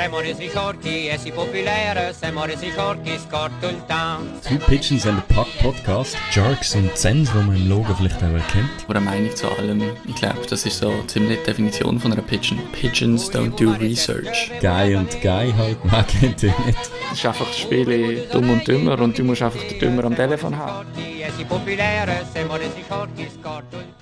Siamo 0.00 0.20
resi 0.20 0.48
forti 0.48 1.08
e 1.08 1.18
si 1.18 1.30
popolare, 1.30 2.14
siamo 2.18 2.46
resi 2.46 2.70
forti, 2.70 3.18
scorto 3.18 3.68
il 3.68 3.84
town. 3.84 4.40
Two 4.40 4.56
Pigeons 4.66 5.04
and 5.04 5.18
a 5.18 5.34
Puck 5.34 5.46
Podcast. 5.60 6.16
Jerks 6.32 6.74
und 6.74 6.96
Zens, 6.96 7.30
die 7.30 7.36
man 7.36 7.54
im 7.54 7.68
Logo 7.68 7.94
vielleicht 7.94 8.16
auch 8.16 8.32
erkennt. 8.32 8.70
Oder 8.88 9.00
eine 9.00 9.10
Meinung 9.10 9.36
zu 9.36 9.46
allem. 9.50 9.82
Ich 10.08 10.14
glaube, 10.14 10.40
das 10.48 10.64
ist 10.64 10.78
so 10.78 10.90
ziemlich 11.02 11.40
die 11.40 11.44
Definition 11.44 12.00
von 12.00 12.14
einer 12.14 12.22
Pigeon. 12.22 12.58
Pigeons 12.72 13.30
don't 13.30 13.54
do 13.62 13.72
research. 13.72 14.50
Guy 14.62 14.94
und 14.94 15.20
Guy 15.20 15.52
halt, 15.52 15.84
man 15.84 16.06
kennt 16.06 16.44
ihn 16.44 16.54
nicht. 16.64 16.78
Es 17.12 17.18
ist 17.18 17.26
einfach 17.26 17.46
das 17.46 17.58
Spiel 17.58 18.26
dumm 18.32 18.48
und 18.48 18.66
dümmer 18.66 18.98
und 18.98 19.18
du 19.18 19.22
musst 19.22 19.42
einfach 19.42 19.62
den 19.64 19.80
Dümmer 19.80 20.04
am 20.04 20.16
Telefon 20.16 20.56
haben. 20.56 20.86
Forti 20.86 21.20
e 21.20 21.30
si 21.36 21.44
popolare, 21.44 22.24
siamo 22.32 22.56
resi 22.56 22.82
forti, 22.88 23.28
scorto 23.38 23.76
il 23.76 23.92
town. 23.98 23.99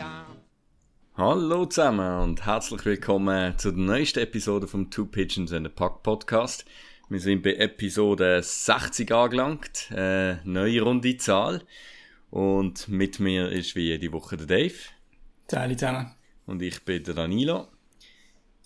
Hallo 1.18 1.66
zusammen 1.66 2.20
und 2.20 2.46
herzlich 2.46 2.84
willkommen 2.84 3.58
zu 3.58 3.72
der 3.72 3.80
neuesten 3.80 4.20
Episode 4.20 4.68
vom 4.68 4.88
Two 4.88 5.04
Pigeons 5.04 5.52
and 5.52 5.66
a 5.66 5.68
Puck 5.68 6.04
Podcast. 6.04 6.64
Wir 7.08 7.18
sind 7.18 7.42
bei 7.42 7.54
Episode 7.54 8.40
60 8.40 9.10
angelangt, 9.10 9.90
äh, 9.90 10.36
neue 10.44 10.80
runde 10.80 11.16
Zahl. 11.16 11.62
Und 12.30 12.88
mit 12.88 13.18
mir 13.18 13.50
ist 13.50 13.74
wie 13.74 13.88
jede 13.88 14.12
Woche 14.12 14.36
der 14.36 14.46
Dave 14.46 14.74
Teile 15.48 15.76
zusammen. 15.76 16.14
und 16.46 16.62
ich 16.62 16.84
bin 16.84 17.02
der 17.02 17.14
Danilo. 17.14 17.66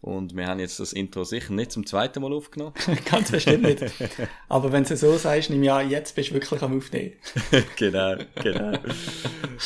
Und 0.03 0.37
wir 0.37 0.47
haben 0.47 0.61
jetzt 0.61 0.79
das 0.79 0.93
Intro 0.93 1.25
sicher 1.25 1.55
nicht 1.55 1.73
zum 1.73 1.87
zweiten 1.87 2.21
Mal 2.21 2.35
aufgenommen. 2.35 2.75
Ganz 3.11 3.31
bestimmt 3.31 3.63
nicht. 3.63 3.83
Aber 4.51 4.73
wenn 4.73 4.85
du 4.85 4.95
so 4.95 5.17
sagst, 5.17 5.49
nimm 5.49 5.63
ja, 5.63 5.81
jetzt 5.81 6.15
bist 6.15 6.29
du 6.29 6.35
wirklich 6.35 6.61
am 6.61 6.77
Aufnehmen. 6.77 7.15
genau, 7.77 8.17
genau. 8.35 8.73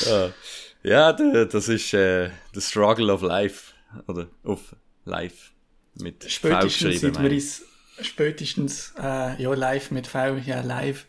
ja, 0.06 0.32
ja 0.86 1.12
das 1.12 1.68
ist 1.68 1.92
äh, 1.94 2.30
the 2.54 2.60
struggle 2.60 3.12
of 3.12 3.22
life. 3.22 3.74
Oder 4.06 4.28
of 4.44 4.74
life. 5.04 5.52
Mit 5.94 6.24
V 6.24 6.28
Spätestens 6.28 7.00
geschrieben. 7.00 7.24
ich. 7.24 7.32
uns, 7.32 7.62
spätestens, 8.00 8.94
äh, 8.98 9.42
ja, 9.42 9.54
live 9.54 9.90
mit 9.90 10.06
V, 10.06 10.36
ja, 10.36 10.60
live. 10.60 11.06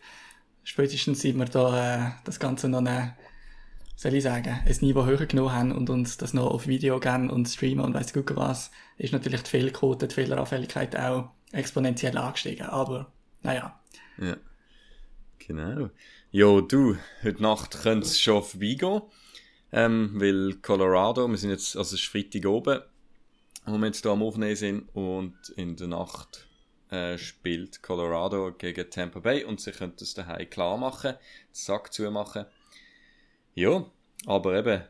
Spätestens 0.64 1.22
seit 1.22 1.36
wir 1.36 1.44
da 1.46 2.08
äh, 2.08 2.10
das 2.24 2.40
Ganze 2.40 2.68
noch 2.68 2.78
eine, 2.78 3.16
soll 3.96 4.14
ich 4.14 4.22
sagen, 4.22 4.58
ein 4.64 4.76
Niveau 4.80 5.04
höher 5.04 5.26
genommen 5.26 5.52
haben 5.52 5.72
und 5.72 5.90
uns 5.90 6.16
das 6.16 6.34
noch 6.34 6.46
auf 6.46 6.66
Video 6.66 6.98
geben 7.00 7.30
und 7.30 7.46
streamen 7.46 7.84
und 7.84 7.94
weiss 7.94 8.12
gut 8.12 8.34
was, 8.36 8.70
ist 8.96 9.12
natürlich 9.12 9.42
die 9.42 9.50
Fehlquote, 9.50 10.08
die 10.08 10.14
Fehleranfälligkeit 10.14 10.96
auch 10.96 11.30
exponentiell 11.52 12.16
angestiegen. 12.16 12.66
Aber, 12.66 13.12
naja. 13.42 13.78
Ja. 14.18 14.36
Genau. 15.38 15.90
Jo, 16.30 16.60
du, 16.60 16.96
heute 17.22 17.42
Nacht 17.42 17.82
könnte 17.82 18.06
es 18.06 18.20
schon 18.20 18.42
vorbeigehen. 18.42 19.02
Ähm, 19.70 20.12
weil 20.14 20.54
Colorado, 20.62 21.28
wir 21.28 21.36
sind 21.36 21.50
jetzt, 21.50 21.76
also 21.76 21.94
es 21.94 22.02
ist 22.02 22.08
Freitag 22.08 22.46
oben, 22.46 22.80
wo 23.66 23.78
wir 23.78 23.86
jetzt 23.86 24.02
hier 24.02 24.10
am 24.10 24.22
Aufnehmen 24.22 24.56
sind 24.56 24.88
und 24.94 25.36
in 25.56 25.76
der 25.76 25.88
Nacht 25.88 26.46
äh, 26.90 27.18
spielt 27.18 27.82
Colorado 27.82 28.52
gegen 28.52 28.90
Tampa 28.90 29.20
Bay 29.20 29.44
und 29.44 29.60
sie 29.60 29.72
könnten 29.72 30.04
es 30.04 30.14
daheim 30.14 30.48
klar 30.48 30.78
machen, 30.78 31.12
den 31.12 31.18
Sack 31.52 31.92
zumachen. 31.92 32.46
Ja, 33.54 33.84
aber 34.26 34.54
eben, 34.54 34.82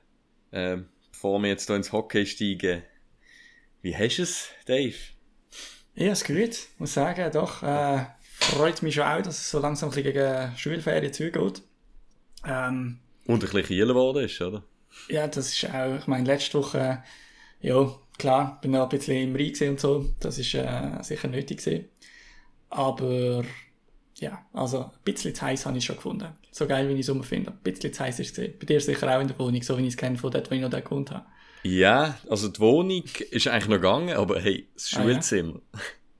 ähm, 0.52 0.88
bevor 1.10 1.40
wir 1.40 1.48
jetzt 1.48 1.66
hier 1.66 1.76
ins 1.76 1.92
Hockey 1.92 2.24
steigen, 2.26 2.82
wie 3.82 3.96
hast 3.96 4.18
du 4.18 4.22
es, 4.22 4.48
Dave? 4.66 4.94
Ja, 5.94 6.12
ist 6.12 6.26
gut. 6.26 6.68
Muss 6.78 6.94
sagen, 6.94 7.32
doch, 7.32 7.62
äh, 7.64 8.06
freut 8.22 8.82
mich 8.82 8.94
schon 8.94 9.04
auch, 9.04 9.22
dass 9.22 9.38
es 9.38 9.50
so 9.50 9.58
langsam 9.58 9.90
gegen 9.90 10.56
Schulferien 10.56 11.12
zugeht. 11.12 11.62
Ähm, 12.44 13.00
Und 13.28 13.36
ein 13.36 13.40
bisschen 13.40 13.62
kieler 13.62 13.86
geworden 13.94 14.24
ist, 14.24 14.40
oder? 14.40 14.64
ja, 15.08 15.28
das 15.28 15.52
ist 15.52 15.70
auch, 15.72 15.96
ich 15.98 16.06
meine, 16.08 16.26
letzte 16.26 16.58
Woche, 16.58 17.04
ja, 17.60 17.94
klar, 18.18 18.58
bin 18.60 18.72
noch 18.72 18.82
ein 18.82 18.88
bisschen 18.88 19.16
im 19.16 19.36
Rhein 19.36 19.70
und 19.70 19.78
so, 19.80 20.06
das 20.18 20.38
ist 20.38 20.52
äh, 20.54 20.98
sicher 21.02 21.28
nötig 21.28 21.58
gewesen. 21.58 21.88
Aber, 22.70 23.44
ja, 24.16 24.44
also, 24.52 24.84
ein 24.84 24.90
bisschen 25.04 25.34
zu 25.34 25.42
heiß 25.42 25.66
habe 25.66 25.78
ich 25.78 25.84
schon 25.84 25.96
gefunden. 25.96 26.28
So 26.50 26.66
geil, 26.66 26.88
wie 26.88 26.94
ich 26.94 27.00
es 27.00 27.08
immer 27.08 27.22
finde. 27.22 27.52
Ein 27.52 27.58
bisschen 27.62 27.92
zu 27.92 28.02
heiß 28.02 28.18
ist 28.18 28.30
es 28.30 28.34
gewesen. 28.34 28.54
Bei 28.58 28.66
dir 28.66 28.80
sicher 28.80 29.16
auch 29.16 29.20
in 29.20 29.28
der 29.28 29.38
Wohnung, 29.38 29.62
so 29.62 29.78
wie 29.78 29.82
ich 29.82 29.88
es 29.90 29.96
kenne 29.96 30.18
von 30.18 30.30
dort, 30.32 30.50
wo 30.50 30.54
ich 30.54 30.60
noch 30.60 30.70
da 30.70 30.80
gewohnt 30.80 31.10
habe. 31.12 31.24
Ja, 31.62 32.18
also 32.28 32.48
die 32.48 32.60
Wohnung 32.60 33.04
ist 33.30 33.48
eigentlich 33.48 33.68
noch 33.68 33.76
gegangen, 33.76 34.16
aber 34.16 34.40
hey, 34.40 34.68
das 34.74 34.92
Ah, 34.94 35.04
ja? 35.04 35.14
Schulzimmer. 35.14 35.60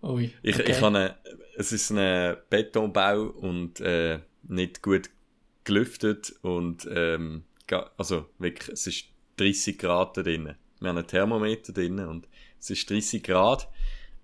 Ui, 0.03 0.33
Ich, 0.43 0.59
okay. 0.59 0.71
ich 0.73 0.81
habe 0.81 0.87
eine, 0.97 1.17
es 1.57 1.73
ist 1.73 1.91
ein 1.91 2.37
Betonbau 2.51 3.23
und 3.23 3.81
äh, 3.81 4.21
nicht 4.45 4.83
gut 4.83 5.11
gelüftet 5.69 6.35
und 6.43 6.89
ähm, 6.91 7.45
also 7.97 8.27
wirklich, 8.39 8.71
es 8.71 8.87
ist 8.87 9.05
30 9.37 9.79
Grad 9.79 10.17
da 10.17 10.23
drinnen. 10.23 10.57
Wir 10.81 10.89
haben 10.89 10.97
einen 10.97 11.07
Thermometer 11.07 11.73
drinnen 11.73 12.09
und 12.09 12.27
es 12.59 12.71
ist 12.71 12.91
30 12.91 13.23
Grad 13.23 13.69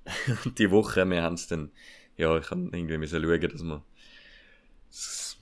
und 0.45 0.59
die 0.59 0.71
Woche, 0.71 1.05
wir 1.09 1.23
haben 1.23 1.35
es 1.35 1.47
dann, 1.47 1.71
ja, 2.17 2.37
ich 2.39 2.51
habe 2.51 2.69
irgendwie 2.73 2.99
müssen 2.99 3.23
schauen, 3.23 3.41
dass 3.41 3.63
wir, 3.63 3.83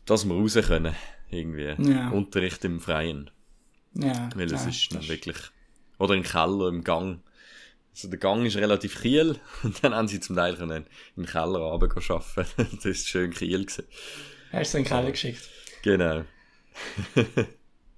dass 0.04 0.24
wir 0.24 0.34
raus 0.34 0.54
können, 0.66 0.94
irgendwie. 1.30 1.74
Ja. 1.90 2.10
Unterricht 2.10 2.64
im 2.64 2.80
Freien. 2.80 3.30
ja, 3.94 4.28
Weil 4.34 4.52
es 4.52 4.64
ja, 4.64 4.68
ist 4.68 4.94
dann 4.94 5.06
wirklich. 5.08 5.36
Oder 5.98 6.14
im 6.14 6.24
Keller, 6.24 6.68
im 6.68 6.82
Gang. 6.82 7.20
Also 7.94 8.08
der 8.08 8.18
Gang 8.18 8.44
ist 8.44 8.56
relativ 8.56 9.00
kiel 9.00 9.38
und 9.62 9.84
dann 9.84 9.94
haben 9.94 10.08
sie 10.08 10.18
zum 10.18 10.34
Teil 10.34 10.56
können 10.56 10.86
im 11.16 11.26
Keller 11.26 11.60
runter 11.60 11.86
arbeiten. 12.08 12.68
das 12.76 12.84
ist 12.84 13.08
schön 13.08 13.32
kiel 13.32 13.66
gewesen. 13.66 13.84
Hast 14.50 14.74
du 14.74 14.78
in 14.78 14.84
den 14.84 14.88
Keller 14.88 15.10
geschickt? 15.10 15.48
Genau. 15.82 16.22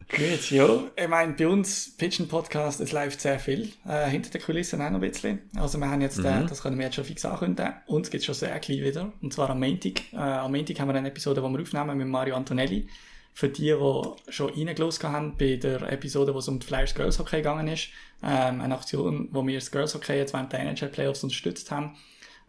Gut, 0.08 0.50
ja. 0.50 0.84
Ich 0.96 1.08
meine, 1.08 1.32
bei 1.32 1.48
uns, 1.48 1.96
Pigeon 1.96 2.28
Podcast, 2.28 2.80
es 2.80 2.92
läuft 2.92 3.20
sehr 3.20 3.38
viel. 3.38 3.72
Äh, 3.88 4.08
hinter 4.08 4.30
den 4.30 4.42
Kulissen 4.42 4.80
auch 4.80 4.90
noch 4.90 5.00
ein 5.00 5.10
bisschen. 5.10 5.50
Also 5.56 5.78
wir 5.78 5.88
haben 5.88 6.00
jetzt, 6.02 6.18
äh, 6.18 6.44
das 6.46 6.62
können 6.62 6.78
wir 6.78 6.86
jetzt 6.86 6.96
schon 6.96 7.04
fix 7.04 7.24
ankündigen, 7.24 7.74
uns 7.86 8.10
gibt 8.10 8.20
es 8.20 8.26
schon 8.26 8.34
sehr 8.34 8.58
klein 8.60 8.78
wieder. 8.78 9.12
Und 9.22 9.32
zwar 9.32 9.50
am 9.50 9.60
Montag. 9.60 10.12
Äh, 10.12 10.16
am 10.16 10.52
Montag 10.52 10.78
haben 10.78 10.88
wir 10.88 10.94
eine 10.94 11.08
Episode, 11.08 11.40
die 11.40 11.48
wir 11.48 11.60
aufnehmen 11.60 11.98
mit 11.98 12.06
Mario 12.06 12.36
Antonelli. 12.36 12.86
Für 13.32 13.48
die, 13.48 13.72
die 13.72 14.32
schon 14.32 14.50
reingelassen 14.50 15.10
haben 15.10 15.36
bei 15.36 15.56
der 15.56 15.82
Episode, 15.90 16.32
wo 16.34 16.38
es 16.38 16.48
um 16.48 16.60
die 16.60 16.66
Flyers 16.66 16.94
Girls 16.94 17.18
Hockey 17.18 17.38
gegangen 17.38 17.66
ist. 17.66 17.88
Ähm, 18.22 18.60
eine 18.60 18.74
Aktion, 18.74 19.28
wo 19.32 19.44
wir 19.44 19.58
das 19.58 19.70
Girls 19.70 19.94
Hockey 19.94 20.14
jetzt 20.14 20.32
während 20.32 20.52
der 20.52 20.60
NHL 20.60 20.88
Playoffs 20.88 21.24
unterstützt 21.24 21.70
haben. 21.72 21.96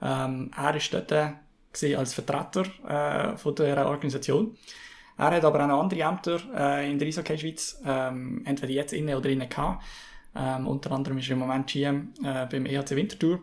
Ähm, 0.01 0.51
er 0.55 0.75
ist 0.75 0.93
dort 0.93 1.11
äh, 1.11 1.29
gesehen 1.73 1.97
als 1.97 2.13
Vertreter 2.13 2.65
äh, 2.87 3.37
von 3.37 3.55
der 3.55 3.87
Organisation. 3.87 4.55
Er 5.17 5.31
hat 5.31 5.45
aber 5.45 5.63
auch 5.63 5.67
noch 5.67 5.81
andere 5.81 6.01
Ämter 6.01 6.39
äh, 6.55 6.91
in 6.91 6.99
der 6.99 7.07
Eishockey 7.07 7.37
Schweiz, 7.37 7.81
ähm, 7.85 8.41
entweder 8.45 8.73
jetzt 8.73 8.93
inne 8.93 9.17
oder 9.17 9.29
inne 9.29 9.47
gehabt. 9.47 9.83
Ähm, 10.35 10.67
unter 10.67 10.91
anderem 10.91 11.17
ist 11.17 11.27
er 11.27 11.33
im 11.33 11.39
Moment 11.39 11.67
GM 11.67 12.13
äh, 12.23 12.45
beim 12.45 12.65
EHC 12.65 12.91
Winterthur. 12.91 13.39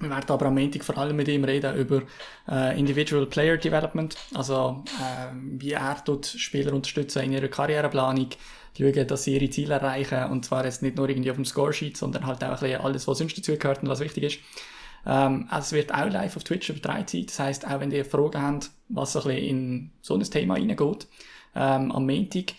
Wir 0.00 0.10
werden 0.10 0.28
aber 0.28 0.46
am 0.46 0.54
Montag 0.54 0.84
vor 0.84 0.96
allem 0.98 1.16
mit 1.16 1.26
ihm 1.26 1.42
reden 1.42 1.76
über 1.76 2.02
äh, 2.48 2.78
Individual 2.78 3.26
Player 3.26 3.56
Development, 3.56 4.16
also 4.34 4.84
äh, 4.86 5.34
wie 5.58 5.72
er 5.72 5.96
dort 6.04 6.26
Spieler 6.26 6.72
unterstützen 6.72 7.24
in 7.24 7.32
ihrer 7.32 7.48
Karriereplanung, 7.48 8.28
schauen, 8.76 9.06
dass 9.08 9.24
sie 9.24 9.34
ihre 9.34 9.50
Ziele 9.50 9.74
erreichen 9.74 10.24
und 10.30 10.44
zwar 10.44 10.64
jetzt 10.64 10.82
nicht 10.82 10.96
nur 10.96 11.08
irgendwie 11.08 11.30
auf 11.30 11.36
dem 11.36 11.44
Scoresheet, 11.44 11.96
sondern 11.96 12.26
halt 12.26 12.44
auch 12.44 12.48
ein 12.48 12.58
bisschen 12.60 12.80
alles, 12.80 13.08
was 13.08 13.18
sonst 13.18 13.36
dazugehört 13.36 13.82
und 13.82 13.88
was 13.88 13.98
wichtig 13.98 14.24
ist. 14.24 14.38
Ähm, 15.06 15.48
es 15.56 15.72
wird 15.72 15.92
auch 15.92 16.08
live 16.08 16.36
auf 16.36 16.44
Twitch 16.44 16.68
übertragen 16.70 17.06
sein. 17.06 17.26
Das 17.26 17.38
heisst, 17.38 17.66
auch 17.66 17.80
wenn 17.80 17.90
ihr 17.90 18.04
Fragen 18.04 18.42
habt, 18.42 18.70
was 18.88 19.12
so 19.12 19.20
ein 19.20 19.26
bisschen 19.28 19.48
in 19.48 19.90
so 20.02 20.14
ein 20.14 20.22
Thema 20.22 20.54
reingeht, 20.54 21.06
ähm, 21.54 21.92
am 21.92 22.06
Montag. 22.06 22.54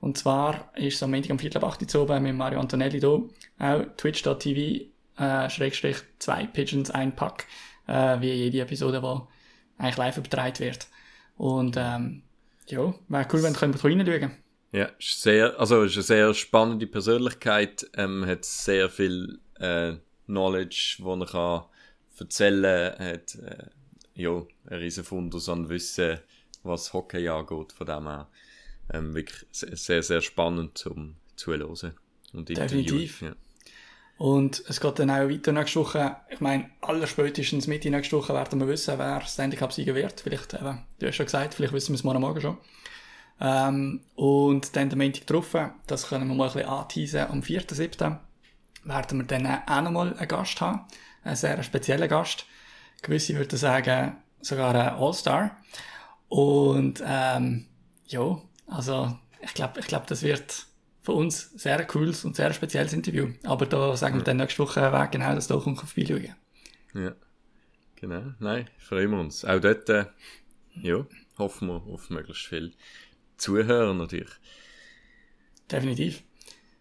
Und 0.00 0.18
zwar 0.18 0.70
ist 0.76 0.96
es 0.96 1.02
am 1.02 1.10
Montag 1.10 1.30
am 1.30 1.38
Viertel 1.38 1.58
ab 1.58 1.64
8 1.64 1.94
Uhr 1.94 2.02
oben 2.02 2.22
mit 2.22 2.34
Mario 2.34 2.60
Antonelli 2.60 3.00
da. 3.00 3.20
Auch 3.58 3.84
twitch.tv, 3.96 4.84
äh, 5.16 5.50
Schrägstrich 5.50 5.96
zwei 6.18 6.46
Pigeons, 6.46 6.90
ein 6.90 7.16
Pack, 7.16 7.46
äh, 7.86 8.20
wie 8.20 8.32
jede 8.32 8.60
Episode, 8.60 9.00
die 9.00 9.82
eigentlich 9.82 9.96
live 9.96 10.18
übertragen 10.18 10.58
wird. 10.58 10.88
Und, 11.36 11.76
ähm, 11.78 12.22
ja, 12.68 12.94
wäre 13.08 13.28
cool, 13.32 13.42
wenn 13.42 13.52
ihr 13.52 13.58
könnt 13.58 13.84
reinschauen 13.84 14.30
Ja, 14.72 14.84
ist 14.98 15.22
sehr, 15.22 15.58
also 15.58 15.82
ist 15.82 15.94
eine 15.94 16.02
sehr 16.02 16.34
spannende 16.34 16.86
Persönlichkeit, 16.86 17.86
ähm, 17.96 18.26
hat 18.26 18.44
sehr 18.44 18.90
viel 18.90 19.38
äh, 19.58 19.94
Knowledge, 20.26 20.96
wo 21.00 21.14
er 21.14 21.26
kann 21.26 21.64
erzählen 22.18 22.92
hat, 22.98 23.34
äh, 23.36 23.66
ja, 24.14 24.30
ein 24.66 24.78
riesen 24.78 25.04
Fundus 25.04 25.48
an 25.48 25.68
Wissen, 25.68 26.18
was 26.62 26.92
Hockey 26.92 27.28
angeht, 27.28 27.72
von 27.72 27.86
dem 27.86 28.06
her 28.06 28.28
ähm, 28.92 29.14
wirklich 29.14 29.46
se- 29.50 29.74
sehr, 29.76 30.02
sehr 30.02 30.20
spannend 30.20 30.78
zum 30.78 31.16
Zuhören 31.36 31.94
und. 32.32 32.48
Definitiv. 32.48 33.22
Ja. 33.22 33.34
Und 34.16 34.62
es 34.68 34.80
geht 34.80 34.98
dann 35.00 35.10
auch 35.10 35.28
weiter 35.28 35.50
nächste 35.52 35.80
Woche. 35.80 36.16
Ich 36.30 36.40
meine, 36.40 36.70
allerspätestens 36.82 37.66
Mitte 37.66 37.90
nächste 37.90 38.16
Woche 38.16 38.32
werden 38.32 38.60
wir 38.60 38.68
wissen, 38.68 38.96
wer 38.96 39.20
Stanley 39.22 39.56
Cup 39.56 39.72
Sieger 39.72 39.94
wird. 39.96 40.20
Vielleicht, 40.20 40.54
eben, 40.54 40.84
du 41.00 41.06
hast 41.08 41.16
schon 41.16 41.26
gesagt, 41.26 41.54
vielleicht 41.54 41.72
wissen 41.72 41.90
wir 41.92 41.96
es 41.96 42.04
morgen 42.04 42.20
Morgen 42.20 42.40
schon. 42.40 42.58
Ähm, 43.40 44.00
und 44.14 44.76
dann 44.76 44.88
der 44.88 44.98
Montag 44.98 45.26
drauf, 45.26 45.56
das 45.88 46.08
können 46.08 46.28
wir 46.28 46.34
mal 46.36 46.46
ein 46.48 46.52
bisschen 46.54 46.68
anteasen, 46.68 47.20
am 47.22 47.40
4.7. 47.40 48.18
werden 48.84 49.18
wir 49.18 49.26
dann 49.26 49.46
auch 49.66 49.82
nochmal 49.82 50.14
einen 50.16 50.28
Gast 50.28 50.60
haben. 50.60 50.82
Einen 51.24 51.36
sehr 51.36 51.62
speziellen 51.62 52.08
Gast. 52.08 52.46
Gewisse 53.02 53.34
würden 53.34 53.58
sagen, 53.58 54.16
sogar 54.40 54.74
ein 54.74 54.94
All-Star. 54.94 55.56
Und, 56.28 57.02
ähm, 57.06 57.66
ja, 58.06 58.40
also, 58.66 59.18
ich 59.40 59.54
glaube, 59.54 59.80
ich 59.80 59.86
glaub, 59.86 60.06
das 60.06 60.22
wird 60.22 60.66
für 61.02 61.12
uns 61.12 61.50
sehr 61.50 61.78
ein 61.78 61.86
cooles 61.86 62.24
und 62.24 62.36
sehr 62.36 62.52
spezielles 62.52 62.92
Interview. 62.92 63.28
Aber 63.44 63.66
da 63.66 63.96
sagen 63.96 64.16
wir 64.16 64.24
dann 64.24 64.38
nächste 64.38 64.62
Woche, 64.62 64.80
wer 64.80 65.06
genau 65.08 65.34
das 65.34 65.46
da 65.46 65.56
kommt, 65.56 65.78
vorbeischauen. 65.78 66.34
Ja. 66.94 67.14
Genau, 67.96 68.34
nein, 68.38 68.68
freuen 68.78 69.10
wir 69.10 69.20
uns. 69.20 69.44
Auch 69.44 69.60
dort, 69.60 69.88
äh, 69.88 70.06
ja, 70.74 71.06
hoffen 71.38 71.68
wir 71.68 71.82
auf 71.92 72.10
möglichst 72.10 72.46
viel 72.46 72.72
Zuhörer 73.36 73.94
natürlich. 73.94 74.30
Definitiv. 75.70 76.22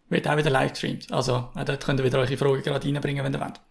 Wird 0.10 0.28
auch 0.28 0.38
wieder 0.38 0.50
live 0.50 0.72
gestreamt. 0.72 1.12
Also, 1.12 1.36
auch 1.54 1.66
dort 1.66 1.86
könnt 1.86 2.00
ihr 2.00 2.06
wieder 2.06 2.20
eure 2.20 2.38
Fragen 2.38 2.62
gerade 2.62 2.86
reinbringen, 2.86 3.24
wenn 3.24 3.34
ihr 3.34 3.40
wollt. 3.40 3.62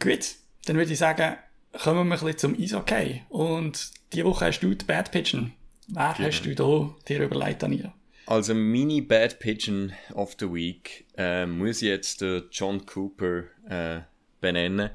Gut, 0.00 0.36
dann 0.66 0.76
würde 0.76 0.92
ich 0.92 0.98
sagen, 0.98 1.36
kommen 1.72 2.08
wir 2.08 2.14
ein 2.16 2.20
bisschen 2.20 2.38
zum 2.38 2.54
Eishockey. 2.60 3.22
Und 3.28 3.90
diese 4.12 4.24
Woche 4.24 4.46
hast 4.46 4.60
du 4.60 4.74
die 4.74 4.84
Bad 4.84 5.10
Pigeon. 5.10 5.52
Wer 5.88 6.14
Genau. 6.16 6.28
hast 6.28 6.42
du 6.42 6.54
da 6.54 6.94
dir 7.08 7.24
überlegt, 7.24 7.62
Daniel? 7.62 7.92
Also 8.26 8.54
Mini 8.54 9.00
Bad 9.00 9.38
Pigeon 9.38 9.92
of 10.14 10.34
the 10.40 10.52
Week 10.52 11.06
äh, 11.16 11.46
muss 11.46 11.80
ich 11.82 11.88
jetzt 11.88 12.20
der 12.20 12.44
John 12.50 12.84
Cooper 12.84 13.44
äh, 13.68 14.00
benennen, 14.40 14.90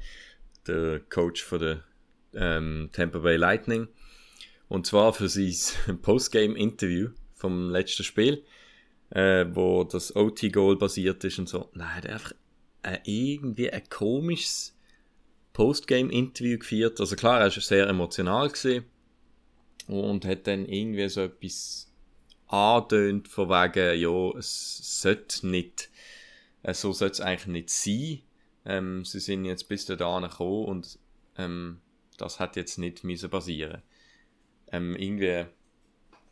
der 0.67 0.99
Coach 1.09 1.41
von 1.41 1.59
der 1.59 1.83
ähm, 2.33 2.89
Tampa 2.91 3.19
Bay 3.19 3.37
Lightning. 3.37 3.87
Und 4.67 4.85
zwar 4.85 5.13
für 5.13 5.29
sein 5.29 5.53
Postgame-Interview 6.01 7.09
vom 7.35 7.69
letzten 7.69 8.03
Spiel, 8.03 8.43
äh, 9.11 9.45
wo 9.49 9.83
das 9.85 10.15
OT-Goal 10.15 10.77
basiert 10.77 11.23
ist 11.23 11.39
und 11.39 11.47
so. 11.47 11.69
Nein, 11.73 12.01
der 12.01 12.15
hat 12.15 12.21
einfach 12.21 12.33
äh, 12.83 12.97
irgendwie 13.05 13.71
ein 13.71 13.83
komisches 13.89 14.77
Postgame-Interview 15.53 16.59
geführt. 16.59 16.99
Also 16.99 17.15
klar, 17.15 17.39
er 17.39 17.45
war 17.45 17.61
sehr 17.61 17.87
emotional 17.87 18.51
und 19.87 20.25
hat 20.25 20.47
dann 20.47 20.65
irgendwie 20.65 21.09
so 21.09 21.21
etwas 21.21 21.91
antönt 22.47 23.27
von 23.27 23.49
wegen, 23.49 23.99
ja, 23.99 24.37
es 24.37 25.01
sollte 25.01 25.47
nicht, 25.47 25.89
äh, 26.63 26.73
so 26.73 26.91
sollte 26.91 27.13
es 27.13 27.21
eigentlich 27.21 27.47
nicht 27.47 27.69
sein. 27.69 28.21
Ähm, 28.65 29.05
sie 29.05 29.19
sind 29.19 29.45
jetzt 29.45 29.67
bis 29.67 29.85
dahin 29.85 30.23
gekommen 30.23 30.65
und 30.65 30.99
ähm, 31.37 31.81
das 32.17 32.39
hat 32.39 32.55
jetzt 32.55 32.77
nicht 32.77 33.03
müssen 33.03 33.29
passieren. 33.29 33.81
Ähm, 34.71 34.95
irgendwie 34.95 35.45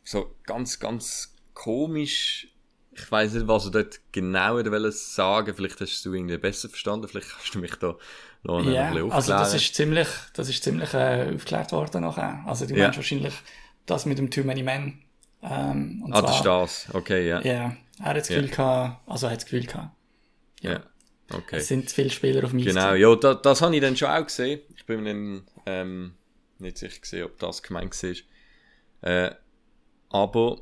so 0.04 0.34
ganz, 0.44 0.78
ganz 0.78 1.34
komisch. 1.54 2.48
Ich 2.92 3.10
weiß 3.10 3.34
nicht, 3.34 3.46
was 3.46 3.66
er 3.66 3.70
dort 3.70 4.00
genau 4.12 4.56
wollen 4.56 4.92
sagen. 4.92 5.54
Vielleicht 5.54 5.80
hast 5.80 6.04
du 6.04 6.12
irgendwie 6.12 6.38
besser 6.38 6.68
verstanden. 6.68 7.08
Vielleicht 7.08 7.30
kannst 7.30 7.54
du 7.54 7.58
mich 7.60 7.74
da 7.76 7.96
noch 8.42 8.64
Ja, 8.64 8.88
ein 8.88 8.94
bisschen 8.94 9.12
also 9.12 9.32
das 9.32 9.40
aufklären. 9.40 9.56
ist 9.56 9.74
ziemlich, 9.74 10.08
das 10.34 10.48
ist 10.48 10.64
ziemlich 10.64 10.92
äh, 10.94 11.24
aufgeklärt 11.34 11.72
worden 11.72 12.02
nachher. 12.02 12.42
Also 12.46 12.66
du 12.66 12.74
Ja. 12.74 12.84
meinst 12.84 12.98
wahrscheinlich 12.98 13.34
das 13.86 14.06
mit 14.06 14.18
dem 14.18 14.30
Too 14.30 14.42
Many 14.44 14.62
Men. 14.62 15.02
Ähm, 15.42 16.02
und 16.04 16.12
ah, 16.12 16.20
das 16.22 16.36
ist 16.36 16.42
zwar, 16.42 16.60
das. 16.62 16.88
Okay, 16.92 17.26
ja. 17.28 17.40
ja, 17.42 17.76
er 17.98 18.04
hat 18.04 18.16
das 18.16 18.28
Gefühl 18.28 18.48
gehabt, 18.48 19.08
also 19.08 19.26
er 19.26 19.32
hat 19.32 19.38
das 19.38 19.44
Gefühl 19.46 19.64
gehabt, 19.66 19.90
ja. 20.60 20.82
Okay. 21.32 21.56
es 21.56 21.68
sind 21.68 21.90
viele 21.90 22.10
Spieler 22.10 22.44
auf 22.44 22.50
dem. 22.50 22.58
Genau, 22.60 22.92
ja, 22.94 23.14
da, 23.16 23.34
das 23.34 23.62
habe 23.62 23.74
ich 23.74 23.80
dann 23.80 23.96
schon 23.96 24.08
auch 24.10 24.24
gesehen. 24.26 24.60
Ich 24.76 24.84
bin 24.84 25.02
mir 25.02 25.14
dann 25.14 25.46
ähm, 25.64 26.14
nicht 26.58 26.76
sicher 26.76 27.00
gesehen, 27.00 27.24
ob 27.24 27.38
das 27.38 27.62
gemeint 27.62 27.94
war. 28.02 28.14
Äh, 29.02 29.34
aber, 30.10 30.58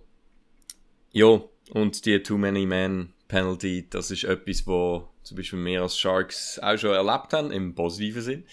ja, 1.11 1.41
und 1.71 2.05
die 2.07 2.23
Too 2.23 2.39
Many 2.39 2.67
Man 2.67 3.13
Penalty, 3.29 3.89
das 3.89 4.11
ist 4.11 4.25
etwas, 4.25 4.67
wo 4.67 5.09
zum 5.23 5.37
Beispiel 5.37 5.65
wir 5.65 5.83
als 5.83 5.99
Sharks 5.99 6.59
auch 6.59 6.79
schon 6.79 6.95
erlebt 6.95 7.33
haben, 7.33 7.53
im 7.53 7.75
positiven 7.75 8.23
Sinn. 8.23 8.45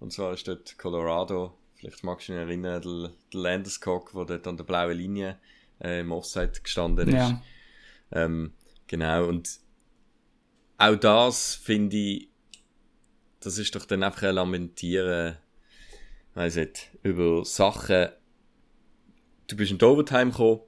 Und 0.00 0.12
zwar 0.12 0.34
ist 0.34 0.48
dort 0.48 0.76
Colorado, 0.78 1.56
vielleicht 1.76 2.02
magst 2.02 2.28
du 2.28 2.32
dich 2.32 2.42
erinnern, 2.42 2.82
der, 2.82 3.10
der 3.30 3.40
Landeskog, 3.40 4.12
der 4.12 4.24
dort 4.24 4.46
an 4.48 4.56
der 4.56 4.64
blauen 4.64 4.98
Linie 4.98 5.38
äh, 5.80 6.00
im 6.00 6.12
Offside 6.12 6.52
gestanden 6.62 7.08
ist. 7.08 7.14
Ja, 7.14 7.42
Ähm, 8.10 8.52
genau, 8.86 9.26
und 9.26 9.60
auch 10.78 10.96
das 10.96 11.54
finde 11.54 11.96
ich, 11.96 12.28
das 13.40 13.58
ist 13.58 13.74
doch 13.74 13.84
dann 13.84 14.02
einfach 14.02 14.24
ein 14.24 14.34
Lamentieren, 14.34 15.36
weiss 16.34 16.56
nicht, 16.56 16.90
über 17.02 17.44
Sachen. 17.44 18.08
Du 19.46 19.56
bist 19.56 19.70
in 19.70 19.78
die 19.78 19.84
Overtime 19.84 20.30
gekommen, 20.30 20.60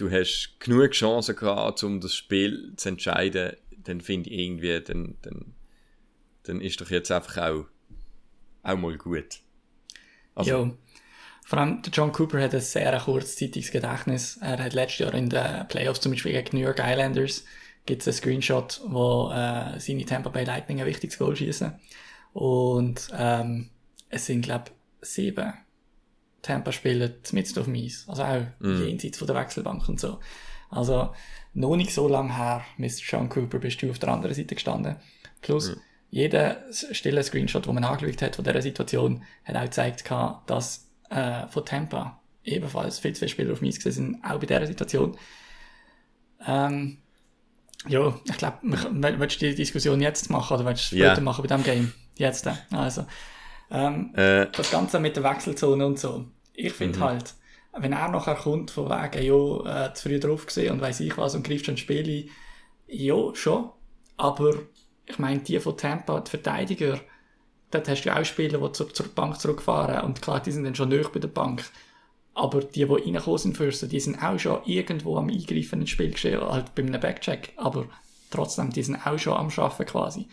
du 0.00 0.10
hast 0.10 0.56
genug 0.60 0.92
Chancen 0.92 1.36
gehabt, 1.36 1.82
um 1.82 2.00
das 2.00 2.14
Spiel 2.14 2.72
zu 2.76 2.88
entscheiden, 2.90 3.56
dann 3.84 4.00
finde 4.00 4.30
ich 4.30 4.38
irgendwie, 4.38 4.80
dann, 4.80 5.16
dann, 5.22 5.54
dann 6.44 6.60
ist 6.60 6.80
doch 6.80 6.90
jetzt 6.90 7.10
einfach 7.10 7.38
auch, 7.38 7.64
auch 8.62 8.76
mal 8.76 8.96
gut. 8.96 9.40
Also, 10.34 10.50
ja. 10.50 10.70
Vor 11.44 11.58
allem 11.58 11.82
der 11.82 11.92
John 11.92 12.12
Cooper 12.12 12.40
hat 12.40 12.54
ein 12.54 12.60
sehr 12.60 12.98
kurzzeitiges 13.00 13.72
Gedächtnis. 13.72 14.38
Er 14.40 14.62
hat 14.62 14.72
letztes 14.72 15.00
Jahr 15.00 15.14
in 15.14 15.28
den 15.28 15.66
Playoffs 15.68 16.00
zum 16.00 16.12
Beispiel 16.12 16.32
gegen 16.32 16.56
New 16.56 16.64
York 16.64 16.78
Islanders 16.78 17.44
gibt 17.86 18.02
es 18.02 18.08
einen 18.08 18.16
Screenshot, 18.16 18.80
wo 18.86 19.30
äh, 19.32 19.80
seine 19.80 20.04
Tampa 20.04 20.28
Bay 20.28 20.44
Lightning 20.44 20.80
ein 20.80 20.86
wichtiges 20.86 21.18
Goal 21.18 21.34
schießen. 21.34 21.72
Und 22.32 23.08
ähm, 23.16 23.70
es 24.08 24.26
sind, 24.26 24.42
glaube 24.42 24.66
ich, 25.00 25.08
sieben 25.08 25.52
Tampa-Spieler 26.42 27.10
mitten 27.32 27.58
auf 27.58 27.64
dem 27.66 27.74
Eis. 27.74 28.04
Also 28.08 28.22
auch 28.22 28.42
jenseits 28.60 29.18
von 29.18 29.26
der 29.26 29.36
Wechselbank 29.36 29.88
und 29.88 30.00
so. 30.00 30.18
Also 30.70 31.12
noch 31.52 31.76
nicht 31.76 31.92
so 31.92 32.08
lange 32.08 32.36
her, 32.36 32.64
Mr. 32.78 33.02
John 33.08 33.28
Cooper, 33.28 33.58
bist 33.58 33.82
du 33.82 33.90
auf 33.90 33.98
der 33.98 34.10
anderen 34.10 34.34
Seite 34.34 34.54
gestanden. 34.54 34.96
Plus, 35.42 35.76
jeder 36.10 36.64
stille 36.70 37.22
Screenshot, 37.22 37.66
den 37.66 37.74
man 37.74 37.84
angeschaut 37.84 38.22
hat 38.22 38.36
von 38.36 38.44
dieser 38.44 38.62
Situation, 38.62 39.22
hat 39.44 39.56
auch 39.56 39.64
gezeigt, 39.64 40.04
dass 40.46 40.88
äh, 41.10 41.46
von 41.48 41.64
Tampa 41.64 42.20
ebenfalls 42.44 42.98
viel 42.98 43.12
zu 43.12 43.20
viele 43.20 43.28
Spieler 43.30 43.52
auf 43.52 43.58
dem 43.60 43.68
Eis 43.68 43.78
gewesen 43.78 44.12
sind, 44.12 44.24
auch 44.24 44.38
bei 44.38 44.46
dieser 44.46 44.66
Situation. 44.66 45.16
Ähm, 46.46 46.98
ja, 47.88 48.14
ich 48.24 48.36
glaube, 48.36 48.58
willst 48.62 49.42
du 49.42 49.48
die 49.48 49.54
Diskussion 49.54 50.00
jetzt 50.00 50.30
machen 50.30 50.54
oder 50.54 50.66
willst 50.66 50.92
du 50.92 50.96
später 50.96 51.20
machen 51.20 51.42
bei 51.42 51.48
diesem 51.54 51.64
Game? 51.64 51.92
Jetzt, 52.16 52.46
äh, 52.46 52.54
also. 52.70 53.06
Ähm, 53.70 54.14
äh, 54.14 54.46
das 54.52 54.70
Ganze 54.70 55.00
mit 55.00 55.16
der 55.16 55.24
Wechselzone 55.24 55.86
und 55.86 55.98
so. 55.98 56.26
Ich 56.54 56.72
finde 56.72 56.98
Mhm. 56.98 57.04
halt, 57.04 57.34
wenn 57.78 57.92
er 57.92 58.08
nachher 58.08 58.34
kommt 58.34 58.70
von 58.70 58.88
wegen, 58.88 59.24
ja, 59.24 59.86
äh, 59.86 59.94
zu 59.94 60.08
früh 60.08 60.18
drauf 60.18 60.46
gesehen 60.46 60.72
und 60.72 60.80
weiss 60.80 61.00
ich 61.00 61.16
was 61.16 61.34
und 61.34 61.44
greift 61.46 61.66
schon 61.66 61.74
ins 61.74 61.80
Spiel 61.80 62.08
ein, 62.08 62.30
ja, 62.88 63.34
schon. 63.34 63.70
Aber 64.16 64.54
ich 65.06 65.18
meine, 65.18 65.40
die 65.40 65.58
von 65.60 65.76
Tampa, 65.76 66.20
die 66.20 66.30
Verteidiger, 66.30 67.00
dort 67.70 67.88
hast 67.88 68.02
du 68.04 68.08
ja 68.08 68.20
auch 68.20 68.24
Spieler, 68.24 68.58
die 68.58 68.72
zur, 68.72 68.92
zur 68.92 69.06
Bank 69.08 69.40
zurückfahren 69.40 70.04
und 70.04 70.20
klar, 70.22 70.40
die 70.40 70.52
sind 70.52 70.64
dann 70.64 70.74
schon 70.74 70.88
näher 70.88 71.08
bei 71.12 71.20
der 71.20 71.28
Bank. 71.28 71.64
Aber 72.34 72.60
die, 72.60 72.84
die 72.84 72.84
reingekommen 72.84 73.38
sind 73.38 73.56
Fürsten, 73.56 73.88
die 73.88 74.00
sind 74.00 74.22
auch 74.22 74.38
schon 74.38 74.60
irgendwo 74.64 75.16
am 75.16 75.28
Eingreifen 75.28 75.80
ins 75.80 75.90
Spiel 75.90 76.10
geschehen, 76.12 76.40
halt 76.40 76.74
bei 76.74 76.82
einem 76.82 77.00
Backcheck. 77.00 77.52
Aber 77.56 77.86
trotzdem, 78.30 78.70
die 78.70 78.82
sind 78.82 79.04
auch 79.06 79.18
schon 79.18 79.34
am 79.34 79.50
Schaffen 79.50 79.86
quasi. 79.86 80.28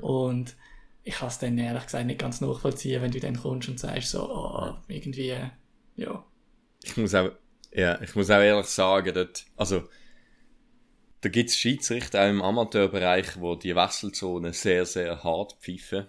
Und 0.00 0.54
ich 1.04 1.14
kann 1.14 1.28
es 1.28 1.38
dann 1.38 1.58
ehrlich 1.58 1.84
gesagt 1.84 2.06
nicht 2.06 2.20
ganz 2.20 2.40
nachvollziehen, 2.40 3.02
wenn 3.02 3.10
du 3.10 3.20
dann 3.20 3.36
kommst 3.36 3.68
und 3.68 3.80
sagst 3.80 4.10
so, 4.10 4.28
oh, 4.30 4.74
irgendwie, 4.88 5.34
ja. 5.96 6.24
ich 6.82 6.96
muss 6.96 7.14
auch, 7.14 7.30
ja, 7.72 8.00
ich 8.00 8.14
muss 8.14 8.30
auch 8.30 8.40
ehrlich 8.40 8.66
sagen, 8.66 9.14
dort, 9.14 9.44
also, 9.56 9.88
da 11.22 11.28
gibt 11.28 11.50
es 11.50 11.56
Schiedsrichter 11.56 12.22
auch 12.22 12.28
im 12.28 12.42
Amateurbereich, 12.42 13.40
wo 13.40 13.54
die 13.54 13.74
Wechselzone 13.74 14.52
sehr, 14.52 14.86
sehr 14.86 15.22
hart 15.22 15.56
pfeifen. 15.60 16.06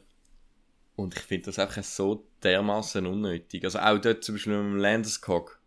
Und 0.95 1.15
ich 1.15 1.21
finde 1.21 1.45
das 1.45 1.59
einfach 1.59 1.83
so 1.83 2.27
dermaßen 2.43 3.05
unnötig. 3.05 3.63
Also 3.63 3.79
auch 3.79 4.00
dort 4.00 4.23
zum 4.23 4.35
Beispiel 4.35 4.53
mit 4.53 4.73
dem 4.73 4.77
Landeskog, 4.77 5.59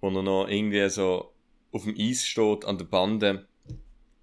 wo 0.00 0.08
er 0.08 0.22
noch 0.22 0.48
irgendwie 0.48 0.88
so 0.90 1.34
auf 1.72 1.84
dem 1.84 1.94
Eis 1.98 2.24
steht, 2.24 2.64
an 2.64 2.78
der 2.78 2.84
Bande. 2.84 3.48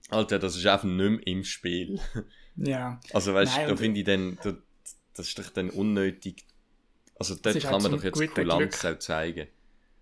Alter, 0.09 0.39
das 0.39 0.57
ist 0.57 0.65
einfach 0.65 0.85
nicht 0.85 1.09
mehr 1.09 1.27
im 1.27 1.43
Spiel. 1.43 1.99
Ja. 2.65 2.99
Also 3.13 3.33
weißt 3.33 3.57
Nein, 3.57 3.67
du, 3.67 3.71
da 3.71 3.77
finde 3.77 3.99
ich 3.99 4.05
dann, 4.05 4.37
da, 4.43 4.53
das 5.15 5.27
ist 5.27 5.39
doch 5.39 5.49
dann 5.49 5.69
unnötig. 5.69 6.45
Also 7.17 7.35
dort 7.35 7.57
auch 7.57 7.69
kann 7.69 7.81
man 7.83 7.91
doch 7.91 8.03
jetzt 8.03 8.33
Kulanz 8.33 8.79
Glück. 8.79 8.95
auch 8.95 8.99
zeigen. 8.99 9.47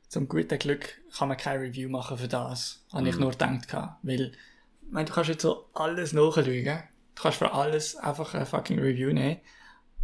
Zum 0.07 0.27
guten 0.27 0.57
Glück 0.57 1.01
kann 1.15 1.27
man 1.27 1.37
kein 1.37 1.59
Review 1.59 1.89
machen 1.89 2.17
für 2.17 2.27
das. 2.27 2.85
Habe 2.91 3.09
ich 3.09 3.17
nur 3.17 3.31
gedacht. 3.31 3.67
gehabt. 3.67 3.99
Weil, 4.03 4.31
ich 4.31 4.91
meine, 4.91 5.05
du 5.05 5.13
kannst 5.13 5.29
jetzt 5.29 5.41
so 5.43 5.69
alles 5.73 6.13
nachschauen. 6.13 6.45
Du 6.45 7.21
kannst 7.21 7.37
für 7.37 7.53
alles 7.53 7.95
einfach 7.95 8.33
ein 8.33 8.45
fucking 8.45 8.79
Review 8.79 9.11
nehmen. 9.13 9.41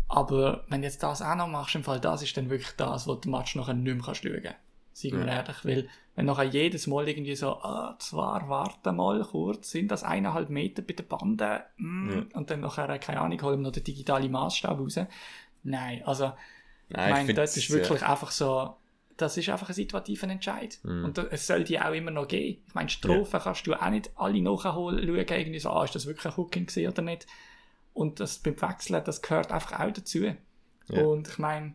Aber 0.07 0.65
wenn 0.69 0.81
du 0.81 0.87
jetzt 0.87 1.01
das 1.01 1.21
auch 1.21 1.35
noch 1.35 1.47
machst, 1.47 1.75
im 1.75 1.83
Fall, 1.83 1.99
das 1.99 2.21
ist 2.21 2.37
dann 2.37 2.49
wirklich 2.49 2.75
das, 2.77 3.07
was 3.07 3.21
du 3.21 3.29
Match 3.29 3.55
nachher 3.55 3.73
nicht 3.73 3.95
mehr 3.95 4.03
kannst 4.05 4.23
schauen 4.23 4.41
kannst. 4.43 4.59
Sagen 4.95 5.19
wir 5.19 5.27
ehrlich. 5.27 5.65
Weil, 5.65 5.89
wenn 6.15 6.25
nachher 6.25 6.45
jedes 6.45 6.87
Mal 6.87 7.09
irgendwie 7.09 7.35
so, 7.35 7.49
ah, 7.49 7.97
zwar, 7.99 8.47
warte 8.47 8.93
mal 8.93 9.21
kurz, 9.23 9.71
sind 9.71 9.91
das 9.91 10.03
eineinhalb 10.03 10.49
Meter 10.49 10.81
bei 10.81 10.93
der 10.93 11.03
Bande, 11.03 11.65
mm, 11.75 12.27
und 12.33 12.49
dann 12.49 12.61
nachher, 12.61 12.97
keine 12.99 13.19
Ahnung, 13.19 13.41
holen 13.41 13.59
wir 13.59 13.63
noch 13.63 13.73
den 13.73 13.83
digitalen 13.83 14.31
Maßstab 14.31 14.79
raus. 14.79 14.97
Nein, 15.63 16.01
also, 16.05 16.31
Nein, 16.87 17.07
ich 17.09 17.13
meine, 17.13 17.33
das 17.33 17.57
ist 17.57 17.67
ja- 17.67 17.75
wirklich 17.75 18.03
einfach 18.03 18.31
so, 18.31 18.77
das 19.17 19.35
ist 19.35 19.49
einfach 19.49 19.67
ein 19.67 19.75
situativer 19.75 20.29
Entscheid. 20.29 20.79
Mhm. 20.83 21.03
Und 21.03 21.17
es 21.17 21.45
soll 21.45 21.65
die 21.65 21.79
auch 21.81 21.93
immer 21.93 22.11
noch 22.11 22.29
geben. 22.29 22.63
Ich 22.65 22.73
meine, 22.73 22.87
Strophen 22.87 23.41
kannst 23.41 23.67
du 23.67 23.73
auch 23.73 23.89
nicht 23.89 24.11
alle 24.15 24.41
nachholen, 24.41 25.05
schauen, 25.05 25.17
irgendwie 25.17 25.59
so, 25.59 25.71
ah, 25.71 25.83
ist 25.83 25.95
das 25.95 26.05
wirklich 26.05 26.25
ein 26.25 26.37
Hooking 26.37 26.69
oder 26.87 27.01
nicht. 27.01 27.27
Und 27.93 28.21
das 28.21 28.39
beim 28.39 28.61
Wechseln, 28.61 29.03
das 29.03 29.21
gehört 29.21 29.51
einfach 29.51 29.77
auch 29.77 29.91
dazu. 29.91 30.19
Ja. 30.87 31.03
Und 31.03 31.27
ich 31.27 31.37
meine, 31.37 31.73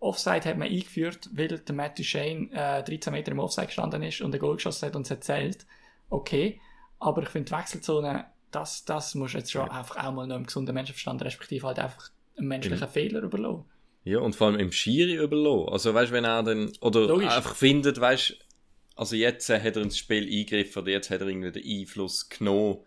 Offside 0.00 0.44
hat 0.44 0.58
man 0.58 0.68
eingeführt, 0.68 1.28
weil 1.32 1.48
der 1.48 1.74
Matt 1.74 1.98
Duchesne 1.98 2.48
äh, 2.52 2.82
13 2.82 3.12
Meter 3.12 3.32
im 3.32 3.38
Offside 3.38 3.66
gestanden 3.66 4.02
ist 4.02 4.20
und 4.20 4.34
ein 4.34 4.40
Goal 4.40 4.56
geschossen 4.56 4.86
hat 4.86 4.96
und 4.96 5.02
es 5.02 5.10
hat 5.10 5.24
zählt. 5.24 5.66
Okay. 6.08 6.60
Aber 6.98 7.22
ich 7.22 7.28
finde 7.28 7.50
die 7.50 7.56
Wechselzone, 7.56 8.26
das, 8.50 8.84
das 8.84 9.14
muss 9.14 9.32
jetzt 9.34 9.52
schon 9.52 9.70
einfach 9.70 9.96
auch 9.96 10.12
mal 10.12 10.26
noch 10.26 10.36
im 10.36 10.46
gesunden 10.46 10.74
Menschenverstand, 10.74 11.22
respektive 11.22 11.66
halt 11.66 11.78
einfach 11.78 12.10
einen 12.36 12.48
menschlichen 12.48 12.88
mhm. 12.88 12.92
Fehler 12.92 13.20
überlassen. 13.22 13.64
Ja, 14.04 14.18
und 14.20 14.34
vor 14.34 14.48
allem 14.48 14.58
im 14.58 14.72
Schiri 14.72 15.14
überlassen. 15.14 15.72
Also, 15.72 15.94
weißt 15.94 16.10
du, 16.10 16.14
wenn 16.14 16.24
er 16.24 16.42
dann, 16.42 16.72
oder 16.80 17.06
Logisch. 17.06 17.28
einfach 17.28 17.54
findet, 17.54 18.00
weißt 18.00 18.36
also 19.00 19.16
jetzt 19.16 19.48
hat 19.48 19.76
er 19.76 19.82
ins 19.82 19.96
Spiel 19.96 20.24
eingegriffen 20.24 20.82
oder 20.82 20.92
jetzt 20.92 21.08
hat 21.08 21.22
er 21.22 21.28
irgendwie 21.28 21.52
den 21.52 21.80
Einfluss 21.80 22.28
genommen. 22.28 22.80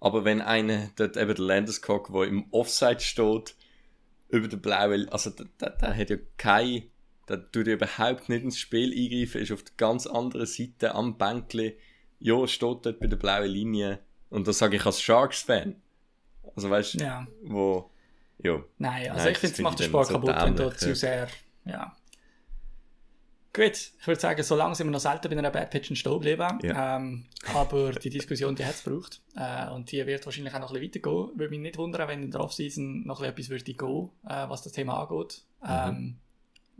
Aber 0.00 0.24
wenn 0.24 0.40
einer, 0.40 0.90
dort 0.96 1.16
eben 1.16 1.36
der 1.36 1.44
Landeskog, 1.44 2.12
der 2.12 2.24
im 2.24 2.46
Offside 2.50 2.98
steht, 2.98 3.54
über 4.28 4.48
den 4.48 4.60
blauen, 4.60 5.08
also 5.10 5.30
der, 5.30 5.70
der, 5.70 5.96
hat 5.96 6.10
ja 6.10 6.16
kein, 6.36 6.84
der 7.28 7.50
tut 7.50 7.66
ja 7.66 7.74
überhaupt 7.74 8.28
nicht 8.28 8.44
ins 8.44 8.58
Spiel 8.58 8.92
eingreifen, 8.92 9.40
ist 9.40 9.52
auf 9.52 9.62
der 9.62 9.74
ganz 9.76 10.06
anderen 10.06 10.46
Seite 10.46 10.94
am 10.94 11.16
Bänkli, 11.16 11.76
ja, 12.18 12.46
steht 12.46 12.86
dort 12.86 13.00
bei 13.00 13.06
der 13.06 13.16
blauen 13.16 13.50
Linie. 13.50 14.00
Und 14.30 14.48
das 14.48 14.58
sage 14.58 14.76
ich 14.76 14.86
als 14.86 15.00
Sharks-Fan. 15.00 15.76
Also 16.56 16.70
weißt 16.70 16.94
du, 16.94 16.98
ja. 17.04 17.26
wo, 17.42 17.90
ja. 18.38 18.62
Nein, 18.78 19.10
also 19.10 19.24
Nein, 19.24 19.32
ich 19.32 19.38
finde, 19.38 19.54
es 19.54 19.60
macht 19.60 19.78
den 19.78 19.86
Sport 19.86 20.08
kaputt, 20.08 20.34
wenn 20.36 20.56
du 20.56 20.76
zu 20.76 20.94
sehr, 20.94 21.28
ja. 21.64 21.94
Gut, 23.54 23.92
ich 24.00 24.06
würde 24.06 24.20
sagen, 24.20 24.42
so 24.42 24.56
lange 24.56 24.74
sind 24.74 24.88
wir 24.88 24.90
noch 24.90 24.98
selten 24.98 25.30
bei 25.30 25.38
einer 25.38 25.50
Bad 25.52 25.70
Pitch 25.70 25.94
stehen 25.96 26.12
geblieben. 26.12 26.58
Ja. 26.62 26.96
Ähm, 26.96 27.26
aber 27.54 27.92
die 27.92 28.10
Diskussion, 28.10 28.56
die 28.56 28.64
hat 28.64 28.74
es 28.74 28.82
gebraucht. 28.82 29.20
Äh, 29.36 29.70
und 29.70 29.92
die 29.92 30.04
wird 30.04 30.26
wahrscheinlich 30.26 30.52
auch 30.54 30.58
noch 30.58 30.74
ein 30.74 30.80
bisschen 30.80 31.04
weitergehen. 31.04 31.38
Würde 31.38 31.50
mich 31.50 31.60
nicht 31.60 31.78
wundern, 31.78 32.08
wenn 32.08 32.24
in 32.24 32.30
der 32.32 32.40
Offseason 32.40 33.06
noch 33.06 33.22
etwas 33.22 33.50
würde 33.50 33.62
gehen, 33.62 34.10
äh, 34.28 34.48
was 34.48 34.62
das 34.62 34.72
Thema 34.72 35.00
angeht. 35.00 35.42
Mhm. 35.62 35.68
Ähm, 35.70 36.16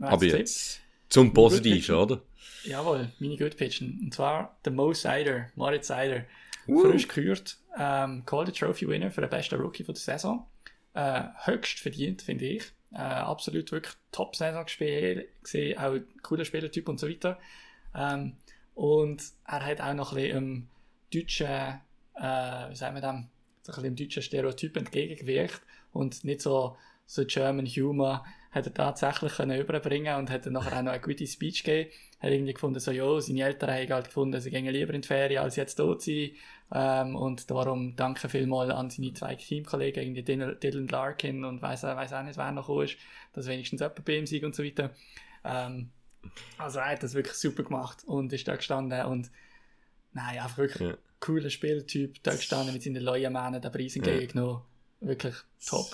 aber 0.01 0.25
jetzt 0.25 0.81
zum 1.07 1.33
Positiven, 1.33 1.95
oder? 1.95 2.21
Jawohl, 2.65 3.09
meine 3.19 3.37
Good 3.37 3.55
Pitchen. 3.55 4.01
Und 4.03 4.13
zwar 4.13 4.57
der 4.65 4.73
Mo 4.73 4.91
Sider, 4.91 5.47
Moritz 5.55 5.87
Sider. 5.87 6.25
Uh. 6.67 6.81
Frisch 6.81 7.07
gekürt, 7.07 7.57
ähm, 7.77 8.23
Calder 8.25 8.51
Trophy 8.51 8.87
Winner 8.87 9.11
für 9.11 9.21
den 9.21 9.29
besten 9.29 9.61
Rookie 9.61 9.83
von 9.83 9.93
der 9.93 10.01
Saison. 10.01 10.45
Äh, 10.93 11.23
höchst 11.45 11.79
verdient, 11.79 12.21
finde 12.21 12.45
ich. 12.45 12.63
Äh, 12.93 12.97
absolut 12.97 13.71
wirklich 13.71 13.93
Top-Saison 14.11 14.63
gespielt, 14.63 15.27
gesehen, 15.43 15.77
auch 15.77 15.95
cooler 16.21 16.45
Spielertyp 16.45 16.87
und 16.87 16.99
so 16.99 17.09
weiter. 17.09 17.39
Ähm, 17.93 18.37
und 18.73 19.23
er 19.45 19.65
hat 19.65 19.81
auch 19.81 19.93
noch 19.93 20.13
ein 20.13 20.15
bisschen 20.15 20.37
im 20.37 20.67
deutschen, 21.13 21.47
äh, 22.15 22.69
wie 22.69 22.75
sagen 22.75 22.95
wir 22.95 23.01
dem, 23.01 23.27
so 23.63 23.71
ein 23.71 23.75
bisschen 23.75 23.85
im 23.85 23.95
deutschen 23.95 24.23
Stereotyp 24.23 24.77
entgegengewirkt 24.77 25.61
und 25.91 26.23
nicht 26.23 26.41
so, 26.41 26.77
so 27.05 27.25
German 27.25 27.65
Humor 27.65 28.25
hat 28.55 28.65
er 28.65 28.73
tatsächlich 28.73 29.33
können 29.33 29.59
überbringen 29.59 30.15
und 30.15 30.29
hat 30.29 30.45
dann 30.45 30.53
nachher 30.53 30.77
auch 30.77 30.83
noch 30.83 30.93
eine 30.93 31.01
gute 31.01 31.27
Speech 31.27 31.65
gegeben. 31.65 31.91
Er 32.21 32.27
hat 32.27 32.33
irgendwie 32.33 32.53
gefunden, 32.53 32.79
so, 32.79 32.91
ja, 32.91 33.19
seine 33.19 33.43
Eltern 33.43 33.69
haben 33.69 33.89
halt 33.89 34.05
gefunden, 34.07 34.39
sie 34.39 34.49
gehen 34.49 34.65
lieber 34.65 34.93
in 34.93 35.01
die 35.01 35.07
Ferien, 35.07 35.43
als 35.43 35.57
jetzt 35.57 35.75
tot 35.75 36.01
sein. 36.01 36.31
Ähm, 36.73 37.17
und 37.17 37.51
darum 37.51 37.97
danke 37.97 38.29
vielmals 38.29 38.71
an 38.71 38.89
seine 38.89 39.13
zwei 39.13 39.35
Teamkollegen, 39.35 40.01
irgendwie 40.01 40.55
Dylan 40.55 40.87
Larkin 40.87 41.43
und 41.43 41.61
weiß 41.61 41.83
weiß 41.83 42.13
auch 42.13 42.23
nicht, 42.23 42.37
wer 42.37 42.51
noch 42.53 42.69
ist, 42.81 42.95
dass 43.33 43.45
wenigstens 43.47 43.81
jemand 43.81 44.05
bei 44.05 44.17
ihm 44.17 44.43
und 44.45 44.55
so 44.55 44.63
weiter. 44.63 44.91
Ähm, 45.43 45.89
also 46.57 46.79
er 46.79 46.91
hat 46.91 47.03
das 47.03 47.13
wirklich 47.13 47.35
super 47.35 47.63
gemacht 47.63 48.03
und 48.05 48.31
ist 48.31 48.47
da 48.47 48.55
gestanden 48.55 49.05
und 49.05 49.29
nein, 50.13 50.39
einfach 50.39 50.57
wirklich 50.57 50.89
ja. 50.89 50.97
cooler 51.19 51.49
Spieltyp, 51.49 52.23
da 52.23 52.31
gestanden 52.31 52.73
mit 52.73 52.83
seinen 52.83 53.03
neuen 53.03 53.33
Männern, 53.33 53.61
den 53.61 53.71
Preis 53.71 53.97
entgegengenommen. 53.97 54.61
Ja. 55.01 55.07
Wirklich 55.09 55.35
top. 55.63 55.93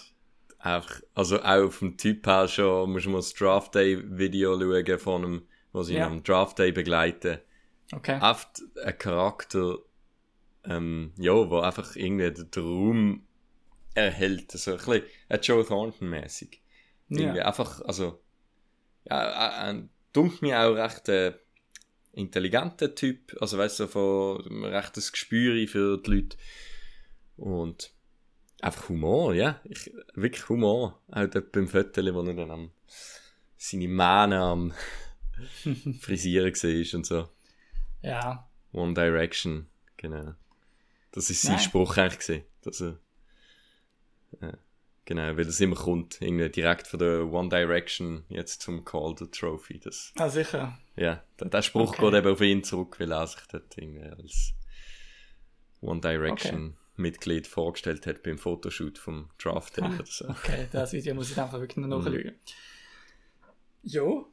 Einfach, 0.63 1.01
also 1.15 1.41
auch 1.41 1.65
auf 1.65 1.79
dem 1.79 1.97
Typ 1.97 2.27
her 2.27 2.47
schon, 2.47 2.91
musst 2.91 3.07
du 3.07 3.09
mal 3.09 3.17
das 3.17 3.33
Draft 3.33 3.73
Day 3.73 3.99
Video 4.17 4.59
schauen 4.59 4.99
von 4.99 5.25
einem, 5.25 5.41
was 5.71 5.87
sie 5.87 5.95
ja. 5.95 6.05
am 6.05 6.21
Draft 6.21 6.59
Day 6.59 6.71
begleiten. 6.71 7.39
Okay. 7.91 8.19
Oft 8.21 8.61
ein 8.83 8.97
Charakter, 8.97 9.79
ähm, 10.63 11.13
ja, 11.17 11.33
wo 11.49 11.59
einfach 11.59 11.95
irgendwie 11.95 12.31
den 12.31 12.63
Raum 12.63 13.27
erhält. 13.95 14.53
Also 14.53 14.71
ein 14.71 14.77
bisschen 14.77 15.03
ein 15.29 15.41
Joe 15.41 15.65
Thornton-mäßig. 15.65 16.61
Ja. 17.09 17.33
Einfach, 17.33 17.81
also, 17.81 18.21
ja, 19.05 19.63
ein, 19.63 19.89
dunkelt 20.13 20.43
mir 20.43 20.59
auch 20.61 20.75
recht 20.75 21.09
äh, 21.09 21.33
intelligenter 22.13 22.93
Typ. 22.93 23.35
Also, 23.41 23.57
weißt 23.57 23.79
du, 23.79 23.87
von 23.87 24.63
rechtes 24.63 25.11
Gespür 25.11 25.67
für 25.67 25.97
die 25.97 26.11
Leute. 26.11 26.37
Und 27.35 27.91
einfach 28.61 28.89
Humor, 28.89 29.33
ja. 29.33 29.59
Ich, 29.63 29.91
wirklich 30.13 30.47
Humor. 30.49 31.01
Auch 31.11 31.27
dort 31.27 31.51
beim 31.51 31.67
Viertel, 31.67 32.13
wo 32.13 32.21
er 32.21 32.33
dann 32.33 32.51
am, 32.51 32.71
seine 33.57 33.87
Mähne 33.87 34.39
am 34.39 34.73
Frisieren 35.99 36.53
war 36.53 36.97
und 36.97 37.05
so. 37.05 37.29
Ja. 38.01 38.47
One 38.73 38.93
Direction, 38.93 39.67
genau. 39.97 40.33
Das 41.11 41.29
ist 41.29 41.41
sein 41.41 41.55
Nein. 41.55 41.63
Spruch 41.63 41.97
eigentlich 41.97 42.19
gewesen, 42.19 42.45
dass 42.61 42.81
er, 42.81 42.99
äh, 44.39 44.57
genau, 45.03 45.35
weil 45.35 45.45
das 45.45 45.59
immer 45.59 45.75
kommt, 45.75 46.21
irgendwie 46.21 46.49
direkt 46.49 46.87
von 46.87 46.99
der 46.99 47.25
One 47.25 47.49
Direction 47.49 48.23
jetzt 48.29 48.61
zum 48.61 48.85
Call 48.85 49.15
the 49.17 49.27
Trophy. 49.27 49.79
Das, 49.79 50.13
ah, 50.17 50.29
sicher. 50.29 50.77
Ja, 50.95 51.23
der, 51.39 51.49
der 51.49 51.61
Spruch 51.61 51.89
okay. 51.89 52.05
geht 52.05 52.19
eben 52.19 52.31
auf 52.31 52.41
ihn 52.41 52.63
zurück, 52.63 52.99
weil 52.99 53.11
er 53.11 53.27
sich 53.27 53.41
dort 53.51 53.77
irgendwie 53.77 54.03
als 54.03 54.53
One 55.81 55.99
Direction. 55.99 56.77
Mitglied 56.95 57.47
vorgestellt 57.47 58.05
hat 58.05 58.23
beim 58.23 58.37
Fotoshoot 58.37 58.97
vom 58.97 59.29
Draft 59.37 59.77
Day 59.77 59.85
oder 59.85 60.05
so. 60.05 60.29
Okay, 60.29 60.67
das 60.71 60.93
Video 60.93 61.15
muss 61.15 61.31
ich 61.31 61.37
einfach 61.39 61.59
wirklich 61.59 61.77
noch 61.77 61.87
mhm. 61.99 62.03
nachschauen. 62.03 62.35
Jo, 63.83 64.27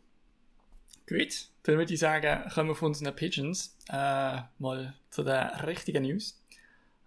gut. 1.07 1.49
Dann 1.63 1.79
würde 1.79 1.93
ich 1.93 2.01
sagen, 2.01 2.51
kommen 2.51 2.71
wir 2.71 2.75
von 2.75 2.89
unseren 2.89 3.15
Pigeons 3.15 3.77
äh, 3.89 4.41
mal 4.59 4.95
zu 5.11 5.23
den 5.23 5.47
richtigen 5.65 6.03
News. 6.03 6.43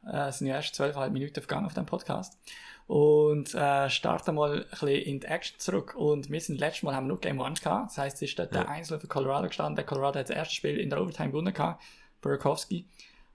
Äh, 0.05 0.29
es 0.29 0.39
sind 0.39 0.47
ja 0.47 0.55
erst 0.55 0.75
zwölfeinhalb 0.75 1.13
Minuten 1.13 1.41
vergangen 1.41 1.65
auf 1.65 1.73
dem 1.73 1.85
Podcast. 1.85 2.37
Und 2.87 3.53
äh, 3.53 3.89
starten 3.89 4.35
mal 4.35 4.63
ein 4.63 4.69
bisschen 4.69 4.89
in 4.89 5.19
die 5.19 5.27
Action 5.27 5.59
zurück. 5.59 5.95
Und 5.95 6.29
wir 6.29 6.41
sind 6.41 6.59
letztes 6.59 6.83
Mal 6.83 6.95
haben 6.95 7.05
wir 7.05 7.09
nur 7.09 7.21
Game 7.21 7.41
1 7.41 7.61
gehabt. 7.61 7.91
Das 7.91 7.97
heisst, 7.97 8.17
es 8.17 8.23
ist 8.23 8.39
dort 8.39 8.53
ja. 8.53 8.63
der 8.63 8.69
Einzel 8.69 8.99
für 8.99 9.07
Colorado 9.07 9.47
gestanden. 9.47 9.75
Der 9.75 9.85
Colorado 9.85 10.19
hat 10.19 10.29
das 10.29 10.35
erste 10.35 10.55
Spiel 10.55 10.77
in 10.77 10.89
der 10.89 11.01
Overtime 11.01 11.29
gewonnen 11.29 11.53
gehabt. 11.53 11.81
Burkowski. 12.21 12.85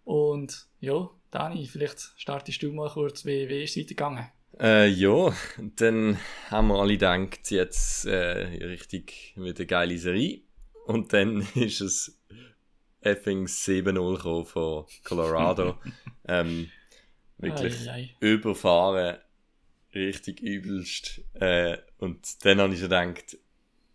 Und 0.07 0.69
ja, 0.79 1.11
Dani, 1.33 1.67
vielleicht 1.67 2.13
startest 2.17 2.63
du 2.63 2.71
mal 2.71 2.89
kurz, 2.89 3.25
wie, 3.27 3.49
wie 3.49 3.65
ist 3.65 3.77
es 3.77 3.83
weitergegangen? 3.83 4.29
Äh, 4.61 4.87
ja, 4.87 5.35
dann 5.75 6.17
haben 6.49 6.69
wir 6.69 6.77
alle 6.77 6.93
gedacht, 6.93 7.51
jetzt 7.51 8.07
äh, 8.07 8.67
richtig 8.67 9.35
wieder 9.35 9.59
eine 9.59 9.67
geile 9.67 9.99
Serie. 9.99 10.43
Und 10.87 11.13
dann 11.13 11.41
ist 11.57 11.81
es 11.81 12.21
effing 13.01 13.47
7-0 13.47 14.45
von 14.45 14.87
Colorado. 15.03 15.77
ähm, 16.29 16.71
wirklich 17.39 17.89
ei, 17.89 17.93
ei. 17.93 18.17
überfahren, 18.21 19.19
richtig 19.93 20.41
übelst. 20.41 21.21
Äh, 21.35 21.79
und 21.99 22.45
dann 22.45 22.61
habe 22.61 22.75
ich 22.75 22.79
so 22.79 22.87
gedacht, 22.87 23.37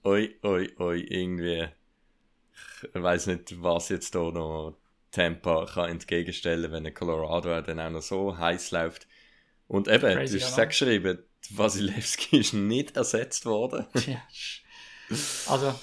oi, 0.03 0.35
oi, 0.43 0.69
oi, 0.77 0.99
irgendwie, 0.99 1.69
ich 2.93 3.01
weiß 3.01 3.27
nicht, 3.27 3.63
was 3.63 3.87
jetzt 3.87 4.13
da 4.13 4.29
noch 4.29 4.75
Tampa 5.11 5.65
kann 5.65 5.89
entgegenstellen, 5.89 6.71
wenn 6.71 6.85
ein 6.85 6.93
Colorado 6.93 7.61
dann 7.61 7.79
auch 7.79 7.89
noch 7.89 8.01
so 8.01 8.37
heiß 8.37 8.71
läuft. 8.71 9.07
Und 9.67 9.87
eben, 9.87 10.13
Crazy, 10.13 10.39
du 10.39 10.45
hast 10.45 10.57
ja 10.57 10.65
geschrieben, 10.65 11.19
Wasilewski 11.51 12.37
ist 12.39 12.53
nicht 12.53 12.97
ersetzt 12.97 13.45
worden. 13.45 13.85
Ja. 14.07 14.21
Also, 15.47 15.77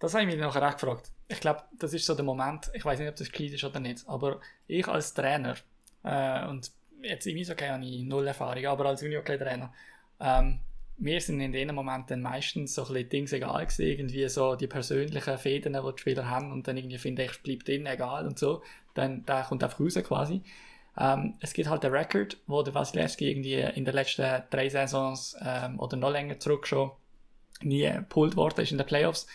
das 0.00 0.12
habe 0.12 0.24
ich 0.24 0.30
mich 0.30 0.38
nachher 0.38 0.68
auch 0.68 0.72
gefragt. 0.72 1.12
Ich 1.28 1.38
glaube, 1.38 1.62
das 1.78 1.94
ist 1.94 2.04
so 2.04 2.16
der 2.16 2.24
Moment, 2.24 2.68
ich 2.74 2.84
weiß 2.84 2.98
nicht, 2.98 3.08
ob 3.08 3.14
das 3.14 3.30
gescheit 3.30 3.52
ist 3.52 3.62
oder 3.62 3.78
nicht, 3.78 4.02
aber 4.08 4.40
ich 4.66 4.88
als 4.88 5.14
Trainer, 5.14 5.54
äh, 6.02 6.46
und 6.48 6.72
jetzt 7.00 7.26
im 7.28 7.36
Eishockey 7.36 7.68
habe 7.68 7.84
ich 7.84 8.02
null 8.02 8.26
Erfahrung, 8.26 8.66
aber 8.66 8.86
als 8.86 9.02
Unihockey-Trainer, 9.02 9.72
ähm, 10.18 10.58
mir 11.02 11.20
sind 11.20 11.40
in 11.40 11.52
den 11.52 11.74
Momenten 11.74 12.22
meistens 12.22 12.74
so 12.74 12.82
ein 12.82 12.92
bisschen 12.92 13.08
Dinge 13.08 13.32
egal 13.32 13.66
gewesen, 13.66 13.82
irgendwie 13.82 14.28
so 14.28 14.54
die 14.54 14.68
persönlichen 14.68 15.36
Fäden, 15.36 15.72
die 15.72 15.92
die 15.92 16.00
Spieler 16.00 16.30
haben 16.30 16.52
und 16.52 16.68
dann 16.68 16.76
irgendwie 16.76 16.98
finde 16.98 17.24
ich, 17.24 17.42
bleibt 17.42 17.66
denen 17.66 17.86
egal 17.86 18.26
und 18.26 18.38
so, 18.38 18.62
dann 18.94 19.24
da 19.26 19.42
kommt 19.42 19.64
einfach 19.64 19.80
raus 19.80 19.98
quasi. 20.04 20.42
Ähm, 20.96 21.34
es 21.40 21.54
gibt 21.54 21.68
halt 21.68 21.82
den 21.82 21.92
Rekord, 21.92 22.36
wo 22.46 22.62
der 22.62 22.74
Wasilewski 22.74 23.30
irgendwie 23.30 23.54
in 23.54 23.84
den 23.84 23.94
letzten 23.94 24.42
drei 24.50 24.68
Saisons 24.68 25.36
ähm, 25.44 25.80
oder 25.80 25.96
noch 25.96 26.10
länger 26.10 26.38
zurück 26.38 26.66
schon 26.68 26.92
nie 27.62 27.90
gepult 27.90 28.36
worden 28.36 28.60
ist 28.60 28.70
in 28.70 28.78
den 28.78 28.86
Playoffs. 28.86 29.26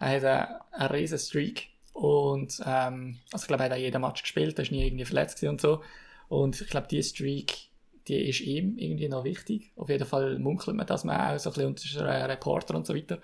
Er 0.00 0.16
hat 0.16 0.24
einen, 0.24 0.60
einen 0.72 0.92
riesen 0.92 1.18
Streak 1.18 1.68
und 1.94 2.60
ähm, 2.66 3.18
also 3.32 3.44
ich 3.44 3.48
glaube, 3.48 3.62
er 3.62 3.70
hat 3.70 3.72
auch 3.72 3.80
jeden 3.80 4.00
Match 4.02 4.22
gespielt, 4.22 4.58
er 4.58 4.64
ist 4.64 4.72
nie 4.72 4.86
irgendwie 4.86 5.06
verletzt 5.06 5.42
und 5.44 5.60
so. 5.60 5.82
Und 6.28 6.60
ich 6.60 6.68
glaube, 6.68 6.88
diese 6.90 7.08
Streak, 7.10 7.68
die 8.08 8.28
ist 8.28 8.40
ihm 8.40 8.76
irgendwie 8.78 9.08
noch 9.08 9.24
wichtig. 9.24 9.72
Auf 9.76 9.88
jeden 9.88 10.06
Fall 10.06 10.38
munkelt 10.38 10.76
man, 10.76 10.86
dass 10.86 11.04
man 11.04 11.18
auch 11.20 11.38
so 11.38 11.50
ein 11.50 11.74
bisschen 11.74 12.02
unter 12.02 12.28
Reporter 12.28 12.74
und 12.74 12.86
so 12.86 12.94
weiter. 12.94 13.18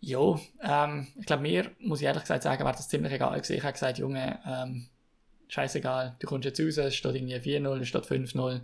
Ja, 0.00 0.38
ähm, 0.62 1.08
ich 1.18 1.26
glaube, 1.26 1.42
mir, 1.42 1.70
muss 1.80 2.00
ich 2.00 2.06
ehrlich 2.06 2.22
gesagt 2.22 2.42
sagen, 2.42 2.64
wäre 2.64 2.72
das 2.74 2.88
ziemlich 2.88 3.12
egal 3.12 3.36
gewesen. 3.36 3.56
Ich 3.56 3.62
habe 3.62 3.74
gesagt, 3.74 3.98
Junge, 3.98 4.38
ähm, 4.46 4.86
scheißegal, 5.48 6.16
du 6.18 6.26
kommst 6.26 6.46
jetzt 6.46 6.60
raus, 6.60 6.78
es 6.78 6.94
steht 6.94 7.14
irgendwie 7.14 7.34
4-0, 7.36 7.80
es 7.80 7.88
steht 7.88 8.04
5-0. 8.04 8.62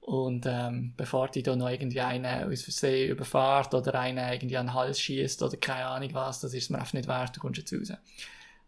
Und 0.00 0.46
ähm, 0.46 0.94
bevor 0.96 1.28
die 1.28 1.44
da 1.44 1.54
noch 1.54 1.70
irgendwie 1.70 2.00
einen 2.00 2.50
aus 2.50 2.62
Versehen 2.62 3.10
überfahrt 3.10 3.72
oder 3.72 3.98
einen 3.98 4.32
irgendwie 4.32 4.56
an 4.56 4.66
den 4.66 4.74
Hals 4.74 5.00
schießt 5.00 5.42
oder 5.42 5.56
keine 5.56 5.86
Ahnung 5.86 6.12
was, 6.12 6.40
das 6.40 6.54
ist 6.54 6.70
mir 6.70 6.78
einfach 6.78 6.94
nicht 6.94 7.08
wert, 7.08 7.36
du 7.36 7.40
kommst 7.40 7.58
jetzt 7.58 7.72
raus. 7.72 7.96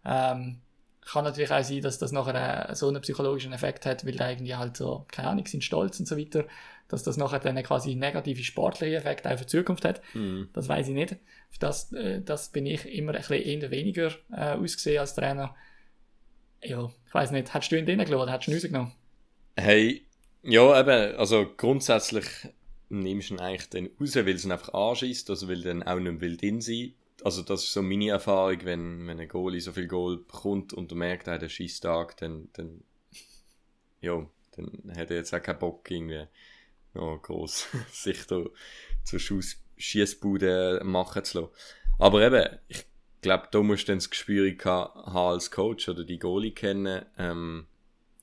Ähm, 0.04 0.61
kann 1.06 1.25
natürlich 1.25 1.50
auch 1.50 1.62
sein, 1.62 1.82
dass 1.82 1.99
das 1.99 2.12
nachher 2.12 2.70
äh, 2.70 2.75
so 2.75 2.88
einen 2.88 3.02
psychologischen 3.02 3.52
Effekt 3.52 3.87
hat, 3.87 4.06
weil 4.06 4.16
da 4.16 4.30
irgendwie 4.30 4.54
halt 4.54 4.76
so, 4.76 5.04
keine 5.08 5.28
Ahnung, 5.28 5.46
sind 5.46 5.64
stolz 5.64 6.00
und 6.00 6.06
so 6.06 6.16
weiter, 6.16 6.46
dass 6.88 7.02
das 7.02 7.16
nachher 7.16 7.40
dann 7.40 7.62
quasi 7.62 7.94
negative 7.94 8.42
sportliche 8.42 8.96
Effekt 8.96 9.26
auch 9.26 9.32
für 9.32 9.44
die 9.44 9.46
Zukunft 9.46 9.84
hat. 9.84 10.00
Mhm. 10.14 10.49
Das 10.52 10.68
weiß 10.68 10.88
ich 10.88 10.94
nicht. 10.94 11.16
Für 11.50 11.58
das, 11.58 11.92
äh, 11.92 12.23
das 12.23 12.50
bin 12.50 12.66
ich 12.66 12.87
immer 12.87 13.12
ein 13.12 13.18
bisschen 13.18 13.42
eher 13.42 13.70
weniger 13.70 14.12
äh, 14.32 14.56
ausgesehen 14.56 15.00
als 15.00 15.14
Trainer. 15.14 15.54
Ja, 16.62 16.90
ich 17.06 17.14
weiß 17.14 17.30
nicht. 17.32 17.52
Hättest 17.52 17.73
du 17.73 17.78
ihn 17.78 17.87
drinnen 17.87 18.06
gelassen 18.06 18.23
oder 18.23 18.32
hättest 18.32 18.49
du 18.49 18.52
ihn 18.52 18.56
rausgenommen? 18.56 18.92
Hey, 19.56 20.06
ja, 20.42 20.80
eben, 20.80 21.16
also 21.16 21.46
grundsätzlich 21.56 22.26
nimmst 22.88 23.30
du 23.30 23.34
ihn 23.34 23.40
eigentlich 23.40 23.68
dann 23.70 23.90
raus, 24.00 24.16
weil 24.16 24.28
es 24.28 24.44
ihn 24.44 24.52
einfach 24.52 24.73
anschießt, 24.73 25.28
also 25.30 25.49
weil 25.49 25.62
dann 25.62 25.82
auch 25.82 25.99
nicht 25.99 26.20
mehr 26.20 26.37
drin 26.37 26.61
sein 26.61 26.94
also 27.25 27.40
das 27.40 27.64
ist 27.64 27.73
so 27.73 27.81
meine 27.81 28.11
Erfahrung, 28.11 28.59
wenn, 28.64 29.07
wenn 29.07 29.19
ein 29.19 29.28
Goalie 29.28 29.61
so 29.61 29.73
viel 29.73 29.88
Goal 29.88 30.19
bekommt 30.19 30.75
und 30.75 30.90
du 30.90 30.95
merkst, 30.95 31.26
er 31.26 31.35
hat 31.35 31.40
einen 31.40 31.49
Schießtag, 31.49 32.19
dann, 32.19 32.50
dann, 32.52 32.85
ja, 34.02 34.26
dann 34.52 34.93
hat 34.95 35.11
er 35.11 35.16
jetzt 35.16 35.35
auch 35.35 35.40
keinen 35.40 35.59
Bock, 35.59 35.90
irgendwie 35.90 36.26
noch 36.93 37.19
groß 37.23 37.69
sich 37.90 38.26
da 38.26 38.45
zur 39.04 39.21
Schießbude 39.78 40.83
machen 40.85 41.25
zu 41.25 41.40
lassen. 41.40 41.52
Aber 41.99 42.21
eben, 42.21 42.59
ich 42.69 42.85
glaube, 43.23 43.49
da 43.50 43.62
musst 43.62 43.85
du 43.85 43.93
dann 43.93 43.99
das 43.99 44.11
Gespür 44.11 44.54
haben 44.62 45.16
als 45.16 45.50
Coach 45.50 45.88
oder 45.88 46.04
die 46.04 46.19
Goalie 46.19 46.52
kennen. 46.52 47.07
Ähm, 47.16 47.66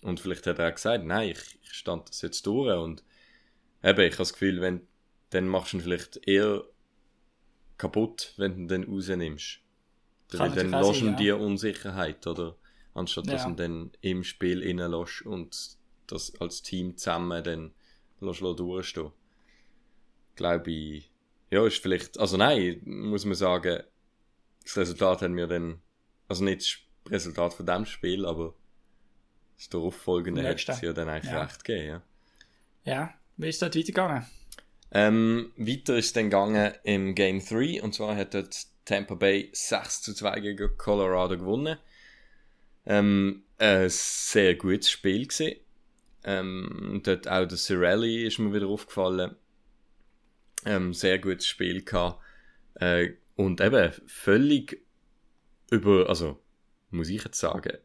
und 0.03 0.19
vielleicht 0.19 0.45
hat 0.45 0.59
er 0.59 0.69
auch 0.69 0.75
gesagt, 0.75 1.05
nein, 1.05 1.29
ich, 1.29 1.57
ich 1.63 1.73
stand 1.73 2.07
das 2.07 2.21
jetzt 2.21 2.45
durch. 2.45 2.77
Und 2.77 3.03
eben, 3.83 3.99
ich 4.01 4.11
habe 4.11 4.17
das 4.17 4.33
Gefühl, 4.33 4.61
wenn, 4.61 4.87
dann 5.31 5.47
machst 5.47 5.73
du 5.73 5.77
ihn 5.77 5.81
vielleicht 5.81 6.27
eher 6.27 6.63
kaputt, 7.81 8.33
wenn 8.37 8.67
du 8.67 8.67
dann 8.67 8.83
rausnimmst. 8.83 9.59
Weil 10.33 10.51
dann 10.51 10.69
lässt 10.69 11.01
du 11.01 11.15
dir 11.15 11.39
Unsicherheit, 11.39 12.25
oder? 12.27 12.55
Anstatt 12.93 13.27
dass 13.27 13.45
du 13.45 13.53
dann 13.53 13.91
im 14.01 14.23
Spiel 14.23 14.63
reinlässt 14.63 15.23
und 15.23 15.77
das 16.07 16.33
als 16.39 16.61
Team 16.61 16.95
zusammen 16.95 17.43
dann 17.43 17.73
lässt 18.19 18.41
durchstehen. 18.41 19.11
Glaube 20.35 20.71
ich, 20.71 21.11
ja, 21.49 21.65
ist 21.65 21.81
vielleicht, 21.81 22.19
also 22.19 22.37
nein, 22.37 22.81
muss 22.85 23.25
man 23.25 23.35
sagen, 23.35 23.83
das 24.63 24.77
Resultat 24.77 25.21
haben 25.23 25.35
wir 25.35 25.47
dann, 25.47 25.81
also 26.27 26.43
nicht 26.43 26.87
das 27.03 27.11
Resultat 27.11 27.53
von 27.53 27.65
dem 27.65 27.85
Spiel, 27.85 28.25
aber 28.25 28.53
das 29.57 29.69
darauffolgende 29.69 30.47
hat 30.47 30.69
es 30.69 30.81
ja 30.81 30.93
dann 30.93 31.09
eigentlich 31.09 31.33
ja. 31.33 31.43
recht 31.43 31.63
gegeben, 31.63 31.87
ja. 31.87 32.03
Ja, 32.83 33.13
wie 33.37 33.49
ist 33.49 33.61
das 33.61 33.75
weitergegangen? 33.75 34.25
Ähm, 34.91 35.53
weiter 35.55 35.97
ist 35.97 36.15
dann 36.15 36.25
gegangen 36.25 36.73
im 36.83 37.15
Game 37.15 37.43
3 37.43 37.81
und 37.81 37.93
zwar 37.93 38.15
hat 38.15 38.33
dort 38.33 38.67
Tampa 38.85 39.15
Bay 39.15 39.49
6 39.53 40.01
zu 40.01 40.13
2 40.13 40.39
gegen 40.41 40.77
Colorado 40.77 41.37
gewonnen. 41.37 41.77
Ähm, 42.85 43.43
ein 43.57 43.89
sehr 43.89 44.55
gutes 44.55 44.89
Spiel 44.89 45.27
gewesen. 45.27 45.55
Ähm, 46.23 47.01
dort 47.03 47.27
auch 47.27 47.45
der 47.45 47.57
Cirelli 47.57 48.25
ist 48.25 48.39
mir 48.39 48.53
wieder 48.53 48.67
aufgefallen. 48.67 49.35
Ähm, 50.65 50.93
sehr 50.93 51.19
gutes 51.19 51.47
Spiel 51.47 51.83
gehabt. 51.83 52.21
Äh, 52.75 53.11
und 53.35 53.61
eben 53.61 53.93
völlig 54.05 54.83
über, 55.71 56.09
also 56.09 56.39
muss 56.89 57.09
ich 57.09 57.23
jetzt 57.23 57.39
sagen, 57.39 57.77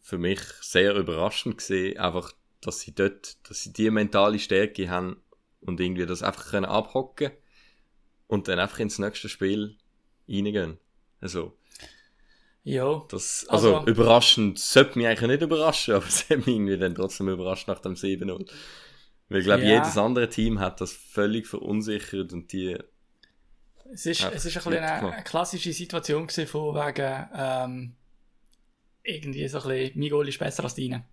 für 0.00 0.18
mich 0.18 0.40
sehr 0.60 0.94
überraschend 0.94 1.58
gesehen, 1.58 1.98
einfach, 1.98 2.32
dass 2.60 2.80
sie 2.80 2.94
dort, 2.94 3.36
dass 3.48 3.64
sie 3.64 3.72
die 3.72 3.90
mentale 3.90 4.38
Stärke 4.38 4.88
haben 4.88 5.16
und 5.64 5.80
irgendwie 5.80 6.06
das 6.06 6.22
einfach 6.22 6.50
können 6.50 6.66
abhocken 6.66 7.32
und 8.26 8.48
dann 8.48 8.58
einfach 8.58 8.78
ins 8.78 8.98
nächste 8.98 9.28
Spiel 9.28 9.76
reingehen. 10.28 10.78
Also. 11.20 11.56
Ja. 12.62 13.04
Das, 13.10 13.46
also, 13.48 13.76
also 13.76 13.90
überraschend 13.90 14.58
sollte 14.58 14.98
mich 14.98 15.06
eigentlich 15.06 15.30
nicht 15.30 15.42
überraschen, 15.42 15.94
aber 15.94 16.06
es 16.08 16.28
hat 16.30 16.38
mich 16.38 16.48
irgendwie 16.48 16.78
dann 16.78 16.94
trotzdem 16.94 17.28
überrascht 17.28 17.68
nach 17.68 17.80
dem 17.80 17.94
7-0. 17.94 18.50
Weil 19.28 19.38
ich 19.38 19.44
glaube, 19.44 19.62
ja. 19.62 19.74
jedes 19.74 19.96
andere 19.98 20.28
Team 20.28 20.60
hat 20.60 20.80
das 20.80 20.92
völlig 20.92 21.46
verunsichert 21.46 22.32
und 22.32 22.52
die. 22.52 22.78
Es 23.92 24.06
ist, 24.06 24.24
es 24.24 24.44
ist 24.44 24.56
ein 24.56 24.64
bisschen 24.64 24.84
eine, 24.84 25.12
eine, 25.12 25.24
klassische 25.24 25.72
Situation 25.72 26.26
gewesen, 26.26 26.46
von 26.46 26.74
wegen, 26.74 27.28
ähm, 27.34 27.96
irgendwie 29.02 29.46
so 29.48 29.60
ein 29.60 29.68
bisschen, 29.68 30.00
mein 30.00 30.10
Goal 30.10 30.28
ist 30.28 30.38
besser 30.38 30.64
als 30.64 30.74
deine. 30.74 31.04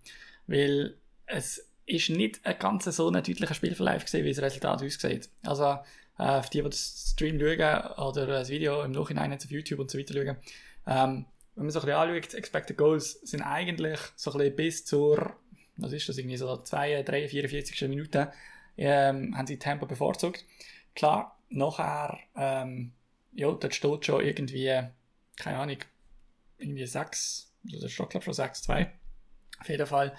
Weil 0.46 0.96
es 1.26 1.71
ist 1.86 2.10
nicht 2.10 2.44
ein 2.44 2.58
ganz 2.58 2.84
so 2.84 3.08
ein 3.08 3.14
deutlicher 3.14 3.54
Spielverlauf 3.54 4.04
gewesen, 4.04 4.24
wie 4.24 4.32
das 4.32 4.42
Resultat 4.42 4.82
aussieht. 4.82 5.28
Also, 5.42 5.78
äh, 6.18 6.42
für 6.42 6.50
die, 6.50 6.62
die 6.62 6.70
das 6.70 7.12
Stream 7.12 7.38
schauen 7.38 8.06
oder 8.08 8.26
das 8.26 8.48
Video 8.48 8.82
im 8.82 8.92
Nachhinein 8.92 9.32
auf 9.32 9.50
YouTube 9.50 9.80
und 9.80 9.90
so 9.90 9.98
weiter 9.98 10.14
schauen, 10.14 10.36
ähm, 10.86 11.26
wenn 11.54 11.64
man 11.64 11.70
so 11.70 11.80
ein 11.80 11.86
bisschen 11.86 12.00
anschaut, 12.00 12.34
Expected 12.34 12.76
Goals 12.78 13.12
sind 13.22 13.42
eigentlich 13.42 14.00
so 14.16 14.32
ein 14.32 14.38
bisschen 14.38 14.56
bis 14.56 14.84
zur, 14.84 15.36
was 15.76 15.92
ist 15.92 16.08
das, 16.08 16.18
irgendwie 16.18 16.36
so 16.36 16.56
2, 16.56 17.02
3, 17.02 17.28
44. 17.28 17.88
Minute, 17.88 18.32
ähm, 18.76 19.36
haben 19.36 19.46
sie 19.46 19.58
Tempo 19.58 19.86
bevorzugt. 19.86 20.44
Klar, 20.94 21.38
nachher, 21.50 22.18
ähm, 22.36 22.92
ja, 23.34 23.50
dort 23.50 23.74
steht 23.74 24.06
schon 24.06 24.24
irgendwie, 24.24 24.82
keine 25.36 25.58
Ahnung, 25.58 25.78
irgendwie 26.58 26.86
6, 26.86 27.52
also 27.66 27.82
das 27.82 27.92
steht 27.92 28.10
glaube 28.10 28.22
ich 28.22 28.24
schon 28.24 28.34
6, 28.34 28.62
2. 28.62 28.92
Auf 29.60 29.68
jeden 29.68 29.86
Fall 29.86 30.16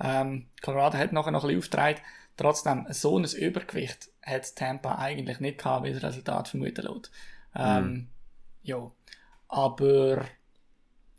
ähm, 0.00 0.46
Colorado 0.62 0.98
hat 0.98 1.12
nachher 1.12 1.30
noch 1.30 1.44
ein 1.44 1.48
bisschen 1.48 1.58
aufgetragen. 1.58 2.00
Trotzdem, 2.36 2.86
so 2.90 3.18
ein 3.18 3.24
Übergewicht 3.24 4.10
hat 4.22 4.56
Tampa 4.56 4.96
eigentlich 4.96 5.40
nicht 5.40 5.58
gehabt, 5.58 5.84
wie 5.84 5.92
das 5.92 6.02
Resultat 6.02 6.48
vermuten 6.48 6.86
lässt. 6.86 7.10
Ähm, 7.54 7.92
mm. 7.92 8.08
Ja, 8.62 8.90
aber 9.48 10.24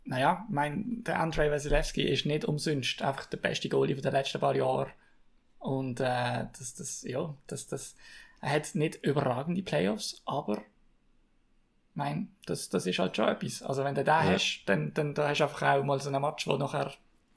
naja, 0.04 0.44
mein, 0.50 1.02
der 1.04 1.20
Andrei 1.20 1.50
Wasilewski 1.50 2.02
ist 2.02 2.26
nicht 2.26 2.44
umsonst 2.44 3.00
einfach 3.02 3.26
der 3.26 3.38
beste 3.38 3.68
Goalie 3.68 3.94
der 3.94 4.12
letzten 4.12 4.40
paar 4.40 4.54
Jahre. 4.54 4.90
Und 5.58 6.00
äh, 6.00 6.46
das, 6.58 6.74
das, 6.74 7.02
ja, 7.02 7.34
das, 7.46 7.66
das, 7.66 7.96
er 8.40 8.50
hat 8.50 8.74
nicht 8.74 9.02
überragende 9.02 9.62
Playoffs, 9.62 10.20
aber 10.26 10.60
mein, 11.94 12.34
das, 12.44 12.68
das 12.68 12.86
ist 12.86 12.98
halt 12.98 13.16
schon 13.16 13.28
etwas. 13.28 13.62
Also 13.62 13.84
wenn 13.84 13.94
du 13.94 14.04
da 14.04 14.24
ja. 14.24 14.32
hast, 14.32 14.64
dann, 14.66 14.92
dann 14.92 15.14
da 15.14 15.28
hast 15.28 15.38
du 15.38 15.44
einfach 15.44 15.62
auch 15.62 15.84
mal 15.84 16.00
so 16.00 16.10
einen 16.10 16.20
Match, 16.20 16.46
wo 16.46 16.56
nachher 16.56 16.92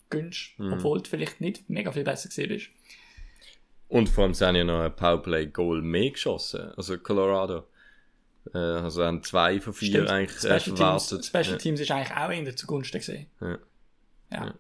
gönnst, 0.10 0.58
mhm. 0.58 0.74
obwohl 0.74 1.02
du 1.02 1.10
vielleicht 1.10 1.42
nicht 1.42 1.70
mega 1.70 1.92
viel 1.92 2.04
besser 2.04 2.30
gesehen 2.30 2.50
bist. 2.50 2.70
Und 3.90 4.10
vor 4.10 4.26
allem 4.26 4.34
sie 4.34 4.46
haben 4.46 4.56
ja 4.56 4.64
noch 4.64 4.82
ein 4.82 4.96
Powerplay-Goal 4.96 5.82
mehr 5.82 6.12
geschossen, 6.12 6.72
also 6.76 6.98
Colorado. 6.98 7.68
Äh, 8.54 8.58
also 8.58 9.04
haben 9.04 9.24
zwei 9.24 9.60
von 9.62 9.74
vier 9.74 9.90
Stimmt. 9.90 10.10
eigentlich 10.10 10.44
äh, 10.44 10.60
Special 10.60 10.78
verwartet. 10.78 11.10
Teams, 11.10 11.28
Special 11.28 11.52
ja. 11.52 11.58
Teams 11.58 11.80
ist 11.80 11.92
eigentlich 11.92 12.18
auch 12.18 12.32
eher 12.32 12.56
zugunsten 12.56 12.98
gesehen. 13.00 13.28
Ja. 13.40 13.60
ja. 14.32 14.46
ja. 14.46 14.56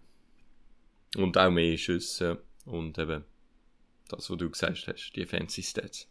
Und 1.17 1.37
auch 1.37 1.49
mehr 1.49 1.77
Schüsse 1.77 2.41
und 2.65 2.97
eben 2.97 3.23
das, 4.09 4.29
was 4.29 4.37
du 4.37 4.49
gesagt 4.49 4.87
hast, 4.87 5.11
die 5.15 5.25
fancy 5.25 5.63
Stats. 5.63 6.07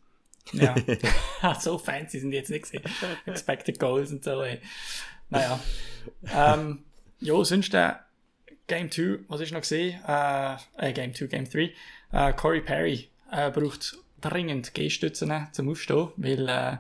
Ja, 0.53 0.75
so 1.61 1.79
fancy 1.79 2.21
sind 2.21 2.31
die 2.31 2.37
jetzt 2.37 2.51
nicht 2.51 2.63
gesehen. 2.63 2.83
Expected 3.27 3.79
Goals 3.79 4.11
und 4.13 4.25
so. 4.25 4.43
Ey. 4.43 4.61
Naja. 5.29 5.61
ähm, 6.35 6.85
ja, 7.21 7.43
sonst 7.45 7.73
der 7.73 8.06
Game 8.67 8.91
2, 8.91 9.21
was 9.29 9.41
ist 9.41 9.53
noch 9.53 9.61
gesehen? 9.61 10.01
Äh, 10.07 10.57
äh, 10.79 10.93
Game 10.93 11.15
2, 11.15 11.27
Game 11.27 11.49
3. 11.49 11.73
Äh, 12.13 12.33
Corey 12.33 12.61
Perry 12.61 13.09
äh, 13.31 13.51
braucht 13.51 13.97
dringend 14.21 14.75
Gehstützen 14.75 15.49
zum 15.53 15.69
Aufstehen, 15.69 16.09
weil 16.17 16.49
äh, 16.49 16.77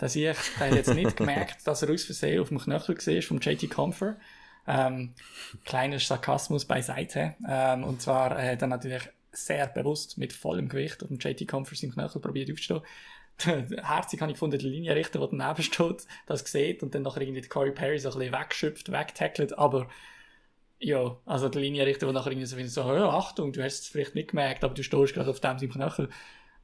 der 0.00 0.08
der 0.08 0.34
hat 0.34 0.74
jetzt 0.74 0.94
nicht 0.94 1.16
gemerkt, 1.16 1.66
dass 1.66 1.82
er 1.82 1.90
aus 1.90 2.04
Versehen 2.04 2.40
auf 2.40 2.48
dem 2.48 2.58
Knöchel 2.58 2.96
war 2.96 3.22
vom 3.22 3.38
JT 3.38 3.70
Comfer. 3.70 4.16
Ähm, 4.66 5.14
kleiner 5.64 5.98
Sarkasmus 5.98 6.64
beiseite. 6.64 7.34
Ähm, 7.48 7.84
und 7.84 8.02
zwar 8.02 8.38
äh, 8.38 8.52
hat 8.52 8.62
er 8.62 8.68
natürlich 8.68 9.08
sehr 9.32 9.66
bewusst 9.68 10.18
mit 10.18 10.32
vollem 10.32 10.68
Gewicht 10.68 11.02
auf 11.02 11.08
dem 11.08 11.18
JT 11.18 11.46
Comfer 11.48 11.74
seinen 11.74 11.92
Knöchel 11.92 12.20
probiert 12.20 12.50
aufzustehen. 12.50 12.82
Herzig 13.84 14.20
habe 14.20 14.32
ich 14.32 14.34
gefunden, 14.34 14.58
der 14.58 14.68
Linienrichter, 14.68 15.20
der 15.20 15.28
daneben 15.28 15.62
steht, 15.62 16.06
das 16.26 16.40
sieht 16.40 16.82
und 16.82 16.94
dann 16.94 17.02
noch 17.02 17.16
irgendwie 17.16 17.40
Corey 17.42 17.70
Perry 17.70 17.98
so 17.98 18.10
ein 18.10 18.18
bisschen 18.18 18.34
wegschöpft, 18.34 18.90
wegtackelt, 18.90 19.56
aber 19.56 19.88
ja, 20.80 21.16
also 21.26 21.48
der 21.48 21.60
Linienrichter, 21.60 22.06
der 22.06 22.12
nachher 22.12 22.30
irgendwie 22.30 22.46
so 22.46 22.56
findet, 22.56 22.72
so, 22.72 22.82
ja, 22.82 23.08
Achtung, 23.08 23.52
du 23.52 23.62
hast 23.62 23.80
es 23.80 23.88
vielleicht 23.88 24.14
nicht 24.14 24.30
gemerkt, 24.30 24.64
aber 24.64 24.74
du 24.74 24.82
stehst 24.82 25.14
gerade 25.14 25.30
auf 25.30 25.40
dem 25.40 25.58
seinem 25.58 25.72
Knöchel. 25.72 26.08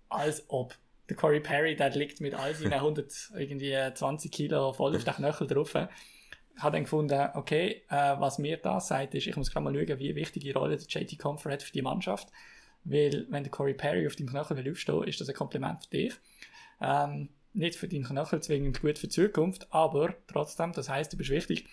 Als 0.08 0.44
ob 0.48 0.76
der 1.08 1.16
Corey 1.16 1.40
Perry, 1.40 1.76
der 1.76 1.90
liegt 1.90 2.20
mit 2.20 2.34
all 2.34 2.54
seinen 2.54 2.72
120 3.32 4.30
Kilo 4.30 4.72
voll 4.72 4.94
auf 4.94 5.04
den 5.04 5.14
Knöchel 5.14 5.46
drauf. 5.46 5.74
Hat 5.74 6.72
dann 6.72 6.84
gefunden, 6.84 7.30
okay, 7.34 7.82
äh, 7.90 8.14
was 8.18 8.38
mir 8.38 8.56
da 8.58 8.78
sagt, 8.78 9.14
ist, 9.14 9.26
ich 9.26 9.36
muss 9.36 9.50
gerade 9.50 9.64
mal 9.64 9.74
schauen, 9.74 9.98
wie 9.98 10.14
wichtige 10.14 10.54
Rolle 10.54 10.76
der 10.76 10.86
JT 10.86 11.18
Comfort 11.18 11.50
hat 11.50 11.62
für 11.64 11.72
die 11.72 11.82
Mannschaft. 11.82 12.28
Weil, 12.84 13.26
wenn 13.30 13.42
der 13.42 13.50
Corey 13.50 13.74
Perry 13.74 14.06
auf 14.06 14.14
deinem 14.14 14.28
Knöchel 14.28 14.56
will 14.56 14.70
aufstehen, 14.70 15.02
ist 15.04 15.20
das 15.20 15.28
ein 15.28 15.34
Kompliment 15.34 15.82
für 15.84 15.90
dich. 15.90 16.14
Ähm, 16.80 17.30
nicht 17.54 17.76
für 17.76 17.88
deinen 17.88 18.04
Knöchel 18.04 18.40
zwingend 18.40 18.80
gut 18.80 18.98
für 18.98 19.08
die 19.08 19.14
Zukunft, 19.14 19.66
aber 19.72 20.14
trotzdem, 20.28 20.72
das 20.72 20.88
heißt, 20.88 21.12
du 21.12 21.16
bist 21.16 21.30
wichtig. 21.30 21.66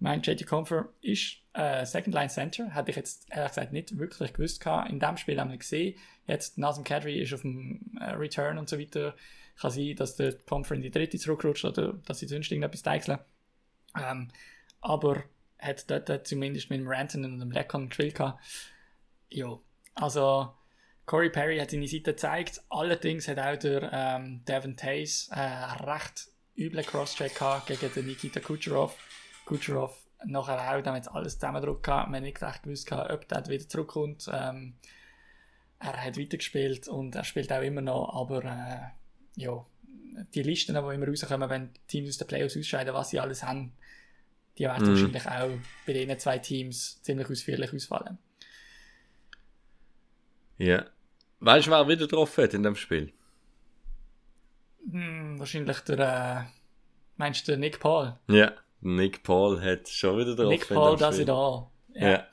Mein 0.00 0.22
JT 0.22 0.46
Comfort 0.46 0.88
ist 1.00 1.43
äh, 1.54 1.86
Second 1.86 2.14
Line 2.14 2.28
Center. 2.28 2.74
Hätte 2.74 2.90
ich 2.90 2.96
jetzt 2.96 3.26
ehrlich 3.30 3.52
gesagt 3.52 3.72
nicht 3.72 3.98
wirklich 3.98 4.32
gewusst 4.32 4.60
gehabt. 4.60 4.90
In 4.90 5.00
dem 5.00 5.16
Spiel 5.16 5.40
haben 5.40 5.50
wir 5.50 5.58
gesehen. 5.58 5.96
Jetzt 6.26 6.58
Nazem 6.58 6.84
Kadri 6.84 7.20
ist 7.20 7.32
auf 7.32 7.42
dem 7.42 7.96
äh, 8.00 8.10
Return 8.10 8.58
und 8.58 8.68
so 8.68 8.78
weiter. 8.78 9.14
Kann 9.60 9.70
sein, 9.70 9.94
dass 9.96 10.16
der 10.16 10.34
Comfort 10.34 10.74
in 10.74 10.82
die 10.82 10.90
dritte 10.90 11.18
zurückrutscht 11.18 11.64
oder 11.64 11.94
dass 12.06 12.18
sie 12.18 12.26
sonst 12.26 12.50
irgendetwas 12.50 12.82
deichseln. 12.82 13.20
Ähm, 13.96 14.30
aber 14.80 15.22
hat 15.58 15.88
dort 15.88 16.26
zumindest 16.26 16.70
mit 16.70 16.80
dem 16.80 16.88
Ranton 16.88 17.24
und 17.24 17.38
dem 17.38 17.48
Blackcon 17.48 17.88
gespielt. 17.88 18.18
Ja, 19.30 19.58
also 19.94 20.52
Corey 21.06 21.30
Perry 21.30 21.58
hat 21.58 21.70
seine 21.70 21.86
Seite 21.86 22.12
gezeigt. 22.12 22.62
Allerdings 22.68 23.28
hat 23.28 23.38
auch 23.38 23.56
der 23.56 23.90
ähm, 23.92 24.44
Devin 24.44 24.76
Tays 24.76 25.28
äh, 25.30 25.40
recht 25.40 26.28
üblen 26.56 26.84
Crosscheck 26.84 27.40
gegen 27.66 27.92
den 27.94 28.06
Nikita 28.06 28.40
Kucherov. 28.40 28.96
Kucherov 29.44 30.03
nachher 30.24 30.76
auch, 30.76 30.82
dann 30.82 30.94
hat 30.94 31.10
alles 31.10 31.34
zusammengedrückt 31.34 31.82
gehabt. 31.82 32.08
Man 32.08 32.16
hat 32.16 32.22
nicht 32.22 32.42
recht 32.42 32.62
gewusst, 32.62 32.90
ob 32.92 33.28
der 33.28 33.46
wieder 33.48 33.68
zurückkommt. 33.68 34.28
Ähm, 34.32 34.74
er 35.78 36.04
hat 36.04 36.18
weitergespielt 36.18 36.88
und 36.88 37.14
er 37.14 37.24
spielt 37.24 37.52
auch 37.52 37.62
immer 37.62 37.82
noch, 37.82 38.14
aber 38.14 38.44
äh, 38.44 39.40
ja, 39.40 39.64
die 40.34 40.42
Listen, 40.42 40.74
die 40.74 40.94
immer 40.94 41.08
rauskommen, 41.08 41.50
wenn 41.50 41.70
Teams 41.88 42.10
aus 42.10 42.18
den 42.18 42.26
Playoffs 42.26 42.56
ausscheiden, 42.56 42.94
was 42.94 43.10
sie 43.10 43.20
alles 43.20 43.42
haben, 43.42 43.72
die 44.56 44.64
werden 44.64 44.86
mm. 44.86 44.90
wahrscheinlich 44.90 45.26
auch 45.26 45.58
bei 45.86 45.92
diesen 45.92 46.18
zwei 46.18 46.38
Teams 46.38 47.02
ziemlich 47.02 47.28
ausführlich 47.28 47.72
ausfallen. 47.74 48.18
Ja. 50.58 50.86
Weißt 51.40 51.66
du, 51.66 51.70
wer 51.72 51.88
wieder 51.88 52.06
getroffen 52.06 52.44
hat 52.44 52.54
in 52.54 52.62
dem 52.62 52.76
Spiel? 52.76 53.12
Hm, 54.90 55.38
wahrscheinlich 55.38 55.80
der, 55.80 55.98
äh, 55.98 56.58
meinst 57.16 57.48
du 57.48 57.56
Nick 57.58 57.80
Paul? 57.80 58.16
Ja, 58.28 58.52
Nick 58.84 59.22
Paul 59.22 59.60
hat 59.62 59.88
schon 59.88 60.18
wieder 60.18 60.32
getroffen. 60.32 60.50
Nick 60.50 60.68
Paul, 60.68 60.96
das 60.96 61.18
ist 61.18 61.28
da. 61.28 61.70
Ja. 61.94 62.08
ja. 62.08 62.26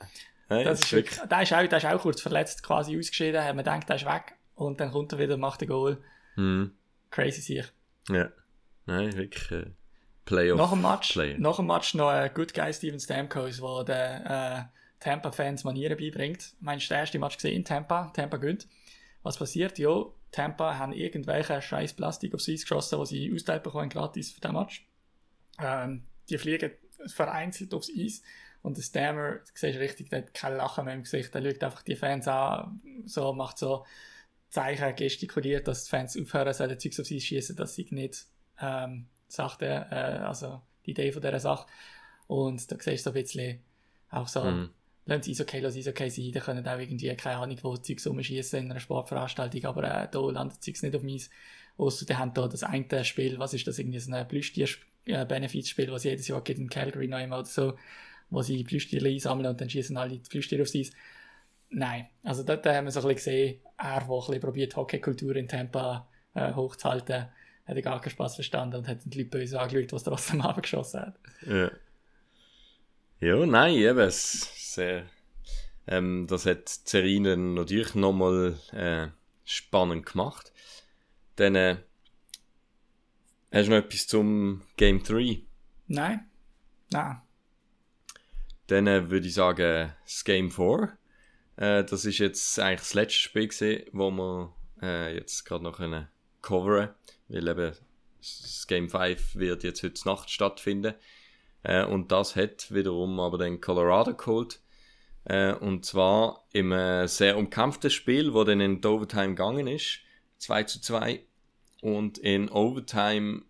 Hey, 0.48 0.64
das 0.64 0.80
ist 0.80 0.92
wirklich, 0.92 1.18
der, 1.18 1.42
ist 1.42 1.52
auch, 1.54 1.66
der 1.66 1.78
ist 1.78 1.86
auch 1.86 2.00
kurz 2.00 2.20
verletzt 2.20 2.62
quasi 2.62 2.98
ausgeschieden, 2.98 3.42
hat 3.42 3.56
man 3.56 3.64
gedacht, 3.64 3.88
der 3.88 3.96
ist 3.96 4.04
weg 4.04 4.34
und 4.54 4.78
dann 4.80 4.90
kommt 4.90 5.12
er 5.12 5.18
wieder, 5.18 5.38
macht 5.38 5.62
ein 5.62 5.68
Goal. 5.68 5.98
Mhm. 6.36 6.72
Crazy 7.10 7.40
sich. 7.40 7.72
Ja. 8.10 8.28
Nein, 8.84 9.16
wirklich 9.16 9.50
äh, 9.50 9.70
Playoff. 10.26 10.58
Nach 10.58 10.70
dem 10.70 10.82
Match, 10.82 11.12
Play. 11.12 11.36
nach 11.38 11.56
dem 11.56 11.66
Match 11.66 11.94
noch 11.94 12.08
ein 12.08 12.32
Good 12.34 12.52
Guy 12.52 12.72
Steven 12.72 13.00
Stamkos, 13.00 13.60
der 13.60 13.84
den 13.84 14.26
äh, 14.26 14.64
Tampa-Fans 15.00 15.64
Manieren 15.64 15.96
beibringt. 15.96 16.54
Meinst 16.60 16.86
du, 16.86 16.88
der 16.90 16.98
erste 16.98 17.18
Match 17.18 17.36
gesehen 17.36 17.56
in 17.56 17.64
Tampa? 17.64 18.10
Tampa 18.14 18.36
gönnt. 18.36 18.68
Was 19.22 19.38
passiert? 19.38 19.78
Ja, 19.78 20.04
Tampa 20.32 20.76
haben 20.76 20.92
irgendwelche 20.92 21.62
scheiß 21.62 21.94
Plastik 21.94 22.34
aufs 22.34 22.48
Eis 22.48 22.62
geschossen, 22.62 22.98
was 22.98 23.08
sie 23.08 23.32
austeilt 23.32 23.62
bekommen, 23.62 23.88
gratis 23.88 24.32
für 24.32 24.40
den 24.40 24.52
Match. 24.52 24.86
Ähm, 25.58 26.04
die 26.28 26.38
fliegen 26.38 26.72
vereinzelt 27.06 27.74
aufs 27.74 27.90
Eis 27.96 28.22
und 28.62 28.76
der 28.76 28.82
Stammer, 28.82 29.34
du 29.34 29.40
siehst 29.54 29.78
richtig, 29.78 30.10
der 30.10 30.20
hat 30.20 30.34
kein 30.34 30.56
Lachen 30.56 30.84
mehr 30.84 30.94
im 30.94 31.02
Gesicht, 31.02 31.34
der 31.34 31.42
schaut 31.42 31.64
einfach 31.64 31.82
die 31.82 31.96
Fans 31.96 32.28
an, 32.28 32.80
so, 33.06 33.32
macht 33.32 33.58
so 33.58 33.84
Zeichen, 34.50 34.94
gestikuliert, 34.94 35.66
dass 35.66 35.84
die 35.84 35.90
Fans 35.90 36.16
aufhören 36.16 36.52
sollen, 36.52 36.78
Zeugs 36.78 37.00
auf 37.00 37.10
Eis 37.10 37.24
schießen, 37.24 37.56
dass 37.56 37.74
sie 37.74 37.88
nicht, 37.90 38.26
ähm, 38.60 39.06
sagt 39.28 39.62
er, 39.62 39.90
äh, 39.90 40.24
also 40.24 40.62
die 40.86 40.92
Idee 40.92 41.10
von 41.10 41.22
dieser 41.22 41.40
Sache. 41.40 41.66
Und 42.26 42.70
da 42.70 42.76
siehst 42.78 43.06
du 43.06 43.10
so 43.10 43.16
ein 43.16 43.22
bisschen 43.22 43.60
auch 44.10 44.28
so, 44.28 44.44
mhm 44.44 44.70
lassen 45.04 45.34
sie 45.34 45.42
okay, 45.42 45.60
lassen 45.60 45.82
sie 45.82 45.88
okay 45.88 46.08
sein, 46.08 46.32
dann 46.32 46.42
können 46.42 46.66
auch 46.66 46.78
irgendwie, 46.78 47.14
keine 47.16 47.38
Ahnung, 47.38 47.58
wo 47.62 47.76
Zeugs 47.76 48.06
rumschießen 48.06 48.60
in 48.60 48.70
einer 48.70 48.80
Sportveranstaltung, 48.80 49.64
aber 49.64 49.84
äh, 49.84 50.08
da 50.10 50.20
landet 50.20 50.62
Zeugs 50.62 50.82
nicht 50.82 50.94
auf 50.94 51.02
meins. 51.02 51.30
Außer 51.76 52.06
die 52.06 52.14
haben 52.14 52.34
da 52.34 52.46
das 52.46 52.62
eine 52.62 53.04
Spiel, 53.04 53.38
was 53.38 53.54
ist 53.54 53.66
das, 53.66 53.78
irgendwie 53.78 53.98
so 53.98 54.12
ein 54.12 54.28
Plüschtier-Benefizspiel, 55.04 55.90
was 55.90 56.04
jedes 56.04 56.28
Jahr 56.28 56.42
geht 56.42 56.58
in 56.58 56.68
Calgary 56.68 57.08
noch 57.08 57.20
immer 57.20 57.38
oder 57.38 57.46
so, 57.46 57.78
wo 58.30 58.42
sie 58.42 58.64
Plüschtiere 58.64 59.08
einsammeln 59.08 59.48
und 59.48 59.60
dann 59.60 59.68
schießen 59.68 59.96
alle 59.96 60.18
die 60.18 60.28
Plüschtiere 60.28 60.62
aufs 60.62 60.74
Eis. 60.74 60.90
Nein, 61.70 62.08
also 62.22 62.42
dort 62.42 62.66
haben 62.66 62.84
wir 62.84 62.90
so 62.90 63.00
ein 63.00 63.14
bisschen 63.14 63.16
gesehen, 63.16 63.60
er, 63.78 64.00
der 64.00 64.02
ein 64.02 64.08
bisschen 64.08 64.40
probiert, 64.40 64.76
Hockeykultur 64.76 65.36
in 65.36 65.48
Tampa 65.48 66.06
äh, 66.34 66.52
hochzuhalten, 66.52 67.26
hat 67.66 67.82
gar 67.82 68.00
keinen 68.00 68.10
Spaß 68.10 68.34
verstanden 68.34 68.76
und 68.76 68.88
hat 68.88 68.98
die 69.04 69.18
Leute 69.18 69.30
böse 69.30 69.60
angeschaut, 69.60 69.92
was 69.92 70.04
trotzdem 70.04 70.40
abgeschossen 70.42 71.00
hat. 71.00 71.14
Ja. 71.46 71.70
Ja, 73.20 73.46
nein, 73.46 73.74
eben, 73.74 74.00
es, 74.00 74.76
äh, 74.78 75.02
ähm, 75.86 76.26
das 76.28 76.44
hat 76.44 76.68
Serie 76.68 77.36
natürlich 77.36 77.94
nochmal 77.94 78.58
äh, 78.72 79.08
spannend 79.44 80.06
gemacht. 80.06 80.52
Dann 81.36 81.54
äh, 81.54 81.76
hast 83.52 83.66
du 83.66 83.70
noch 83.70 83.78
etwas 83.78 84.06
zum 84.06 84.62
Game 84.76 85.02
3? 85.02 85.42
Nein. 85.88 86.30
Nein. 86.90 87.20
Dann 88.66 88.86
äh, 88.86 89.10
würde 89.10 89.26
ich 89.26 89.34
sagen, 89.34 89.92
das 90.04 90.24
Game 90.24 90.50
4. 90.50 90.96
Äh, 91.56 91.84
das 91.84 92.04
ist 92.04 92.18
jetzt 92.18 92.58
eigentlich 92.58 92.80
das 92.80 92.94
letzte 92.94 93.20
Spiel 93.20 93.48
gewesen, 93.48 93.84
wo 93.92 94.10
wir 94.10 94.54
äh, 94.82 95.14
jetzt 95.14 95.44
gerade 95.44 95.64
noch 95.64 95.76
können 95.76 96.08
coveren 96.40 96.90
weil 97.28 97.48
eben 97.48 97.72
das 98.18 98.66
Game 98.66 98.88
5 98.88 99.36
wird 99.36 99.64
jetzt 99.64 99.82
heute 99.82 100.06
Nacht 100.06 100.30
stattfinden. 100.30 100.94
Äh, 101.62 101.84
und 101.84 102.12
das 102.12 102.36
hat 102.36 102.72
wiederum 102.72 103.18
aber 103.20 103.38
den 103.38 103.60
Colorado 103.60 104.14
geholt. 104.14 104.60
Äh, 105.24 105.52
und 105.54 105.84
zwar 105.84 106.46
im 106.52 106.72
äh, 106.72 107.06
sehr 107.06 107.36
umkämpften 107.36 107.90
Spiel, 107.90 108.34
wo 108.34 108.44
dann 108.44 108.60
in 108.60 108.80
die 108.80 108.88
Overtime 108.88 109.28
gegangen 109.28 109.66
ist. 109.66 110.00
2 110.38 110.64
zu 110.64 110.80
2. 110.80 111.24
Und 111.82 112.16
in 112.16 112.48
Overtime 112.48 113.42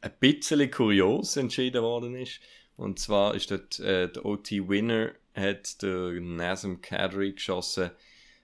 ein 0.00 0.12
bisschen 0.18 0.70
kurios 0.70 1.36
entschieden 1.36 1.82
worden 1.82 2.16
ist. 2.16 2.40
Und 2.76 2.98
zwar 2.98 3.34
ist 3.36 3.52
dort 3.52 3.78
äh, 3.78 4.10
der 4.10 4.24
OT-Winner 4.24 5.12
hat 5.34 5.82
der 5.82 6.12
Nazem 6.20 6.80
Kadri 6.80 7.32
geschossen, 7.32 7.90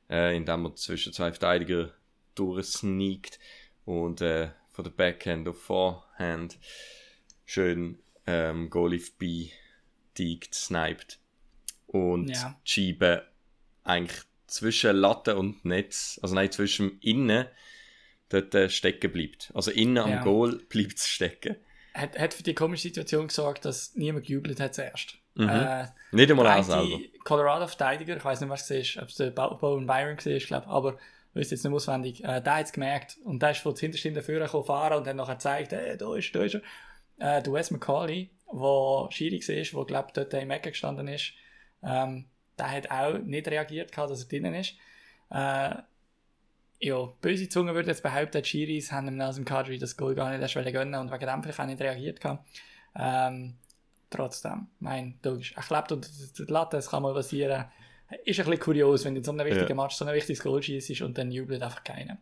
äh, 0.09 0.37
indem 0.37 0.67
er 0.67 0.77
zwischen 0.77 1.13
zwei 1.13 1.33
Verteidiger 1.33 1.93
durchsneakt 2.37 3.41
und 3.85 4.21
äh, 4.21 4.51
von 4.71 4.85
der 4.85 4.93
Backhand 4.93 5.49
auf 5.49 5.61
Forehand 5.61 6.59
schön 7.45 7.99
ähm, 8.27 8.71
Goalie 8.71 9.01
vorbei 9.01 9.51
die 10.19 10.41
gesniped. 10.41 11.19
Und 11.87 12.29
ja. 12.29 12.59
die 12.67 12.71
Scheibe 12.71 13.27
eigentlich 13.85 14.23
zwischen 14.47 14.97
Latte 14.97 15.37
und 15.37 15.65
Netz, 15.65 16.19
also 16.23 16.35
nein, 16.35 16.53
zwischen 16.53 16.99
innen, 17.01 17.47
dort 18.29 18.55
äh, 18.55 18.69
stecken 18.69 19.13
bleibt. 19.13 19.51
Also 19.55 19.71
innen 19.71 19.97
ja. 19.97 20.05
am 20.05 20.23
Goal 20.23 20.61
bleibt 20.69 20.99
es 20.99 21.09
stecken. 21.09 21.57
Hat, 21.95 22.19
hat 22.19 22.35
für 22.35 22.43
die 22.43 22.55
komische 22.55 22.83
Situation 22.83 23.29
gesorgt, 23.29 23.65
dass 23.65 23.95
niemand 23.95 24.27
gejubelt 24.27 24.61
hat 24.61 24.75
zuerst. 24.75 25.17
Mhm. 25.35 25.49
Äh, 25.49 25.87
nicht 26.13 26.31
einmal 26.31 26.47
er 26.47 26.63
selber. 26.63 26.99
Colorado-Verteidiger, 27.25 28.17
ich 28.17 28.25
weiß 28.25 28.41
nicht, 28.41 28.51
was 28.51 28.71
es 28.71 28.97
war, 28.97 29.03
ob 29.03 29.09
es 29.09 29.17
der 29.17 29.31
Bowen 29.31 29.87
Byron 29.87 30.17
war, 30.17 30.39
glaube 30.39 30.67
aber 30.67 30.99
ich 31.35 31.41
weiß 31.41 31.51
jetzt 31.51 31.65
nicht 31.65 31.73
auswendig, 31.73 32.25
äh, 32.25 32.41
der 32.41 32.57
hat 32.57 32.67
es 32.67 32.73
gemerkt 32.73 33.19
und 33.25 33.43
der 33.43 33.51
ist 33.51 33.61
von 33.61 33.75
hintersten 33.75 34.15
dafür 34.15 34.47
fahren 34.49 34.99
und 34.99 35.07
hat 35.07 35.17
nachher 35.17 35.35
gezeigt, 35.35 35.73
hey, 35.73 35.97
da 35.97 36.15
ist, 36.15 36.35
da 36.35 36.43
ist 36.43 36.55
er. 36.55 36.63
Äh, 37.19 37.43
der 37.43 37.53
Wes 37.53 37.71
McCauley 37.71 38.31
wo 38.47 39.09
Schiri 39.11 39.41
war, 39.41 39.81
wo 39.81 39.85
glaube 39.85 40.11
dort 40.15 40.35
im 40.35 40.51
Ecke 40.51 40.71
gestanden 40.71 41.09
ist, 41.09 41.33
ähm, 41.83 42.27
der 42.59 42.71
hat 42.71 42.91
auch 42.91 43.19
nicht 43.19 43.49
reagiert, 43.49 43.93
gehabt, 43.93 44.11
dass 44.11 44.23
er 44.23 44.29
drinnen 44.29 44.55
ist. 44.55 44.75
Äh, 45.31 45.75
ja, 46.79 47.07
böse 47.21 47.49
Zunge 47.49 47.75
würde 47.75 47.89
jetzt 47.89 48.03
behaupten, 48.03 48.43
die 48.43 48.49
Schiris 48.49 48.93
haben 48.93 49.09
ihm 49.09 49.21
aus 49.21 49.37
dem 49.37 49.45
Kadri 49.45 49.79
das 49.79 49.97
Goal 49.97 50.15
gar 50.15 50.31
nicht 50.31 50.41
erst 50.43 50.73
gönnen 50.73 51.01
und 51.01 51.11
wegen 51.11 51.27
dem 51.27 51.43
vielleicht 51.43 51.61
auch 51.61 51.67
nicht 51.67 51.81
reagiert. 51.81 52.21
Gehabt. 52.21 52.47
Ähm, 52.95 53.55
trotzdem, 54.11 54.69
mein, 54.81 55.19
logisch, 55.23 55.53
er 55.57 55.63
klebt 55.63 55.93
unter 55.93 56.09
der 56.39 56.47
Latte, 56.47 56.77
es 56.77 56.91
kann 56.91 57.03
mal 57.03 57.15
passieren. 57.15 57.67
Ist 58.25 58.39
ein 58.39 58.47
bisschen 58.47 58.61
kurios, 58.61 59.05
wenn 59.05 59.15
du 59.15 59.19
in 59.19 59.25
so 59.25 59.33
einem 59.33 59.47
wichtigen 59.47 59.69
ja. 59.69 59.75
Match 59.75 59.97
so 59.97 60.05
ein 60.05 60.15
wichtiges 60.15 60.43
Goal 60.43 60.63
schießt 60.63 61.03
und 61.03 61.19
dann 61.19 61.31
jubelt 61.31 61.63
einfach 61.63 61.83
keiner. 61.83 62.19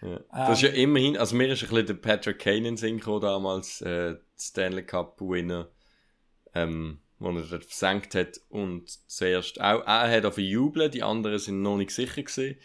Ja. 0.00 0.20
Das 0.30 0.58
ist 0.58 0.62
ja 0.62 0.68
ähm, 0.70 0.90
immerhin, 0.90 1.16
also 1.16 1.36
mir 1.36 1.48
ist 1.52 1.62
ein 1.62 1.68
bisschen 1.68 1.86
der 1.86 1.94
Patrick 1.94 2.38
Kane 2.38 2.68
in 2.68 2.76
Sinn 2.76 3.00
damals, 3.00 3.80
äh, 3.82 4.16
Stanley 4.38 4.84
Cup 4.84 5.20
Winner, 5.20 5.68
ähm, 6.54 7.00
wo 7.18 7.30
er 7.30 7.42
dort 7.42 7.64
versenkt 7.64 8.14
hat 8.14 8.40
und 8.48 8.88
zuerst 9.10 9.60
auch, 9.60 9.84
er 9.84 10.10
hat 10.10 10.24
auf 10.24 10.38
jubeln, 10.38 10.90
die 10.90 11.02
anderen 11.02 11.38
sind 11.38 11.62
noch 11.62 11.76
nicht 11.76 11.90
sicher 11.90 12.22
gewesen. 12.22 12.56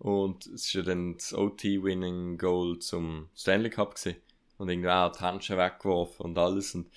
Und 0.00 0.46
es 0.46 0.64
ist 0.64 0.72
ja 0.72 0.82
dann 0.82 1.18
das 1.18 1.34
OT-Winning 1.34 2.38
Goal 2.38 2.78
zum 2.78 3.28
Stanley 3.36 3.68
Cup 3.68 3.94
gewesen. 3.94 4.16
Und 4.56 4.70
irgendwie 4.70 4.88
auch 4.88 5.12
die 5.12 5.20
Handschuhe 5.20 5.58
weggeworfen 5.58 6.24
und 6.24 6.38
alles. 6.38 6.74
Und, 6.74 6.90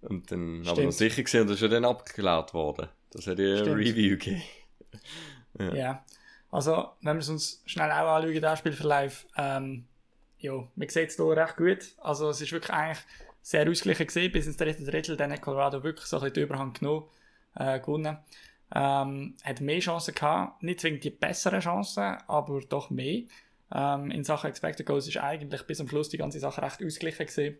und 0.00 0.32
dann 0.32 0.62
Stimmt. 0.62 0.68
aber 0.68 0.82
noch 0.82 0.92
sicher 0.92 1.22
gesehen 1.22 1.42
und 1.42 1.48
das 1.48 1.56
ist 1.56 1.62
ja 1.62 1.68
dann 1.68 1.84
abgeklärt 1.84 2.54
worden. 2.54 2.88
Das 3.10 3.26
hat 3.26 3.38
ja 3.38 3.62
ein 3.62 3.72
Review 3.72 4.16
gegeben. 4.16 4.42
ja. 5.58 5.74
ja. 5.74 6.04
Also, 6.50 6.88
wenn 7.02 7.16
wir 7.16 7.20
es 7.20 7.28
uns 7.28 7.62
schnell 7.66 7.90
auch 7.90 8.16
anschauen, 8.16 8.40
das 8.40 8.58
Spielverlauf, 8.58 9.26
ähm, 9.36 9.84
ja, 10.38 10.52
man 10.74 10.88
sieht 10.88 11.10
es 11.10 11.16
hier 11.16 11.36
recht 11.36 11.56
gut. 11.56 11.94
Also, 11.98 12.30
es 12.30 12.40
ist 12.40 12.52
wirklich 12.52 12.72
eigentlich 12.72 13.04
sehr 13.42 13.68
ausgeglichen 13.68 14.06
gesehen, 14.06 14.32
bis 14.32 14.46
ins 14.46 14.56
dritte 14.56 14.84
Drittel, 14.84 15.16
dann 15.18 15.32
hat 15.32 15.42
Colorado 15.42 15.82
wirklich 15.84 16.06
so 16.06 16.16
ein 16.16 16.20
bisschen 16.20 16.34
die 16.34 16.40
Überhand 16.40 16.80
genommen, 16.80 17.06
äh, 17.56 17.78
gewonnen. 17.78 18.16
Ähm, 18.74 19.34
hat 19.44 19.60
mehr 19.60 19.80
Chancen 19.80 20.14
gehabt, 20.14 20.62
nicht 20.62 20.80
zwingend 20.80 21.04
die 21.04 21.10
besseren 21.10 21.60
Chancen, 21.60 22.16
aber 22.26 22.60
doch 22.60 22.88
mehr. 22.90 23.22
Ähm, 23.74 24.10
in 24.10 24.24
Sachen 24.24 24.48
Expected 24.48 24.86
Goals 24.86 25.08
ist 25.08 25.18
eigentlich 25.18 25.66
bis 25.66 25.78
zum 25.78 25.88
Schluss 25.88 26.08
die 26.08 26.18
ganze 26.18 26.40
Sache 26.40 26.62
recht 26.62 26.82
ausgeglichen 26.84 27.26
gesehen. 27.26 27.58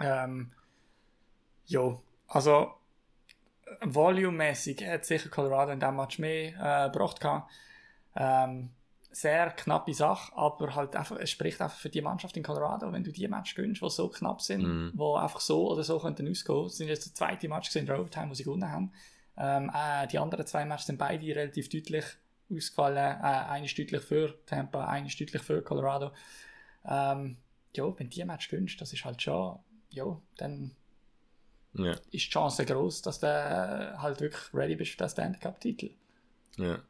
Ähm, 0.00 0.52
ja, 1.66 1.98
also 2.28 2.72
volumemäßig 3.82 4.86
hat 4.86 5.04
sicher 5.04 5.28
Colorado 5.28 5.72
in 5.72 5.80
diesem 5.80 5.96
Match 5.96 6.18
mehr 6.18 6.54
äh, 6.86 6.90
gebracht 6.90 7.20
gehabt. 7.20 7.50
Ähm, 8.16 8.70
sehr 9.12 9.50
knappe 9.50 9.92
Sache, 9.92 10.32
aber 10.36 10.74
halt 10.74 10.94
einfach, 10.94 11.16
es 11.18 11.30
spricht 11.30 11.60
einfach 11.60 11.76
für 11.78 11.88
die 11.90 12.00
Mannschaft 12.00 12.36
in 12.36 12.42
Colorado, 12.42 12.92
wenn 12.92 13.02
du 13.04 13.10
die 13.12 13.26
Matches 13.28 13.56
gönnst, 13.56 13.82
die 13.82 13.90
so 13.90 14.08
knapp 14.08 14.40
sind, 14.40 14.62
Mhm. 14.62 14.92
wo 14.94 15.16
einfach 15.16 15.40
so 15.40 15.68
oder 15.70 15.82
so 15.82 15.98
könnten 15.98 16.28
ausgehen. 16.30 16.66
Es 16.66 16.76
sind 16.76 16.88
jetzt 16.88 17.06
der 17.06 17.14
zweite 17.14 17.48
Match 17.48 17.74
in 17.74 17.86
der 17.86 17.98
Overtime, 18.00 18.30
wo 18.30 18.34
sie 18.34 18.44
gewonnen 18.44 18.70
haben. 18.70 18.92
Ähm, 19.40 19.70
äh, 19.74 20.06
die 20.08 20.18
anderen 20.18 20.46
zwei 20.46 20.64
Matches 20.66 20.86
sind 20.88 20.98
beide 20.98 21.26
relativ 21.34 21.68
deutlich 21.70 22.04
ausgefallen. 22.52 22.98
Äh, 23.20 23.50
eine 23.50 23.66
ist 23.66 23.78
deutlich 23.78 24.02
für 24.02 24.38
Tampa, 24.46 24.86
eine 24.86 25.06
ist 25.08 25.20
deutlich 25.20 25.42
für 25.42 25.62
Colorado. 25.62 26.12
Ähm, 26.84 27.38
ja, 27.76 27.84
wenn 27.98 28.10
du 28.10 28.16
die 28.16 28.24
Match 28.24 28.48
gönnst, 28.50 28.80
das 28.80 28.92
ist 28.92 29.04
halt 29.04 29.22
schon, 29.22 29.58
ja, 29.90 30.20
dann 30.36 30.76
Ja, 31.74 32.00
ist 32.10 32.26
die 32.26 32.30
Chance 32.30 32.64
groß, 32.66 33.02
dass 33.02 33.20
du 33.20 33.26
äh, 33.26 33.96
halt 33.98 34.20
wirklich 34.20 34.52
ready 34.54 34.76
bist 34.76 34.92
für 34.92 34.98
den 34.98 35.08
Stanley 35.08 35.38
Cup-Titel. 35.38 35.90
ja. 36.56 36.82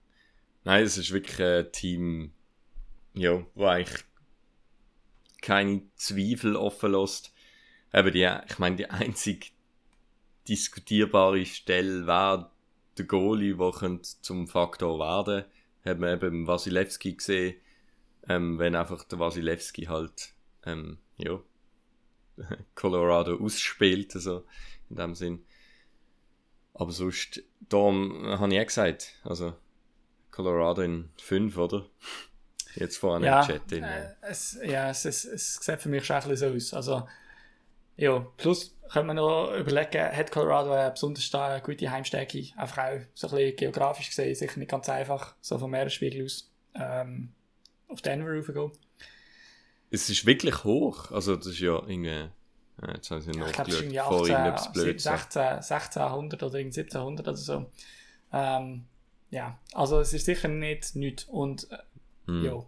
Nein, 0.64 0.84
es 0.84 0.98
ist 0.98 1.12
wirklich 1.12 1.40
ein 1.42 1.72
Team, 1.72 2.32
ja, 3.14 3.44
wo 3.54 3.66
eigentlich 3.66 4.04
keine 5.42 5.82
Zweifel 5.96 6.56
offen 6.56 6.92
lässt. 6.92 7.32
Eben 7.92 8.12
die, 8.12 8.28
ich 8.48 8.58
meine, 8.58 8.76
die 8.76 8.90
einzig 8.90 9.52
diskutierbare 10.50 11.46
Stelle 11.46 12.06
wäre 12.06 12.50
der 12.98 13.04
Goalie, 13.06 13.56
der 13.56 13.70
könnte 13.70 14.08
zum 14.20 14.48
Faktor 14.48 14.98
werden. 14.98 15.44
Hat 15.84 15.98
man 15.98 16.14
eben 16.14 16.46
Wasilewski 16.46 17.14
gesehen, 17.14 17.56
ähm, 18.28 18.58
wenn 18.58 18.74
einfach 18.74 19.04
der 19.04 19.18
Wasilewski 19.18 19.84
halt, 19.84 20.34
ähm, 20.66 20.98
ja, 21.16 21.40
Colorado 22.74 23.36
ausspielt, 23.38 24.14
also 24.14 24.44
in 24.90 24.96
dem 24.96 25.14
Sinn. 25.14 25.44
Aber 26.74 26.92
sonst, 26.92 27.42
da 27.68 27.78
habe 27.78 28.54
ich 28.54 28.60
auch 28.60 28.66
gesagt, 28.66 29.14
also 29.24 29.54
Colorado 30.30 30.82
in 30.82 31.10
5, 31.20 31.56
oder? 31.56 31.86
Jetzt 32.74 32.98
vorhin 32.98 33.24
Ja, 33.24 33.42
im 33.42 33.46
Chat. 33.46 33.72
In, 33.72 33.84
äh, 33.84 34.14
es, 34.22 34.58
ja 34.64 34.90
es, 34.90 35.04
es, 35.04 35.24
es 35.24 35.56
sieht 35.56 35.80
für 35.80 35.88
mich 35.88 36.04
schon 36.04 36.16
ein 36.16 36.28
bisschen 36.28 36.50
so 36.50 36.56
aus. 36.56 36.74
Also, 36.74 37.08
ja, 38.00 38.18
plus 38.36 38.76
können 38.90 39.06
wir 39.08 39.14
noch 39.14 39.52
überlegen, 39.54 40.04
hat 40.04 40.32
Colorado 40.32 40.72
eine 40.72 40.90
besonders 40.90 41.22
starke, 41.24 41.64
gute 41.64 41.90
Heimstärke, 41.90 42.44
einfach 42.56 42.78
auch 42.78 43.00
so 43.14 43.28
ein 43.28 43.36
bisschen 43.36 43.56
geografisch 43.56 44.08
gesehen, 44.08 44.34
sicher 44.34 44.58
nicht 44.58 44.70
ganz 44.70 44.88
einfach, 44.88 45.34
so 45.40 45.58
vom 45.58 45.70
Meeresspiegel 45.70 46.24
aus, 46.24 46.50
ähm, 46.74 47.32
auf 47.88 48.02
Denver 48.02 48.34
raufgehen. 48.36 48.72
Es 49.90 50.08
ist 50.08 50.24
wirklich 50.26 50.64
hoch. 50.64 51.10
Also, 51.12 51.36
das 51.36 51.46
ist 51.46 51.60
ja 51.60 51.74
irgendwie. 51.86 52.08
äh, 52.08 52.30
Jetzt 52.94 53.10
habe 53.10 53.20
ich 53.20 53.26
Ja, 53.26 53.32
noch 53.34 53.46
ich 53.48 53.52
glaube, 53.52 53.70
es 53.70 53.76
ist 53.76 53.82
irgendwie 53.82 53.98
vor 53.98 54.20
18, 54.22 54.30
irgendetwas 54.30 54.72
Blödes. 54.72 55.02
16, 55.02 55.42
1600 55.42 56.42
oder 56.42 56.58
irgendwie 56.58 56.80
1700 56.80 57.28
oder 57.28 57.36
so. 57.36 57.70
Ähm, 58.32 58.86
ja, 59.30 59.58
also 59.72 60.00
es 60.00 60.12
ist 60.12 60.24
sicher 60.26 60.48
nicht 60.48 60.96
nichts. 60.96 61.24
Und 61.24 61.70
äh, 61.70 61.78
Hm. 62.26 62.44
ja. 62.44 62.64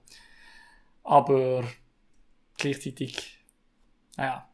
Aber 1.05 1.65
gleichzeitig, 2.59 3.39
naja, 4.17 4.49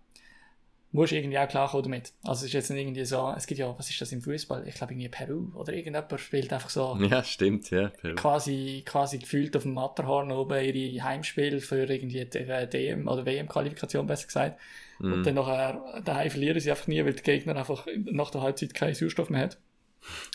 musst 0.90 1.12
irgendwie 1.12 1.38
auch 1.38 1.48
klarkommen 1.48 1.84
damit. 1.84 2.12
Also 2.22 2.40
es 2.40 2.46
ist 2.46 2.52
jetzt 2.54 2.70
nicht 2.70 2.80
irgendwie 2.80 3.04
so, 3.04 3.32
es 3.36 3.46
gibt 3.46 3.58
ja, 3.60 3.78
was 3.78 3.90
ist 3.90 4.00
das 4.00 4.10
im 4.12 4.22
Fußball? 4.22 4.66
Ich 4.66 4.74
glaube 4.74 4.94
irgendwie 4.94 5.08
Peru 5.08 5.50
oder 5.54 5.72
irgendjemand 5.72 6.20
spielt 6.20 6.52
einfach 6.52 6.70
so 6.70 6.96
Ja, 7.00 7.22
stimmt, 7.22 7.70
ja. 7.70 7.88
Peru. 7.88 8.14
quasi, 8.14 8.82
quasi 8.86 9.18
gefühlt 9.18 9.56
auf 9.56 9.64
dem 9.64 9.74
Matterhorn 9.74 10.32
oben 10.32 10.64
ihre 10.64 11.04
Heimspiele 11.04 11.60
für 11.60 11.84
irgendwie 11.84 12.24
die 12.24 12.38
äh, 12.38 12.66
DM 12.66 13.06
oder 13.06 13.26
WM-Qualifikation 13.26 14.06
besser 14.06 14.26
gesagt. 14.26 14.60
Hm. 14.98 15.12
Und 15.12 15.26
dann 15.26 15.34
nachher, 15.34 16.00
daheim 16.04 16.30
verlieren 16.30 16.58
sie 16.58 16.70
einfach 16.70 16.86
nie, 16.86 17.04
weil 17.04 17.12
der 17.12 17.22
Gegner 17.22 17.56
einfach 17.56 17.86
nach 18.06 18.30
der 18.30 18.40
Halbzeit 18.40 18.74
keinen 18.74 18.94
Sauerstoff 18.94 19.30
mehr 19.30 19.42
hat. 19.42 19.58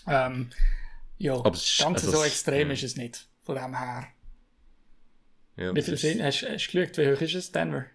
Ähm, 0.08 0.50
ja, 1.18 1.40
ganz 1.42 1.82
also 1.82 2.12
so 2.12 2.24
extrem 2.24 2.68
ja. 2.68 2.74
ist 2.74 2.84
es 2.84 2.96
nicht, 2.96 3.28
von 3.44 3.56
dem 3.56 3.78
her. 3.78 4.08
Ja, 5.56 5.76
Wie 5.76 5.82
viel 5.82 5.96
hast, 6.24 6.44
hast 6.44 6.74
du 6.74 6.80
geschaut, 6.80 6.98
wie 6.98 7.12
hoch 7.12 7.22
ist 7.22 7.36
es, 7.36 7.52
Denver? 7.52 7.86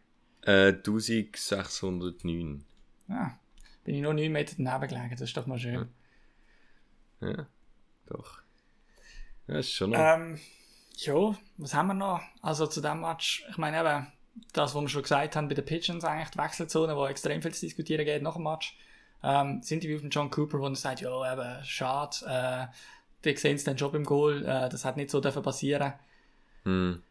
Äh, 0.48 0.72
1609. 0.72 2.64
Ah, 3.10 3.32
bin 3.84 3.96
ich 3.96 4.00
noch 4.00 4.14
9 4.14 4.32
Meter 4.32 4.54
daneben 4.56 4.88
gelegen, 4.88 5.10
das 5.10 5.20
ist 5.20 5.36
doch 5.36 5.46
mal 5.46 5.58
schön. 5.58 5.88
Ja, 7.20 7.46
doch. 8.06 8.38
Ja, 9.46 9.58
ist 9.58 9.72
schon 9.72 9.90
noch. 9.90 9.98
Ähm, 9.98 10.40
ja, 10.96 11.36
was 11.58 11.74
haben 11.74 11.88
wir 11.88 11.94
noch? 11.94 12.22
Also 12.40 12.66
zu 12.66 12.80
dem 12.80 13.02
Match, 13.02 13.44
ich 13.50 13.58
meine 13.58 13.78
eben, 13.78 14.06
das, 14.54 14.74
was 14.74 14.80
wir 14.80 14.88
schon 14.88 15.02
gesagt 15.02 15.36
haben 15.36 15.48
bei 15.48 15.54
den 15.54 15.66
Pigeons, 15.66 16.02
eigentlich 16.04 16.30
die 16.30 16.38
Wechselzone, 16.38 16.96
wo 16.96 17.06
extrem 17.06 17.42
viel 17.42 17.52
zu 17.52 17.66
diskutieren 17.66 18.06
geht 18.06 18.22
nach 18.22 18.36
dem 18.36 18.44
Match. 18.44 18.78
Ähm, 19.22 19.60
das 19.60 19.70
Interview 19.70 19.98
von 19.98 20.08
John 20.08 20.30
Cooper, 20.30 20.60
wo 20.60 20.66
er 20.66 20.74
sagt, 20.76 21.02
ja, 21.02 21.32
eben, 21.32 21.64
schade, 21.64 22.16
äh, 22.26 22.66
die 23.22 23.36
sehen 23.36 23.56
es 23.56 23.64
dann 23.64 23.76
schon 23.76 23.92
beim 23.92 24.04
Goal, 24.04 24.46
äh, 24.46 24.70
das 24.70 24.86
hat 24.86 24.96
nicht 24.96 25.10
so 25.10 25.20
dürfen 25.20 25.42
passieren. 25.42 25.92
Hm. 26.64 27.02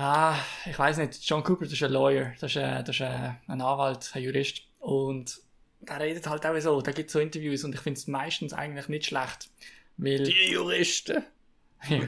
Ah, 0.00 0.38
ich 0.64 0.78
weiß 0.78 0.98
nicht, 0.98 1.28
John 1.28 1.42
Cooper, 1.42 1.64
das 1.64 1.72
ist 1.72 1.82
ein 1.82 1.90
Lawyer, 1.90 2.32
das 2.40 2.52
ist, 2.52 2.58
ein, 2.58 2.84
das 2.84 2.94
ist 2.94 3.02
ein, 3.02 3.36
ein 3.48 3.60
Anwalt, 3.60 4.10
ein 4.14 4.22
Jurist. 4.22 4.62
Und 4.78 5.40
der 5.80 5.98
redet 5.98 6.28
halt 6.28 6.46
auch 6.46 6.56
so, 6.60 6.80
da 6.80 6.92
gibt 6.92 7.10
so 7.10 7.18
Interviews 7.18 7.64
und 7.64 7.74
ich 7.74 7.80
finde 7.80 7.98
es 7.98 8.06
meistens 8.06 8.52
eigentlich 8.52 8.86
nicht 8.88 9.06
schlecht. 9.06 9.50
Weil, 9.96 10.22
Die 10.22 10.52
Juristen. 10.52 11.24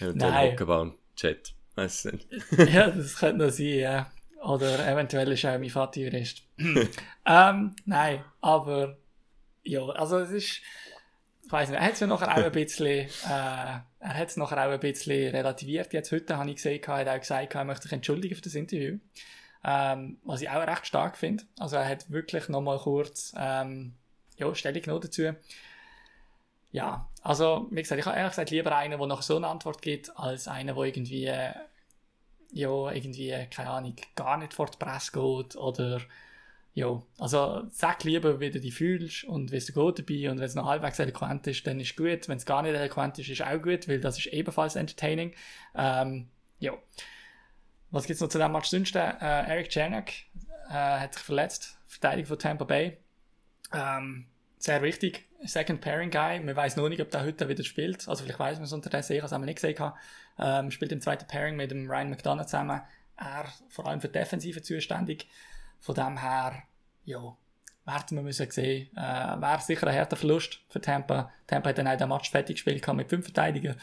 Ja, 0.00 0.12
der 0.12 0.28
Nein. 0.28 0.52
Hockenbaum-Chat. 0.52 1.54
Weiß 1.76 2.06
nicht. 2.06 2.26
ja, 2.72 2.90
das 2.90 3.16
könnte 3.16 3.44
noch 3.44 3.52
sein, 3.52 3.78
ja. 3.78 4.12
Oder 4.42 4.86
eventuell 4.86 5.30
ist 5.32 5.44
auch 5.44 5.58
mein 5.58 5.70
Vater 5.70 6.00
Jurist. 6.00 6.42
ähm, 6.58 7.76
nein, 7.84 8.24
aber 8.40 8.98
ja, 9.62 9.84
also 9.86 10.18
es 10.18 10.30
ist, 10.30 10.60
weiß 11.54 11.70
nicht, 11.70 11.78
er 11.78 11.86
hat 11.86 11.94
es 11.94 12.00
ja 12.00 12.06
nachher 12.06 12.30
auch 12.32 12.44
ein 12.44 12.52
bisschen, 12.52 12.86
äh, 12.86 13.08
er 13.28 13.84
hat 14.00 14.28
es 14.28 14.36
nachher 14.36 14.58
auch 14.66 14.72
ein 14.72 14.80
bisschen 14.80 15.30
relativiert. 15.34 15.92
Jetzt 15.92 16.12
heute 16.12 16.36
habe 16.36 16.50
ich 16.50 16.56
gesehen, 16.56 16.82
er 16.82 16.96
hat 16.96 17.08
auch 17.08 17.20
gesagt, 17.20 17.54
er 17.54 17.64
möchte 17.64 17.84
sich 17.84 17.92
entschuldigen 17.92 18.34
für 18.34 18.42
das 18.42 18.54
Interview. 18.54 18.98
Ähm, 19.64 20.18
was 20.24 20.42
ich 20.42 20.50
auch 20.50 20.66
recht 20.66 20.86
stark 20.86 21.16
finde. 21.16 21.44
Also 21.58 21.76
er 21.76 21.88
hat 21.88 22.10
wirklich 22.10 22.48
nochmal 22.48 22.78
kurz 22.78 23.32
ähm, 23.38 23.94
ja, 24.36 24.54
Stellung 24.54 24.82
genommen 24.82 25.00
dazu. 25.00 25.32
Ja, 26.72 27.08
also 27.22 27.68
wie 27.70 27.80
gesagt, 27.80 28.00
ich 28.00 28.06
habe 28.06 28.16
ehrlich 28.16 28.32
gesagt 28.32 28.50
lieber 28.50 28.76
einen, 28.76 28.98
der 28.98 29.06
noch 29.06 29.22
so 29.22 29.36
eine 29.36 29.46
Antwort 29.46 29.80
gibt, 29.80 30.14
als 30.18 30.48
einen, 30.48 30.74
der 30.74 30.84
irgendwie 30.84 31.30
ja, 32.52 32.92
irgendwie, 32.92 33.46
keine 33.50 33.70
Ahnung, 33.70 33.96
gar 34.16 34.36
nicht 34.38 34.54
vor 34.54 34.66
die 34.66 34.76
Presse 34.76 35.12
geht 35.12 35.56
oder 35.56 36.00
ja, 36.74 37.00
also 37.18 37.62
sag 37.70 38.02
lieber, 38.02 38.40
wie 38.40 38.50
du 38.50 38.60
dich 38.60 38.74
fühlst 38.74 39.24
und 39.24 39.52
wie 39.52 39.56
es 39.56 39.66
dir 39.66 39.72
geht 39.72 39.98
dabei 40.00 40.30
und 40.30 40.38
wenn 40.38 40.46
es 40.46 40.56
noch 40.56 40.66
halbwegs 40.66 40.98
eloquent 40.98 41.46
ist, 41.46 41.64
dann 41.66 41.78
ist 41.78 41.96
gut, 41.96 42.28
wenn 42.28 42.36
es 42.36 42.46
gar 42.46 42.62
nicht 42.62 42.74
eloquent 42.74 43.16
ist, 43.20 43.28
ist 43.28 43.42
auch 43.42 43.62
gut, 43.62 43.88
weil 43.88 44.00
das 44.00 44.18
ist 44.18 44.26
ebenfalls 44.26 44.74
entertaining. 44.74 45.34
Ähm, 45.76 46.28
ja. 46.58 46.72
Was 47.92 48.06
gibt 48.06 48.16
es 48.16 48.20
noch 48.20 48.28
zu 48.28 48.38
dem 48.38 48.50
Match 48.50 48.68
sonst? 48.68 48.96
Äh, 48.96 49.00
Eric 49.20 49.70
Czernak 49.70 50.12
äh, 50.68 50.72
hat 50.72 51.14
sich 51.14 51.22
verletzt, 51.22 51.78
Verteidigung 51.86 52.26
von 52.26 52.38
Tampa 52.40 52.64
Bay. 52.64 52.98
Ähm, 53.72 54.26
sehr 54.58 54.82
wichtig, 54.82 55.28
Second 55.44 55.80
Pairing 55.80 56.10
Guy. 56.10 56.40
Man 56.40 56.56
weiß 56.56 56.74
noch 56.74 56.88
nicht, 56.88 57.00
ob 57.00 57.10
der 57.12 57.22
heute 57.22 57.48
wieder 57.48 57.62
spielt. 57.62 58.08
Also 58.08 58.24
vielleicht 58.24 58.40
weiß 58.40 58.56
man 58.56 58.64
es 58.64 58.72
unterdessen, 58.72 59.12
ich 59.12 59.22
habe 59.22 59.32
es 59.32 59.40
nicht 59.40 59.62
gesehen. 59.62 59.92
Ähm, 60.40 60.72
spielt 60.72 60.90
im 60.90 61.00
zweiten 61.00 61.28
Pairing 61.28 61.54
mit 61.54 61.70
dem 61.70 61.88
Ryan 61.88 62.10
McDonough 62.10 62.46
zusammen. 62.46 62.80
Er 63.16 63.44
vor 63.68 63.86
allem 63.86 64.00
für 64.00 64.08
die 64.08 64.18
Defensive 64.18 64.60
zuständig. 64.60 65.28
Von 65.84 65.94
dem 65.94 66.18
her, 66.18 66.62
ja, 67.04 67.36
werden 67.84 68.16
wir 68.16 68.22
müssen 68.22 68.50
sehen. 68.50 68.88
Äh, 68.96 69.00
Wäre 69.00 69.60
sicher 69.60 69.86
ein 69.86 69.94
harter 69.94 70.16
Verlust 70.16 70.60
für 70.70 70.80
Tampa. 70.80 71.30
Tampa 71.46 71.68
hat 71.68 71.76
dann 71.76 71.88
auch 71.88 71.98
den 71.98 72.08
Match 72.08 72.30
fertig 72.30 72.56
gespielt 72.56 72.86
mit 72.94 73.10
fünf 73.10 73.26
Verteidigern. 73.26 73.76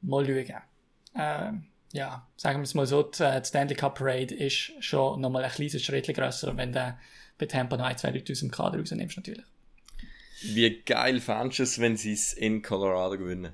Mal 0.00 0.26
schauen. 0.26 0.62
Ähm, 1.14 1.66
ja, 1.92 2.26
sagen 2.36 2.58
wir 2.58 2.64
es 2.64 2.74
mal 2.74 2.86
so, 2.86 3.04
die, 3.04 3.22
äh, 3.22 3.40
die 3.40 3.46
Stanley 3.46 3.76
Cup 3.76 3.98
Parade 3.98 4.34
ist 4.34 4.72
schon 4.80 5.20
nochmal 5.20 5.44
ein 5.44 5.52
kleines 5.52 5.84
Schritt 5.84 6.12
grösser, 6.12 6.56
wenn 6.56 6.72
du 6.72 6.98
bei 7.38 7.46
Tampa 7.46 7.76
noch 7.76 7.84
ein, 7.84 7.96
zwei 7.96 8.10
Leute 8.10 8.32
aus 8.32 8.40
dem 8.40 8.50
Kader 8.50 8.80
rausnimmst, 8.80 9.16
natürlich. 9.16 9.46
Wie 10.42 10.82
geil 10.82 11.20
fändest 11.20 11.58
du 11.60 11.62
es, 11.62 11.78
wenn 11.78 11.96
sie 11.96 12.14
es 12.14 12.32
in 12.32 12.62
Colorado 12.62 13.16
gewinnen? 13.16 13.52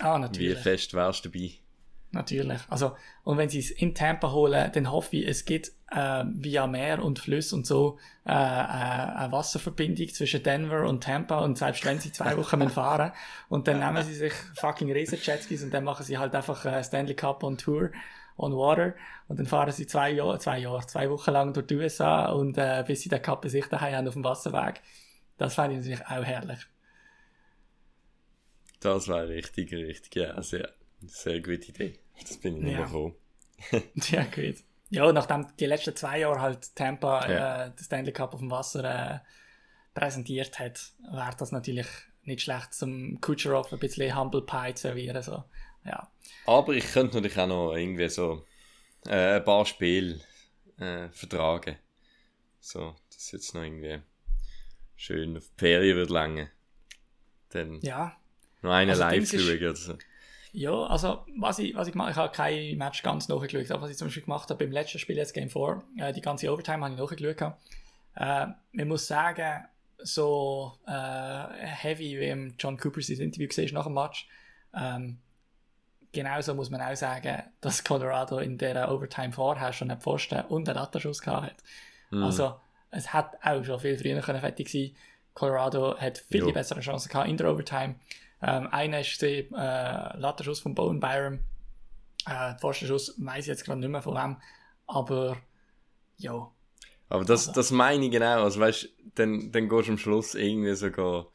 Ah, 0.00 0.16
Wie 0.16 0.20
natürlich. 0.22 0.58
fest 0.60 0.94
wärst 0.94 1.26
du 1.26 1.28
dabei? 1.28 1.50
Natürlich. 2.12 2.60
Also, 2.68 2.94
und 3.24 3.38
wenn 3.38 3.48
sie 3.48 3.60
es 3.60 3.70
in 3.70 3.94
Tampa 3.94 4.32
holen, 4.32 4.70
dann 4.72 4.90
hoffe 4.90 5.16
ich, 5.16 5.26
es 5.26 5.46
gibt 5.46 5.72
äh, 5.90 6.24
via 6.26 6.66
Meer 6.66 7.02
und 7.02 7.18
Fluss 7.18 7.54
und 7.54 7.66
so 7.66 7.98
äh, 8.26 8.30
äh, 8.30 8.34
eine 8.34 9.32
Wasserverbindung 9.32 10.08
zwischen 10.08 10.42
Denver 10.42 10.86
und 10.86 11.02
Tampa 11.02 11.38
und 11.40 11.56
selbst 11.56 11.84
wenn 11.86 12.00
sie 12.00 12.12
zwei 12.12 12.36
Wochen 12.36 12.68
fahren 12.70 13.12
und 13.48 13.66
dann 13.66 13.80
nehmen 13.80 14.02
sie 14.04 14.14
sich 14.14 14.34
fucking 14.56 14.92
riesen 14.92 15.18
Jetskis 15.22 15.62
und 15.62 15.72
dann 15.72 15.84
machen 15.84 16.04
sie 16.04 16.18
halt 16.18 16.34
einfach 16.34 16.64
äh, 16.66 16.84
Stanley 16.84 17.14
Cup 17.14 17.42
on 17.42 17.56
Tour 17.56 17.90
on 18.36 18.54
Water 18.54 18.94
und 19.28 19.38
dann 19.38 19.46
fahren 19.46 19.72
sie 19.72 19.86
zwei 19.86 20.10
Jahre, 20.10 20.38
zwei 20.38 20.58
Jahre, 20.58 20.86
zwei 20.86 21.08
Wochen 21.08 21.30
lang 21.30 21.54
durch 21.54 21.66
die 21.66 21.76
USA 21.76 22.26
und 22.26 22.58
äh, 22.58 22.84
bis 22.86 23.00
sie 23.00 23.08
den 23.08 23.22
Cup 23.22 23.42
daheim 23.42 23.94
haben 23.94 24.08
auf 24.08 24.14
dem 24.14 24.24
Wasserweg. 24.24 24.82
Das 25.38 25.54
fände 25.54 25.76
ich 25.76 25.80
natürlich 25.80 26.06
auch 26.06 26.24
herrlich. 26.24 26.66
Das 28.80 29.08
wäre 29.08 29.28
richtig, 29.28 29.72
richtig, 29.72 30.16
ja, 30.16 30.42
sehr, 30.42 30.68
sehr 31.06 31.40
gute 31.40 31.68
Idee. 31.68 32.01
Das 32.20 32.36
bin 32.38 32.56
ich 32.56 32.62
nicht 32.62 32.72
Ja. 32.72 32.78
mehr 32.80 32.88
froh. 32.88 33.14
Ja, 34.10 34.24
gut. 34.24 34.56
Ja, 34.90 35.10
nachdem 35.12 35.46
die 35.58 35.66
letzten 35.66 35.96
zwei 35.96 36.18
Jahre 36.20 36.40
halt 36.40 36.74
Tampa 36.76 37.28
Ja. 37.30 37.66
äh, 37.66 37.70
den 37.70 37.84
Stanley 37.84 38.12
Cup 38.12 38.34
auf 38.34 38.40
dem 38.40 38.50
Wasser 38.50 38.84
äh, 38.84 39.18
präsentiert 39.94 40.58
hat, 40.58 40.92
wäre 41.10 41.34
das 41.38 41.52
natürlich 41.52 41.86
nicht 42.24 42.42
schlecht 42.42 42.74
zum 42.74 43.20
Kucherov 43.20 43.72
ein 43.72 43.78
bisschen 43.78 44.16
Humble 44.16 44.42
Pie 44.42 44.74
zu 44.74 44.82
servieren. 44.82 45.22
So. 45.22 45.44
Ja. 45.84 46.10
Aber 46.46 46.72
ich 46.74 46.92
könnte 46.92 47.16
natürlich 47.16 47.38
auch 47.38 47.46
noch 47.46 47.74
irgendwie 47.74 48.08
so 48.08 48.44
äh, 49.06 49.36
ein 49.36 49.44
paar 49.44 49.64
Spiele 49.64 50.20
äh, 50.78 51.08
vertragen. 51.10 51.76
So, 52.60 52.94
das 53.12 53.32
jetzt 53.32 53.54
noch 53.54 53.62
irgendwie 53.62 54.00
schön 54.96 55.36
auf 55.36 55.44
die 55.48 55.58
Ferien 55.58 55.96
wird 55.96 56.10
lange. 56.10 56.50
Dann 57.48 57.80
ja. 57.80 58.16
noch 58.62 58.72
einen 58.72 58.90
Also, 58.90 59.02
live 59.02 59.28
schauen 59.28 59.56
oder 59.58 59.76
so. 59.76 59.98
Ja, 60.52 60.84
also 60.84 61.24
was 61.38 61.58
ich, 61.58 61.74
was 61.74 61.88
ich 61.88 61.92
gemacht 61.92 62.10
ich 62.10 62.16
habe 62.16 62.32
kein 62.32 62.76
Match 62.76 63.02
ganz 63.02 63.28
nachgeschaut, 63.28 63.70
aber 63.70 63.82
was 63.82 63.90
ich 63.90 63.96
zum 63.96 64.08
Beispiel 64.08 64.24
gemacht 64.24 64.50
habe 64.50 64.64
beim 64.64 64.72
letzten 64.72 64.98
Spiel, 64.98 65.16
jetzt 65.16 65.32
Game 65.32 65.48
4, 65.48 65.82
äh, 65.98 66.12
die 66.12 66.20
ganze 66.20 66.52
Overtime 66.52 66.84
habe 66.84 66.94
ich 66.94 67.00
nachgeschaut. 67.00 67.54
Äh, 68.16 68.46
man 68.72 68.88
muss 68.88 69.06
sagen, 69.06 69.64
so 69.98 70.78
äh, 70.86 70.92
heavy 70.92 72.20
wie 72.20 72.28
im 72.28 72.54
John 72.58 72.76
Cooper 72.76 73.00
sein 73.00 73.18
Interview 73.18 73.48
gesehen 73.48 73.72
nach 73.72 73.84
dem 73.84 73.94
Match, 73.94 74.28
ähm, 74.74 75.18
genauso 76.12 76.54
muss 76.54 76.70
man 76.70 76.82
auch 76.82 76.96
sagen, 76.96 77.42
dass 77.60 77.82
Colorado 77.82 78.38
in 78.38 78.58
der 78.58 78.90
Overtime 78.90 79.32
vorher 79.32 79.72
schon 79.72 79.90
einen 79.90 80.00
Pfosten 80.00 80.42
und 80.46 80.68
einen 80.68 80.76
Lattenschuss 80.78 81.22
gehabt 81.22 81.46
hat. 81.46 81.56
Mhm. 82.10 82.24
Also 82.24 82.54
es 82.90 83.12
hat 83.12 83.38
auch 83.42 83.64
schon 83.64 83.80
viel 83.80 83.96
früher 83.96 84.20
können 84.20 84.40
fertig 84.40 84.68
sein. 84.68 84.90
Colorado 85.34 85.96
hat 85.98 86.18
viel 86.18 86.40
Jo. 86.40 86.52
bessere 86.52 86.80
Chancen 86.80 87.08
gehabt 87.08 87.28
in 87.28 87.38
der 87.38 87.50
Overtime. 87.50 87.94
Ähm, 88.42 88.66
einer 88.68 89.00
ist 89.00 89.20
der 89.22 89.38
äh, 89.52 90.18
Lattenschuss 90.18 90.60
von 90.60 90.74
Bowen 90.74 91.00
Byram. 91.00 91.40
Äh, 92.26 92.54
Pfostenschuss 92.58 93.14
weiß 93.18 93.44
ich 93.44 93.48
jetzt 93.48 93.64
gerade 93.64 93.80
nicht 93.80 93.88
mehr 93.88 94.02
von 94.02 94.14
wem. 94.16 94.36
Aber 94.86 95.36
ja, 96.16 96.50
Aber 97.08 97.24
das, 97.24 97.48
Also- 97.48 97.52
das 97.60 97.70
meine 97.70 98.04
ich 98.06 98.10
genau. 98.10 98.42
Also 98.42 98.60
weißt 98.60 98.88
dann, 99.14 99.52
dann 99.52 99.68
gehst 99.68 99.88
du 99.88 99.92
am 99.92 99.98
Schluss 99.98 100.34
irgendwie 100.34 100.74
sogar 100.74 101.26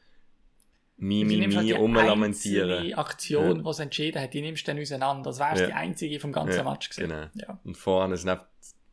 mi, 0.98 1.22
du 1.22 1.28
mi, 1.28 1.42
halt 1.42 1.56
mi 1.56 1.64
die 1.66 1.72
rumlamentieren. 1.74 2.72
einzige 2.72 2.98
Aktion, 2.98 3.64
die 3.64 3.70
es 3.70 3.80
entschieden 3.80 4.22
hat, 4.22 4.34
die 4.34 4.42
nimmst 4.42 4.68
du 4.68 4.72
dann 4.74 4.82
auseinander. 4.82 5.30
Das 5.30 5.40
wäre 5.40 5.60
Ja. 5.62 5.66
die 5.68 5.74
einzige 5.74 6.20
vom 6.20 6.32
ganzen 6.32 6.58
Ja, 6.58 6.64
Match 6.64 6.90
gewesen. 6.90 7.10
genau. 7.10 7.28
Ja. 7.36 7.60
Und 7.64 7.78
vorne 7.78 8.18
sind 8.18 8.30
einfach. 8.30 8.48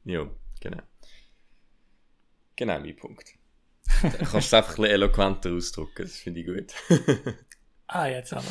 Ja, 0.05 0.27
genau. 0.61 0.83
Genau 2.57 2.79
mein 2.79 2.97
Punkt. 2.97 3.33
Da 4.03 4.09
kannst 4.19 4.33
du 4.35 4.39
es 4.39 4.55
einfach 4.55 4.71
ein 4.73 4.83
bisschen 4.83 4.91
eloquenter 4.95 5.53
ausdrücken, 5.53 6.03
das 6.03 6.17
finde 6.17 6.41
ich 6.41 6.47
gut. 6.47 6.73
Ah, 7.95 8.07
jetzt 8.09 8.33
aber. 8.33 8.45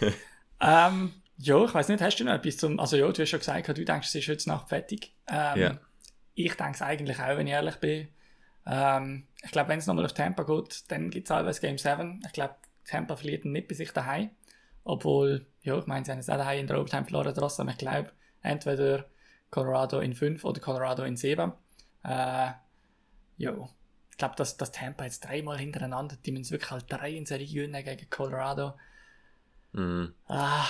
ähm, 0.60 1.12
ja, 1.38 1.64
ich 1.64 1.72
weiß 1.72 1.88
nicht, 1.88 2.02
hast 2.02 2.16
du 2.18 2.24
noch 2.24 2.34
etwas 2.34 2.58
zum. 2.58 2.78
Also, 2.78 2.96
ja, 2.96 3.10
du 3.10 3.22
hast 3.22 3.30
schon 3.30 3.38
gesagt, 3.38 3.66
du 3.68 3.84
denkst, 3.84 4.08
es 4.08 4.14
ist 4.14 4.28
heute 4.28 4.48
Nacht 4.50 4.68
fertig. 4.68 5.14
Ähm, 5.26 5.60
Ja. 5.60 5.78
Ich 6.34 6.54
denke 6.54 6.72
es 6.74 6.82
eigentlich 6.82 7.18
auch, 7.18 7.36
wenn 7.36 7.46
ich 7.46 7.52
ehrlich 7.54 7.76
bin. 7.76 8.08
Ähm, 8.66 9.26
ich 9.42 9.50
glaube, 9.52 9.70
wenn 9.70 9.78
es 9.78 9.86
nochmal 9.86 10.04
auf 10.04 10.12
Tampa 10.12 10.42
geht, 10.42 10.90
dann 10.90 11.08
gibt 11.08 11.28
es 11.28 11.30
allweils 11.30 11.60
Game 11.60 11.78
7. 11.78 12.22
Ich 12.26 12.32
glaube, 12.32 12.56
Tampa 12.86 13.16
verliert 13.16 13.46
nicht 13.46 13.68
bei 13.68 13.74
sich 13.74 13.90
daheim. 13.92 14.30
Obwohl, 14.84 15.46
ja, 15.62 15.78
ich 15.78 15.86
meine, 15.86 16.04
sie 16.04 16.12
haben 16.12 16.18
es 16.18 16.28
auch 16.28 16.36
daheim 16.36 16.60
in 16.60 16.66
der 16.66 16.78
Overtime 16.78 17.04
verloren 17.04 17.34
trotzdem. 17.34 17.68
Ich 17.68 17.78
glaube, 17.78 18.12
entweder 18.42 19.06
Colorado 19.50 20.00
in 20.00 20.14
5 20.14 20.44
oder 20.44 20.60
Colorado 20.60 21.04
in 21.04 21.16
7. 21.16 21.52
Äh, 22.04 22.50
ja, 23.38 23.68
ich 24.14 24.18
glaube, 24.18 24.36
dass, 24.36 24.56
dass 24.56 24.70
Tampa 24.70 25.04
jetzt 25.04 25.24
dreimal 25.24 25.58
hintereinander, 25.58 26.16
die 26.24 26.30
müssen 26.30 26.52
wirklich 26.52 26.70
halt 26.70 26.84
drei 26.88 27.10
in 27.10 27.26
Serie 27.26 27.48
gewinnen 27.48 27.84
gegen 27.84 28.08
Colorado. 28.10 28.74
Mhm. 29.72 30.14
Ah, 30.28 30.64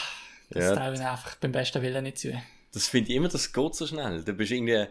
das 0.48 0.64
Ja. 0.64 0.74
traue 0.76 0.94
ich 0.94 1.00
einfach 1.00 1.35
beim 1.37 1.52
besten 1.52 1.83
Willen 1.83 2.04
nicht 2.04 2.16
zu. 2.18 2.33
Das 2.72 2.88
finde 2.88 3.11
ich 3.11 3.16
immer, 3.16 3.28
das 3.28 3.52
geht 3.52 3.74
so 3.74 3.87
schnell. 3.87 4.24
Du 4.24 4.33
bist 4.33 4.50
irgendwie, 4.50 4.87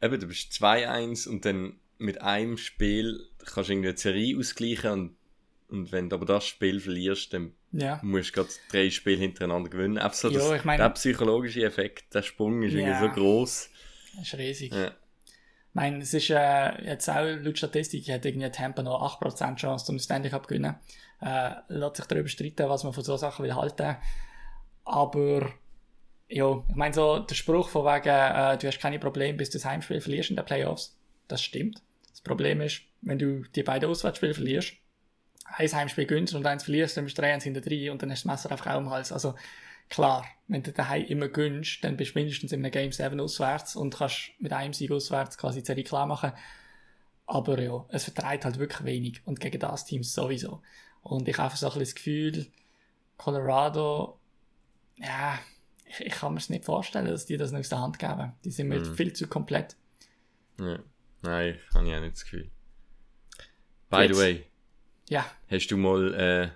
eben, 0.00 0.20
du 0.20 0.26
bist 0.28 0.52
2-1 0.52 1.28
und 1.28 1.44
dann 1.44 1.80
mit 1.98 2.22
einem 2.22 2.58
Spiel 2.58 3.26
kannst 3.44 3.70
du 3.70 3.72
irgendwie 3.72 3.88
eine 3.88 3.98
Serie 3.98 4.38
ausgleichen 4.38 4.90
und, 4.92 5.16
und 5.68 5.90
wenn 5.90 6.08
du 6.08 6.14
aber 6.14 6.26
das 6.26 6.46
Spiel 6.46 6.78
verlierst, 6.78 7.34
dann 7.34 7.54
Ja. 7.72 7.98
musst 8.04 8.30
du 8.30 8.34
gerade 8.34 8.50
drei 8.70 8.88
Spiele 8.90 9.16
hintereinander 9.16 9.68
gewinnen. 9.68 10.00
So 10.12 10.30
Ja, 10.30 10.54
ich 10.54 10.62
meine- 10.64 10.80
der 10.84 10.90
psychologische 10.90 11.64
Effekt, 11.64 12.14
der 12.14 12.22
Sprung 12.22 12.62
ist 12.62 12.72
Ja. 12.74 12.78
irgendwie 12.86 13.00
so 13.08 13.12
groß. 13.20 13.70
Das 14.16 14.26
ist 14.28 14.34
riesig. 14.38 14.72
Ja. 14.72 14.92
Meine, 15.78 15.98
es 15.98 16.12
ist 16.12 16.28
äh, 16.30 16.84
jetzt 16.84 17.08
auch 17.08 17.22
laut 17.22 17.56
Statistik 17.56 18.10
hat 18.10 18.26
irgendwie 18.26 18.50
Tampa 18.50 18.82
noch 18.82 19.00
8% 19.20 19.54
Chance 19.54 19.84
zum 19.84 20.00
Stanley 20.00 20.28
Cup 20.28 20.42
zu 20.42 20.48
gewinnen. 20.48 20.74
Äh, 21.20 21.52
lässt 21.68 21.98
sich 21.98 22.06
darüber 22.06 22.28
streiten, 22.28 22.68
was 22.68 22.82
man 22.82 22.92
von 22.92 23.04
so 23.04 23.16
Sachen 23.16 23.44
will 23.44 23.54
halten. 23.54 23.96
Aber 24.84 25.52
ja, 26.26 26.64
ich 26.68 26.74
meine 26.74 26.92
so, 26.92 27.20
der 27.20 27.36
Spruch 27.36 27.68
von 27.68 27.84
wegen, 27.84 28.08
äh, 28.08 28.58
du 28.58 28.66
hast 28.66 28.80
keine 28.80 28.98
Probleme, 28.98 29.38
bis 29.38 29.50
du 29.50 29.58
das 29.58 29.66
Heimspiel 29.66 30.00
verlierst 30.00 30.30
in 30.30 30.36
den 30.36 30.44
Playoffs, 30.44 30.98
das 31.28 31.42
stimmt. 31.44 31.80
Das 32.10 32.22
Problem 32.22 32.60
ist, 32.60 32.80
wenn 33.02 33.20
du 33.20 33.44
die 33.54 33.62
beiden 33.62 33.88
Auswärtsspiele 33.88 34.34
verlierst, 34.34 34.72
ein 35.44 35.72
Heimspiel 35.72 36.06
gewinnst 36.06 36.34
und 36.34 36.44
eins 36.44 36.64
verlierst, 36.64 36.96
dann 36.96 37.04
bist 37.04 37.16
du 37.16 37.22
3-1 37.22 37.44
hinter 37.44 37.60
3 37.60 37.92
und 37.92 38.02
dann 38.02 38.10
hast 38.10 38.24
du 38.24 38.28
das 38.28 38.42
Messer 38.50 38.52
auch 38.52 38.66
am 38.66 38.90
Hals. 38.90 39.12
Also 39.12 39.36
klar, 39.90 40.26
wenn 40.46 40.62
du 40.62 40.72
daheim 40.72 41.04
immer 41.06 41.28
gönnst, 41.28 41.82
dann 41.84 41.96
bist 41.96 42.14
du 42.14 42.18
mindestens 42.18 42.52
in 42.52 42.64
einem 42.64 42.70
Game 42.72 42.92
7 42.92 43.18
auswärts 43.20 43.76
und 43.76 43.94
kannst 43.96 44.30
mit 44.38 44.52
einem 44.52 44.72
Sieg 44.72 44.90
auswärts 44.90 45.36
quasi 45.38 45.60
die 45.60 45.66
Serie 45.66 45.84
klar 45.84 46.06
machen. 46.06 46.32
Aber 47.26 47.60
ja, 47.60 47.84
es 47.90 48.04
vertreibt 48.04 48.44
halt 48.44 48.58
wirklich 48.58 48.84
wenig 48.84 49.20
und 49.26 49.40
gegen 49.40 49.60
das 49.60 49.84
Team 49.84 50.02
sowieso. 50.02 50.62
Und 51.02 51.28
ich 51.28 51.36
habe 51.36 51.44
einfach 51.44 51.58
so 51.58 51.66
ein 51.66 51.78
bisschen 51.78 51.84
das 51.84 51.94
Gefühl, 51.94 52.46
Colorado, 53.18 54.18
ja, 54.96 55.38
ich, 55.84 56.00
ich 56.06 56.12
kann 56.12 56.32
mir 56.34 56.38
es 56.40 56.48
nicht 56.50 56.64
vorstellen, 56.64 57.06
dass 57.06 57.26
die 57.26 57.36
das 57.36 57.52
noch 57.52 57.60
aus 57.60 57.68
der 57.68 57.80
Hand 57.80 57.98
geben. 57.98 58.32
Die 58.44 58.50
sind 58.50 58.68
mir 58.68 58.80
Mhm. 58.80 58.94
viel 58.94 59.12
zu 59.12 59.26
komplett. 59.26 59.76
Ja. 60.58 60.78
Nein, 61.22 61.58
habe 61.74 61.88
ich 61.88 61.94
auch 61.94 62.00
nicht 62.00 62.14
das 62.14 62.24
Gefühl. 62.24 62.50
By 63.90 64.02
Jetzt. 64.02 64.14
the 64.16 64.20
way, 64.22 64.46
Ja, 65.08 65.24
hast 65.50 65.68
du 65.68 65.76
mal 65.76 66.14
äh, 66.14 66.50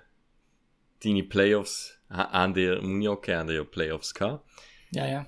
deine 1.03 1.23
Playoffs, 1.23 1.99
ha- 2.13 2.31
haben 2.31 2.53
dir 2.53 2.81
Munioke, 2.81 3.35
haben 3.37 3.47
dir 3.47 3.55
ja 3.55 3.63
Playoffs 3.63 4.13
gehabt? 4.13 4.45
ja, 4.91 5.05
ja. 5.07 5.25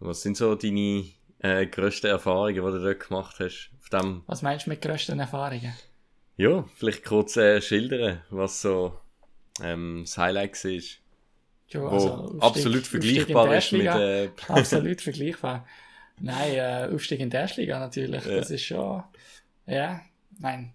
Was 0.00 0.22
sind 0.22 0.36
so 0.36 0.54
deine 0.54 1.04
äh, 1.40 1.66
grössten 1.66 2.06
Erfahrungen, 2.06 2.54
die 2.54 2.60
du 2.60 2.78
dort 2.82 3.00
gemacht 3.08 3.36
hast? 3.40 3.70
Auf 3.82 3.88
dem, 3.88 4.22
Was 4.26 4.42
meinst 4.42 4.66
du 4.66 4.70
mit 4.70 4.80
grössten 4.80 5.18
Erfahrungen? 5.18 5.74
ja, 6.36 6.64
vielleicht 6.76 7.04
kurz 7.04 7.36
äh, 7.36 7.60
schildern, 7.60 8.22
was 8.30 8.62
so 8.62 8.96
ähm, 9.60 10.02
das 10.04 10.16
Highlight 10.16 10.64
war. 10.64 10.70
Ja, 11.70 11.80
Wo 11.82 11.88
also 11.88 12.08
Aufstieg- 12.14 12.42
absolut 12.42 12.86
vergleichbar 12.86 13.56
ist 13.56 13.72
mit 13.72 13.86
äh, 13.86 14.30
Absolut 14.48 15.00
vergleichbar. 15.00 15.66
Nein, 16.20 16.54
äh, 16.54 16.88
Aufstieg 16.94 17.20
in 17.20 17.30
der 17.30 17.40
Erstliga 17.42 17.78
natürlich. 17.80 18.24
Ja. 18.24 18.36
Das 18.36 18.50
ist 18.50 18.62
schon. 18.64 19.02
Ja, 19.66 20.00
nein. 20.38 20.74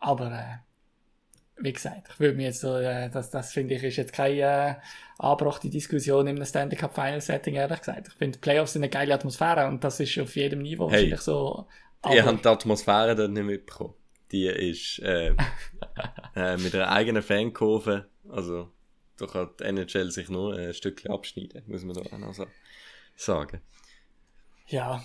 Aber 0.00 0.32
äh, 0.32 0.56
wie 1.60 1.72
gesagt, 1.72 2.08
ich 2.12 2.20
würde 2.20 2.36
mir 2.36 2.46
jetzt 2.46 2.60
so, 2.60 2.76
äh, 2.76 3.10
das, 3.10 3.30
das 3.30 3.52
finde 3.52 3.74
ich, 3.74 3.82
ist 3.82 3.96
jetzt 3.96 4.12
keine 4.12 4.40
äh, 4.40 4.74
angebrachte 5.18 5.68
Diskussion 5.68 6.26
im 6.26 6.44
Stanley 6.44 6.76
Cup 6.76 6.94
Final 6.94 7.20
Setting, 7.20 7.54
ehrlich 7.54 7.80
gesagt. 7.80 8.08
Ich 8.08 8.14
finde, 8.14 8.38
Playoffs 8.38 8.72
sind 8.74 8.82
eine 8.82 8.90
geile 8.90 9.14
Atmosphäre 9.14 9.66
und 9.66 9.82
das 9.82 10.00
ist 10.00 10.18
auf 10.18 10.36
jedem 10.36 10.60
Niveau 10.62 10.90
Hey. 10.90 10.92
wahrscheinlich 10.92 11.20
so. 11.20 11.66
Ihr 12.10 12.24
habt 12.24 12.44
die 12.44 12.48
Atmosphäre 12.48 13.16
dort 13.16 13.32
nicht 13.32 13.44
mitbekommen. 13.44 13.94
Die 14.30 14.46
ist 14.46 15.00
äh, 15.00 15.34
äh, 16.36 16.56
mit 16.58 16.74
einer 16.74 16.90
eigenen 16.90 17.22
Fankurve, 17.22 18.08
also 18.28 18.70
da 19.16 19.26
kann 19.26 19.50
die 19.58 19.64
NHL 19.64 20.10
sich 20.10 20.28
nur 20.28 20.54
ein 20.54 20.74
Stückchen 20.74 21.10
abschneiden, 21.10 21.64
muss 21.66 21.84
man 21.84 21.94
da 21.94 22.02
auch 22.02 22.18
noch 22.18 22.34
so 22.34 22.46
sagen. 23.16 23.60
Ja, 24.66 25.02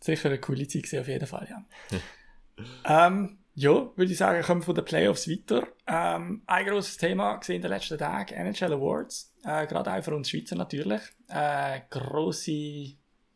sicher 0.00 0.28
eine 0.28 0.38
coole 0.38 0.68
Zeit 0.68 0.92
auf 1.00 1.08
jeden 1.08 1.26
Fall, 1.26 1.48
ja. 1.48 3.06
ähm, 3.06 3.38
ja, 3.56 3.90
würde 3.96 4.12
ich 4.12 4.18
sagen, 4.18 4.42
kommen 4.42 4.62
wir 4.62 4.66
von 4.66 4.74
den 4.74 4.84
Playoffs 4.84 5.28
weiter. 5.28 5.66
Ähm, 5.86 6.42
ein 6.46 6.66
grosses 6.66 6.96
Thema 6.96 7.36
gesehen 7.36 7.56
in 7.56 7.62
den 7.62 7.70
letzten 7.70 7.98
Tagen, 7.98 8.34
NHL 8.34 8.72
Awards. 8.72 9.32
Äh, 9.44 9.66
Gerade 9.66 9.92
auch 9.92 10.02
für 10.02 10.14
uns 10.14 10.30
Schweizer 10.30 10.56
natürlich. 10.56 11.02
Äh, 11.28 11.80
grosse, 11.88 12.94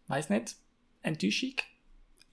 weiß 0.09 0.31
nicht, 0.31 0.57
Enttäuschung. 1.03 1.55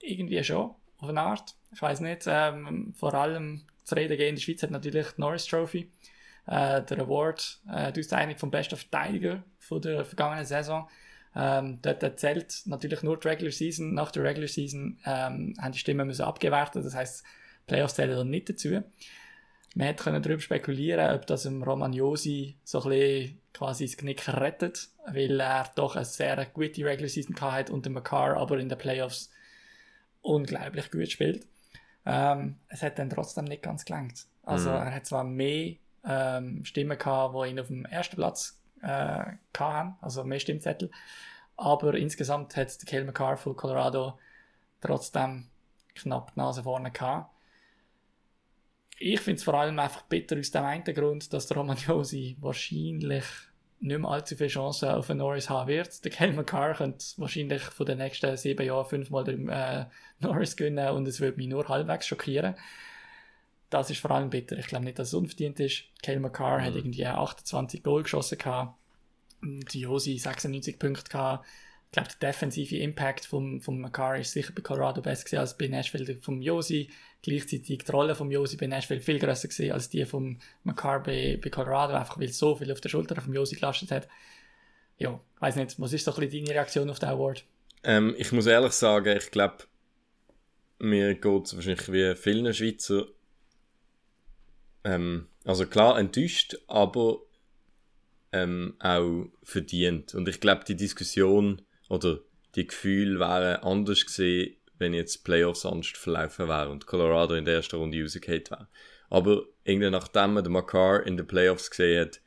Irgendwie 0.00 0.42
schon, 0.42 0.74
auf 0.98 1.08
eine 1.08 1.20
Art. 1.20 1.54
Ich 1.72 1.80
weiß 1.80 2.00
nicht, 2.00 2.24
ähm, 2.26 2.92
vor 2.96 3.14
allem 3.14 3.66
zu 3.84 3.94
reden 3.94 4.16
gehen 4.16 4.30
in 4.30 4.34
der 4.34 4.42
Schweiz 4.42 4.62
hat 4.62 4.70
natürlich 4.72 5.06
die 5.12 5.20
Norris 5.20 5.46
Trophy. 5.46 5.90
Äh, 6.46 6.82
der 6.82 7.00
Award, 7.00 7.60
äh, 7.72 7.92
die 7.92 8.00
Auszeichnung 8.00 8.36
vom 8.36 8.50
besten 8.50 8.76
Verteidiger 8.76 9.44
von 9.58 9.80
der 9.80 10.04
vergangenen 10.04 10.44
Saison. 10.44 10.88
Ähm, 11.36 11.80
dort 11.82 12.18
zählt 12.18 12.62
natürlich 12.64 13.02
nur 13.02 13.18
die 13.18 13.28
Regular 13.28 13.52
Season. 13.52 13.94
Nach 13.94 14.10
der 14.10 14.24
Regular 14.24 14.48
Season 14.48 14.98
ähm, 15.04 15.54
haben 15.60 15.72
die 15.72 15.78
Stimmen 15.78 16.06
müssen 16.06 16.22
abgewertet. 16.22 16.84
Das 16.84 16.94
heißt, 16.94 17.24
Playoffs 17.66 17.94
zählen 17.94 18.16
dann 18.16 18.30
nicht 18.30 18.48
dazu. 18.48 18.82
Man 19.74 19.86
hätte 19.88 20.04
können 20.04 20.22
darüber 20.22 20.40
spekulieren, 20.40 21.14
ob 21.14 21.26
das 21.26 21.44
im 21.44 21.62
Romagnosi 21.62 22.56
so 22.64 22.82
ein 22.82 22.88
bisschen 22.90 23.40
quasi 23.52 23.84
das 23.86 23.96
Knick 23.96 24.26
rettet, 24.28 24.88
weil 25.06 25.38
er 25.40 25.70
doch 25.74 25.96
eine 25.96 26.04
sehr 26.04 26.46
gute 26.46 26.84
Regular 26.84 27.08
Season 27.08 27.34
gehabt 27.34 27.52
hat 27.52 27.70
und 27.70 27.84
der 27.84 27.92
McCarr 27.92 28.36
aber 28.36 28.58
in 28.58 28.68
den 28.68 28.78
Playoffs 28.78 29.30
unglaublich 30.22 30.90
gut 30.90 31.10
spielt. 31.10 31.46
Ähm, 32.04 32.56
es 32.68 32.82
hat 32.82 32.98
dann 32.98 33.10
trotzdem 33.10 33.44
nicht 33.46 33.62
ganz 33.62 33.84
gelangt. 33.84 34.26
Also 34.44 34.70
Mhm. 34.70 34.76
er 34.76 34.94
hat 34.94 35.06
zwar 35.06 35.24
mehr 35.24 35.74
ähm, 36.04 36.64
Stimmen 36.64 36.98
gehabt, 36.98 37.34
die 37.34 37.50
ihn 37.50 37.60
auf 37.60 37.66
dem 37.66 37.84
ersten 37.84 38.16
Platz 38.16 38.60
äh, 38.82 39.24
hatten, 39.58 39.96
also 40.00 40.22
mehr 40.24 40.38
Stimmzettel, 40.40 40.90
aber 41.56 41.94
insgesamt 41.94 42.56
hat 42.56 42.80
der 42.80 42.86
Cale 42.88 43.04
McCarr 43.04 43.36
von 43.36 43.56
Colorado 43.56 44.18
trotzdem 44.80 45.48
knapp 45.94 46.32
die 46.34 46.40
Nase 46.40 46.62
vorne 46.62 46.90
gehabt. 46.92 47.30
Ich 48.98 49.20
finde 49.20 49.38
es 49.38 49.44
vor 49.44 49.54
allem 49.54 49.78
einfach 49.78 50.02
bitter 50.02 50.38
aus 50.38 50.50
dem 50.50 50.64
einen 50.64 50.84
Grund, 50.84 51.32
dass 51.32 51.46
der 51.46 51.56
Roman 51.56 51.76
Josi 51.76 52.36
wahrscheinlich 52.40 53.24
nicht 53.78 53.98
mehr 53.98 54.10
allzu 54.10 54.36
viele 54.36 54.48
Chancen 54.48 54.88
auf 54.88 55.10
einen 55.10 55.18
Norris 55.18 55.50
haben 55.50 55.68
wird. 55.68 56.02
Der 56.04 56.10
Kel 56.10 56.32
McCarr 56.32 56.74
könnte 56.74 57.04
wahrscheinlich 57.18 57.62
von 57.62 57.84
den 57.84 57.98
nächsten 57.98 58.36
sieben 58.36 58.66
Jahren 58.66 58.86
fünfmal 58.86 59.24
den 59.24 59.48
äh, 59.48 59.86
Norris 60.20 60.56
gewinnen 60.56 60.88
und 60.90 61.06
es 61.06 61.20
würde 61.20 61.36
mich 61.36 61.48
nur 61.48 61.68
halbwegs 61.68 62.06
schockieren. 62.06 62.54
Das 63.68 63.90
ist 63.90 64.00
vor 64.00 64.12
allem 64.12 64.30
bitter. 64.30 64.56
Ich 64.56 64.66
glaube 64.66 64.84
nicht, 64.84 64.98
dass 64.98 65.08
es 65.08 65.14
unverdient 65.14 65.60
ist. 65.60 65.84
Kel 66.02 66.20
McCarr 66.20 66.60
mhm. 66.60 66.64
hat 66.64 66.76
irgendwie 66.76 67.06
28 67.06 67.82
Goal 67.82 68.02
geschossen 68.04 68.38
gehabt. 68.38 68.78
Josi 69.72 70.16
96 70.16 70.78
Punkte 70.78 71.10
gehabt 71.10 71.44
glaube, 71.96 72.10
der 72.20 72.32
defensive 72.32 72.76
Impact 72.76 73.24
vom, 73.24 73.60
vom 73.60 73.80
McCarr 73.80 74.18
ist 74.18 74.32
sicher 74.32 74.52
bei 74.54 74.62
Colorado 74.62 75.00
besser 75.00 75.40
als 75.40 75.56
bei 75.56 75.66
Nashville 75.68 76.18
vom 76.20 76.42
Josi. 76.42 76.90
Gleichzeitig 77.22 77.78
die 77.84 77.90
Rolle 77.90 78.14
vom 78.14 78.30
Josi 78.30 78.56
bei 78.56 78.66
Nashville 78.66 79.00
viel 79.00 79.18
größer 79.18 79.48
gewesen 79.48 79.72
als 79.72 79.88
die 79.88 80.04
vom 80.04 80.38
McCarr 80.62 81.02
bei, 81.02 81.40
bei 81.42 81.48
Colorado, 81.48 81.94
einfach 81.94 82.20
weil 82.20 82.28
so 82.28 82.54
viel 82.54 82.70
auf 82.70 82.80
der 82.80 82.90
Schulter 82.90 83.20
vom 83.20 83.32
Josi 83.32 83.56
gelastet 83.56 83.90
hat. 83.90 84.08
Ja, 84.98 85.18
weiß 85.40 85.56
nicht, 85.56 85.80
was 85.80 85.92
ist 85.92 86.04
so 86.04 86.14
ein 86.14 86.30
deine 86.30 86.50
Reaktion 86.50 86.90
auf 86.90 86.98
den 86.98 87.08
Award? 87.08 87.44
Ähm, 87.82 88.14
ich 88.18 88.30
muss 88.32 88.46
ehrlich 88.46 88.72
sagen, 88.72 89.16
ich 89.16 89.30
glaube, 89.30 89.64
mir 90.78 91.14
geht 91.14 91.46
es 91.46 91.56
wahrscheinlich 91.56 91.90
wie 91.90 92.14
vielen 92.14 92.52
Schweizer 92.52 93.06
ähm, 94.84 95.28
also 95.44 95.66
klar 95.66 95.98
enttäuscht, 95.98 96.56
aber 96.68 97.20
ähm, 98.32 98.74
auch 98.80 99.26
verdient. 99.42 100.14
Und 100.14 100.28
ich 100.28 100.40
glaube, 100.40 100.64
die 100.64 100.76
Diskussion 100.76 101.62
oder 101.88 102.20
die 102.54 102.66
Gefühle 102.66 103.20
wären 103.20 103.62
anders 103.62 104.04
gesehen, 104.04 104.56
wenn 104.78 104.94
jetzt 104.94 105.24
Playoffs 105.24 105.62
sonst 105.62 105.96
verlaufen 105.96 106.48
wären 106.48 106.70
und 106.70 106.86
Colorado 106.86 107.34
in 107.34 107.44
der 107.44 107.54
ersten 107.56 107.76
Runde 107.76 108.02
rausgefallen 108.02 108.44
wäre. 108.50 108.68
Aber 109.08 109.42
irgendwie 109.64 109.90
nachdem 109.90 110.34
man 110.34 110.44
den 110.44 110.52
Makar 110.52 111.06
in 111.06 111.16
den 111.16 111.26
Playoffs 111.26 111.70
gesehen 111.70 112.06
hat, 112.06 112.20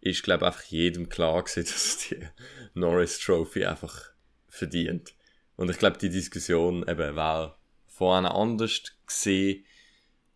ist, 0.00 0.22
glaube 0.22 0.44
ich, 0.44 0.46
einfach 0.46 0.64
jedem 0.64 1.08
klar 1.08 1.42
gewesen, 1.42 1.64
dass 1.72 2.08
die 2.08 2.26
Norris 2.74 3.18
Trophy 3.18 3.64
einfach 3.64 4.10
verdient. 4.48 5.14
Und 5.56 5.70
ich 5.70 5.78
glaube, 5.78 5.98
die 5.98 6.10
Diskussion 6.10 6.82
eben 6.82 7.16
wäre 7.16 7.56
vorhin 7.86 8.26
anders 8.26 8.82
gesehen 9.06 9.64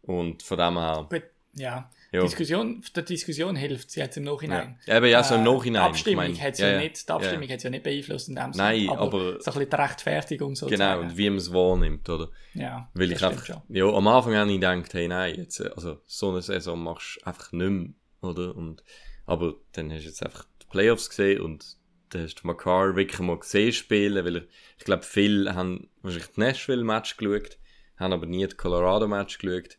und 0.02 0.42
von 0.42 0.58
dem 0.58 0.78
her... 0.78 1.08
Ja, 1.54 1.90
ja. 2.16 2.22
Diskussion, 2.22 2.82
der 2.94 3.02
Diskussion 3.02 3.56
hilft 3.56 3.90
sie 3.90 4.00
jetzt 4.00 4.16
im 4.16 4.24
Nachhinein. 4.24 4.78
Ja, 4.86 4.96
eben, 4.96 5.06
ja, 5.06 5.22
so 5.22 5.34
im 5.34 5.42
äh, 5.42 5.44
Nachhinein. 5.44 5.82
Die 5.82 5.88
Abstimmung 5.88 6.24
ich 6.24 6.38
mein, 6.38 6.46
hat 6.46 6.58
ja, 6.58 6.68
ja, 6.68 6.78
nicht, 6.78 7.08
die 7.08 7.12
Abstimmung 7.12 7.42
ja. 7.42 7.54
hat 7.54 7.62
ja 7.62 7.70
nicht 7.70 7.82
beeinflusst 7.82 8.28
in 8.28 8.36
dem 8.36 8.52
Sinne. 8.52 8.64
Nein, 8.64 8.88
aber, 8.88 9.00
aber, 9.00 9.18
so 9.20 9.26
ein 9.28 9.38
bisschen 9.38 9.70
die 9.70 9.76
Rechtfertigung 9.76 10.56
so. 10.56 10.66
Genau, 10.66 11.00
und 11.00 11.16
wie 11.16 11.30
man 11.30 11.38
es 11.38 11.52
wahrnimmt, 11.52 12.08
oder? 12.08 12.30
Ja, 12.54 12.90
Weil 12.94 13.12
ich 13.12 13.24
einfach, 13.24 13.44
schon. 13.44 13.62
ja, 13.68 13.86
am 13.86 14.08
Anfang 14.08 14.34
habe 14.34 14.50
ich 14.50 14.56
gedacht, 14.56 14.94
hey, 14.94 15.08
nein, 15.08 15.34
jetzt, 15.36 15.60
also, 15.60 16.00
so 16.06 16.30
eine 16.30 16.42
Saison 16.42 16.82
machst 16.82 17.18
du 17.20 17.26
einfach 17.26 17.52
nicht 17.52 17.70
mehr, 17.70 17.88
oder? 18.22 18.56
Und, 18.56 18.82
aber 19.26 19.54
dann 19.72 19.92
hast 19.92 20.04
du 20.04 20.08
jetzt 20.08 20.24
einfach 20.24 20.46
die 20.62 20.66
Playoffs 20.66 21.10
gesehen 21.10 21.42
und 21.42 21.76
da 22.10 22.20
hast 22.20 22.36
du 22.36 22.46
Makar 22.46 22.96
wirklich 22.96 23.20
mal 23.20 23.38
gesehen 23.38 23.72
spielen, 23.72 24.24
weil 24.24 24.36
ich, 24.36 24.44
ich 24.78 24.84
glaube, 24.84 25.02
viele 25.02 25.54
haben 25.54 25.90
wahrscheinlich 26.02 26.28
das 26.28 26.36
Nashville-Match 26.38 27.16
geschaut, 27.16 27.58
haben 27.98 28.12
aber 28.12 28.26
nie 28.26 28.44
das 28.44 28.56
Colorado-Match 28.56 29.38
geschaut 29.38 29.78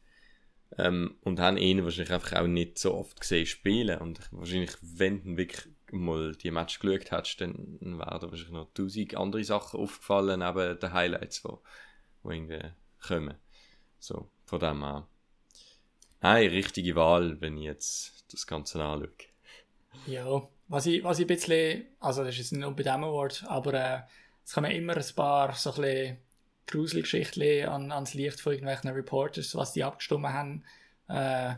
ähm, 0.77 1.15
und 1.21 1.39
haben 1.39 1.57
ihn 1.57 1.83
wahrscheinlich 1.83 2.13
einfach 2.13 2.41
auch 2.41 2.47
nicht 2.47 2.77
so 2.77 2.95
oft 2.95 3.19
gesehen 3.19 3.45
spielen. 3.45 3.99
Und 3.99 4.19
wahrscheinlich, 4.31 4.71
wenn 4.81 5.23
du 5.23 5.37
wirklich 5.37 5.67
mal 5.91 6.35
die 6.35 6.51
Match 6.51 6.79
geschaut 6.79 7.11
hast, 7.11 7.37
dann 7.37 7.79
werden 7.81 8.29
wahrscheinlich 8.29 8.49
noch 8.49 8.73
tausend 8.73 9.15
andere 9.15 9.43
Sachen 9.43 9.79
aufgefallen, 9.79 10.39
neben 10.39 10.79
den 10.79 10.93
Highlights, 10.93 11.41
die, 11.43 12.29
irgendwie 12.29 12.71
kommen. 13.05 13.35
So, 13.99 14.29
von 14.45 14.59
dem 14.59 14.83
her. 14.83 15.07
Nein, 16.21 16.49
richtige 16.49 16.95
Wahl, 16.95 17.39
wenn 17.41 17.57
ich 17.57 17.63
jetzt 17.63 18.25
das 18.33 18.47
Ganze 18.47 18.83
anschaue. 18.83 19.11
Ja, 20.05 20.47
was 20.67 20.85
ich, 20.85 21.03
was 21.03 21.19
ich 21.19 21.25
ein 21.25 21.27
bisschen, 21.27 21.85
also 21.99 22.23
das 22.23 22.31
ist 22.31 22.37
jetzt 22.37 22.51
nicht 22.53 22.75
bei 22.75 22.83
diesem 22.83 23.03
Award, 23.03 23.43
aber 23.47 23.73
äh, 23.73 24.01
es 24.43 24.53
kommen 24.53 24.71
immer 24.71 24.97
ein 24.97 25.05
paar 25.15 25.53
so 25.53 25.71
ein 25.71 25.81
bisschen 25.81 26.17
Gruselgeschichten 26.67 27.67
an, 27.67 27.91
ans 27.91 28.13
Licht 28.13 28.39
von 28.39 28.53
irgendwelchen 28.53 28.89
Reporters, 28.91 29.55
was 29.55 29.73
die 29.73 29.83
abgestimmt 29.83 30.27
haben. 30.27 30.63
Äh, 31.07 31.55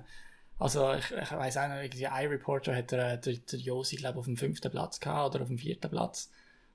also 0.58 0.94
ich, 0.94 1.12
ich 1.12 1.32
weiß 1.32 1.58
auch 1.58 1.70
noch, 1.70 1.82
irgendwie 1.82 2.08
ein 2.08 2.28
Reporter 2.28 2.76
hat 2.76 2.92
der, 2.92 3.18
der, 3.18 3.34
der 3.34 3.60
Josi, 3.60 3.96
glaube 3.96 4.20
auf 4.20 4.26
dem 4.26 4.38
fünften 4.38 4.70
Platz 4.70 5.00
gehabt 5.00 5.36
oder 5.36 5.44
auf 5.44 5.48
dem 5.48 5.58
vierten 5.58 5.90
Platz. 5.90 6.30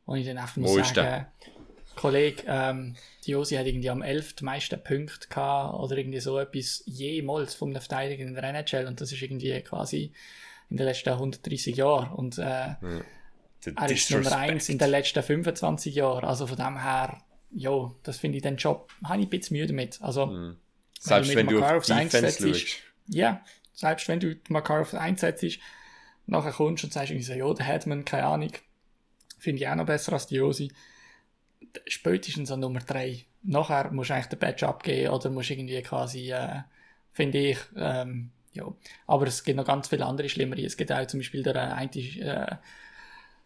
Und 0.06 0.18
ich 0.18 0.26
dann 0.26 0.38
einfach 0.38 0.56
muss 0.56 0.88
sagen, 0.88 1.26
Kollege, 1.96 2.42
ähm, 2.46 2.96
die 3.24 3.32
Josi 3.32 3.56
hat 3.56 3.66
irgendwie 3.66 3.90
am 3.90 4.02
11. 4.02 4.42
meisten 4.42 4.82
Punkte 4.82 5.28
gehabt 5.28 5.74
oder 5.74 5.96
irgendwie 5.96 6.20
so 6.20 6.38
etwas 6.38 6.82
jemals 6.86 7.54
vom 7.54 7.72
Verteidiger 7.72 8.22
in 8.22 8.34
der 8.34 8.44
NHL 8.44 8.86
und 8.86 9.00
das 9.00 9.12
ist 9.12 9.22
irgendwie 9.22 9.60
quasi 9.62 10.12
in 10.70 10.76
den 10.76 10.86
letzten 10.86 11.10
130 11.10 11.76
Jahren 11.76 12.12
und 12.12 12.38
äh, 12.38 12.42
ja. 12.42 12.76
er 13.76 13.90
ist 13.90 14.10
Nummer 14.10 14.36
1 14.36 14.68
in 14.70 14.78
den 14.78 14.90
letzten 14.90 15.22
25 15.22 15.94
Jahren, 15.94 16.24
also 16.24 16.46
von 16.46 16.56
dem 16.56 16.82
her 16.82 17.22
ja, 17.54 17.92
das 18.02 18.18
finde 18.18 18.36
ich 18.36 18.42
den 18.42 18.56
Job, 18.56 18.90
habe 19.04 19.20
ich 19.20 19.26
ein 19.26 19.30
bisschen 19.30 19.56
müde 19.56 19.68
damit. 19.68 20.00
Also, 20.02 20.26
mhm. 20.26 20.56
Selbst 20.98 21.34
wenn 21.34 21.46
du, 21.46 21.56
wenn 21.56 21.60
du 21.60 21.76
auf 21.76 21.86
Defense 21.86 22.48
schaust. 22.48 22.76
Ja, 23.08 23.44
selbst 23.74 24.08
wenn 24.08 24.20
du 24.20 24.36
Makar 24.48 24.80
auf 24.80 24.94
einsetzt, 24.94 25.58
nachher 26.26 26.52
kommst 26.52 26.84
und 26.84 26.92
sagst 26.92 27.10
irgendwie 27.10 27.26
so, 27.26 27.34
ja, 27.34 27.52
der 27.52 27.66
Headman, 27.66 28.04
keine 28.04 28.26
Ahnung, 28.26 28.52
finde 29.38 29.60
ich 29.60 29.68
auch 29.68 29.74
noch 29.74 29.86
besser 29.86 30.14
als 30.14 30.26
die 30.26 30.36
Josi. 30.36 30.72
Spätestens 31.86 32.50
an 32.50 32.60
Nummer 32.60 32.80
3. 32.80 33.26
Nachher 33.42 33.90
musst 33.90 34.10
du 34.10 34.14
eigentlich 34.14 34.26
den 34.28 34.38
Badge 34.38 34.66
abgeben 34.66 35.10
oder 35.10 35.28
musst 35.28 35.50
irgendwie 35.50 35.82
quasi, 35.82 36.32
äh, 36.32 36.62
finde 37.12 37.38
ich, 37.38 37.58
ähm, 37.76 38.30
ja. 38.52 38.72
Aber 39.06 39.26
es 39.26 39.44
gibt 39.44 39.56
noch 39.56 39.66
ganz 39.66 39.88
viele 39.88 40.06
andere 40.06 40.28
Schlimmere. 40.28 40.62
Es 40.62 40.76
gibt 40.76 40.92
auch 40.92 41.06
zum 41.06 41.20
Beispiel 41.20 41.42
der 41.42 41.56
äh, 41.56 41.58
eine, 41.58 41.90
äh, 41.90 42.56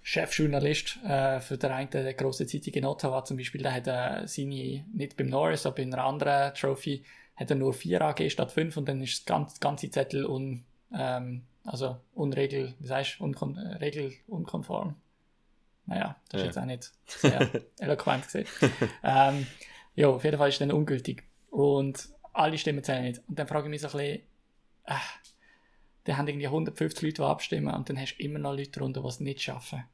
Chefjournalist 0.03 0.99
äh, 1.05 1.41
für 1.41 1.59
der 1.59 1.75
eine 1.75 1.89
der 1.89 2.15
große 2.15 2.47
Zeitung 2.47 2.75
in 2.75 2.85
Ottawa 2.85 3.25
zum 3.25 3.37
Beispiel, 3.37 3.63
der 3.63 3.75
hat 3.75 3.87
äh, 3.87 4.27
seine, 4.27 4.85
nicht 4.93 5.17
beim 5.17 5.29
Norris, 5.29 5.67
aber 5.67 5.81
in 5.81 5.93
einer 5.93 6.05
anderen 6.05 6.55
Trophy, 6.55 7.05
hat 7.37 7.51
er 7.51 7.57
nur 7.57 7.73
4 7.73 8.03
AG 8.03 8.31
statt 8.31 8.51
5 8.51 8.77
und 8.77 8.89
dann 8.89 9.01
ist 9.01 9.21
das 9.21 9.25
ganze, 9.27 9.61
ganze 9.61 9.91
Zettel 9.91 10.27
un, 10.27 10.65
ähm, 10.93 11.45
also 11.65 11.97
unregel, 12.15 12.75
wie 12.79 12.87
sagst 12.87 13.21
unkon, 13.21 13.57
äh, 13.57 13.77
regelunkonform. 13.77 14.97
Naja, 15.87 16.17
das 16.29 16.41
ist 16.41 16.43
ja. 16.43 16.47
jetzt 16.47 16.59
auch 16.59 16.65
nicht 16.65 16.93
sehr 17.07 17.49
eloquent 17.79 18.25
gesehen. 18.25 18.47
ähm, 19.05 19.47
ja, 19.95 20.09
auf 20.09 20.25
jeden 20.25 20.37
Fall 20.37 20.49
ist 20.49 20.61
dann 20.61 20.73
ungültig. 20.73 21.25
Und 21.51 22.09
alle 22.33 22.59
Stimmen 22.59 22.85
zählen 22.85 23.05
nicht. 23.05 23.23
Und 23.29 23.39
dann 23.39 23.47
frage 23.47 23.67
ich 23.67 23.71
mich 23.71 23.81
so 23.81 23.89
ein 23.89 23.93
bisschen, 23.93 24.23
äh, 24.85 24.95
dann 26.09 26.17
haben 26.17 26.27
irgendwie 26.27 26.47
150 26.47 27.03
Leute, 27.03 27.15
die 27.17 27.23
abstimmen 27.23 27.75
und 27.75 27.89
dann 27.91 28.01
hast 28.01 28.17
du 28.17 28.23
immer 28.23 28.39
noch 28.39 28.55
Leute 28.55 28.71
darunter, 28.71 29.03
die 29.03 29.09
es 29.09 29.21
nicht 29.21 29.43
schaffen. 29.43 29.85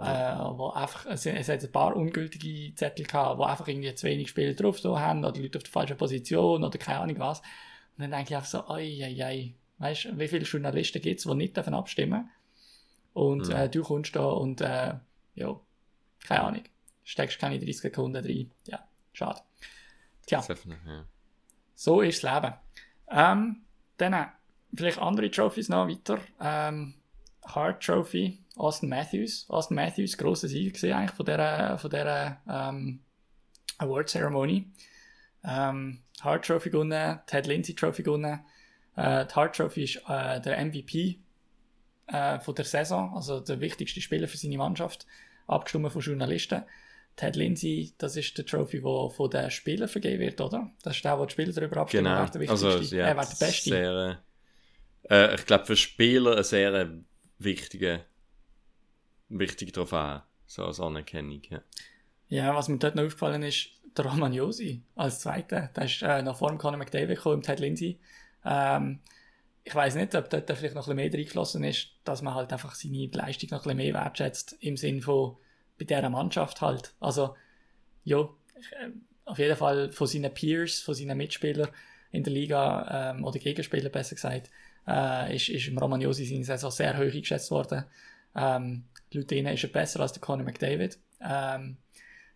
Ja. 0.00 0.52
Äh, 0.52 0.58
wo 0.58 0.70
einfach, 0.70 1.06
es, 1.06 1.24
es 1.24 1.48
hat 1.48 1.62
ein 1.62 1.72
paar 1.72 1.94
ungültige 1.94 2.74
Zettel 2.74 3.06
gehabt, 3.06 3.38
wo 3.38 3.44
einfach 3.44 3.68
irgendwie 3.68 3.94
zu 3.94 4.06
wenig 4.08 4.28
Spieler 4.28 4.54
drauf 4.54 4.80
so 4.80 4.98
haben 4.98 5.24
oder 5.24 5.40
Leute 5.40 5.58
auf 5.58 5.62
der 5.62 5.72
falschen 5.72 5.96
Position 5.96 6.64
oder 6.64 6.78
keine 6.78 6.98
Ahnung 6.98 7.18
was. 7.20 7.38
Und 7.38 8.02
dann 8.02 8.10
denke 8.10 8.30
ich 8.30 8.36
einfach 8.36 8.48
so, 8.48 8.68
oi, 8.68 9.04
oi, 9.04 9.24
oi. 9.24 9.54
Weißt 9.78 10.06
du, 10.06 10.18
wie 10.18 10.28
viele 10.28 10.44
Journalisten 10.44 11.00
gibt 11.00 11.20
es, 11.20 11.26
die 11.26 11.34
nicht 11.34 11.56
davon 11.56 11.74
abstimmen 11.74 12.28
Und 13.12 13.48
ja. 13.48 13.64
äh, 13.64 13.70
du 13.70 13.84
kommst 13.84 14.16
da 14.16 14.24
und, 14.26 14.60
äh, 14.60 14.94
ja, 15.36 15.60
keine 16.26 16.42
Ahnung, 16.42 16.62
steckst 17.04 17.38
keine 17.38 17.58
30 17.58 17.78
Sekunden 17.78 18.24
rein. 18.24 18.50
Ja, 18.66 18.86
schade. 19.12 19.40
Tja, 20.26 20.44
so 21.76 22.00
ist 22.00 22.24
das 22.24 22.34
Leben. 22.34 22.54
Ähm, 23.08 23.62
dann 23.96 24.26
vielleicht 24.74 24.98
andere 24.98 25.30
Trophies 25.30 25.68
noch 25.68 25.88
weiter. 25.88 26.18
Ähm, 26.40 26.94
Hart 27.44 27.82
Trophy, 27.82 28.38
Austin 28.56 28.88
Matthews. 28.88 29.46
Austin 29.48 29.76
Matthews, 29.76 30.16
grosser 30.16 30.48
Sieger 30.48 30.72
gesehen 30.72 30.94
eigentlich 30.94 31.16
von 31.16 31.26
dieser, 31.26 31.78
von 31.78 31.90
dieser 31.90 32.40
ähm, 32.48 33.00
Award 33.78 34.08
Ceremony. 34.08 34.70
Ähm, 35.44 36.02
Hart 36.20 36.44
Trophy 36.46 36.70
gewonnen, 36.70 37.20
Ted 37.26 37.46
Lindsay 37.46 37.74
Trophy 37.74 38.02
gewonnen. 38.02 38.40
Äh, 38.96 39.26
die 39.26 39.34
Hart 39.34 39.56
Trophy 39.56 39.84
ist 39.84 40.02
äh, 40.08 40.40
der 40.40 40.64
MVP 40.64 41.20
äh, 42.08 42.40
von 42.40 42.54
der 42.54 42.64
Saison, 42.64 43.14
also 43.14 43.40
der 43.40 43.60
wichtigste 43.60 44.00
Spieler 44.00 44.28
für 44.28 44.36
seine 44.36 44.56
Mannschaft, 44.56 45.06
abgestimmt 45.46 45.92
von 45.92 46.02
Journalisten. 46.02 46.62
Ted 47.16 47.34
Lindsay, 47.34 47.94
das 47.96 48.16
ist 48.16 48.36
der 48.36 48.44
Trophy, 48.44 48.80
der 48.82 49.10
von 49.10 49.30
den 49.30 49.50
Spielern 49.50 49.88
vergeben 49.88 50.20
wird, 50.20 50.40
oder? 50.40 50.70
Das 50.82 50.96
ist 50.96 51.04
der, 51.04 51.18
wo 51.18 51.24
die 51.24 51.32
Spieler 51.32 51.52
darüber 51.52 51.78
abstimmen, 51.78 52.04
genau. 52.04 52.20
wer 52.20 52.30
der 52.30 52.40
wichtigste, 52.42 52.66
also, 52.66 52.96
ja, 52.96 53.08
äh, 53.08 53.16
wer 53.16 53.24
der 53.24 53.46
Beste. 53.46 53.70
Sehr, 53.70 54.18
äh, 55.10 55.34
ich 55.34 55.46
glaube, 55.46 55.66
für 55.66 55.76
Spieler 55.76 56.36
ein 56.36 56.44
sehr 56.44 56.90
wichtiger, 57.38 58.00
wichtige 59.28 59.72
Trophäe, 59.72 60.22
so 60.46 60.64
als 60.64 60.80
Anerkennung. 60.80 61.42
Ja. 61.48 61.62
ja, 62.28 62.54
was 62.54 62.68
mir 62.68 62.78
dort 62.78 62.94
noch 62.94 63.04
aufgefallen 63.04 63.42
ist, 63.42 63.70
der 63.96 64.06
Roman 64.06 64.32
Josi 64.32 64.82
als 64.94 65.20
Zweiter. 65.20 65.70
Der 65.74 65.84
ist 65.84 66.02
äh, 66.02 66.22
nach 66.22 66.36
vorm 66.36 66.58
Conor 66.58 66.78
McDavid 66.78 67.16
gekommen, 67.16 67.42
Ted 67.42 67.60
Lindsay. 67.60 67.98
Ähm, 68.44 69.00
ich 69.64 69.74
weiß 69.74 69.96
nicht, 69.96 70.14
ob 70.14 70.30
dort 70.30 70.50
vielleicht 70.50 70.74
noch 70.74 70.86
ein 70.86 70.94
bisschen 70.94 70.96
mehr 70.96 71.12
reingeflossen 71.12 71.64
ist, 71.64 71.88
dass 72.04 72.22
man 72.22 72.34
halt 72.34 72.52
einfach 72.52 72.74
seine 72.74 73.06
Leistung 73.06 73.50
noch 73.50 73.58
ein 73.58 73.62
bisschen 73.62 73.76
mehr 73.78 73.94
wertschätzt, 73.94 74.56
im 74.60 74.76
Sinn 74.76 75.02
von 75.02 75.36
bei 75.78 75.84
dieser 75.84 76.08
Mannschaft 76.08 76.60
halt. 76.60 76.94
Also, 77.00 77.34
ja, 78.04 78.20
äh, 78.20 78.90
auf 79.24 79.38
jeden 79.38 79.56
Fall 79.56 79.90
von 79.90 80.06
seinen 80.06 80.32
Peers, 80.32 80.80
von 80.80 80.94
seinen 80.94 81.18
Mitspielern 81.18 81.68
in 82.12 82.22
der 82.22 82.32
Liga, 82.32 83.12
ähm, 83.12 83.24
oder 83.24 83.38
Gegenspieler 83.38 83.88
besser 83.88 84.14
gesagt, 84.14 84.50
äh, 84.86 85.34
ist, 85.34 85.48
ist 85.48 85.68
im 85.68 85.78
Romagnosi 85.78 86.24
seine 86.26 86.44
Saison 86.44 86.70
sehr 86.70 86.96
hoch 86.96 87.02
eingeschätzt 87.02 87.50
worden. 87.50 87.84
Ähm, 88.34 88.84
laut 89.12 89.32
ihnen 89.32 89.54
ist 89.54 89.64
er 89.64 89.70
besser 89.70 90.00
als 90.00 90.12
der 90.12 90.20
Conor 90.20 90.44
McDavid. 90.44 90.98
Ähm, 91.20 91.78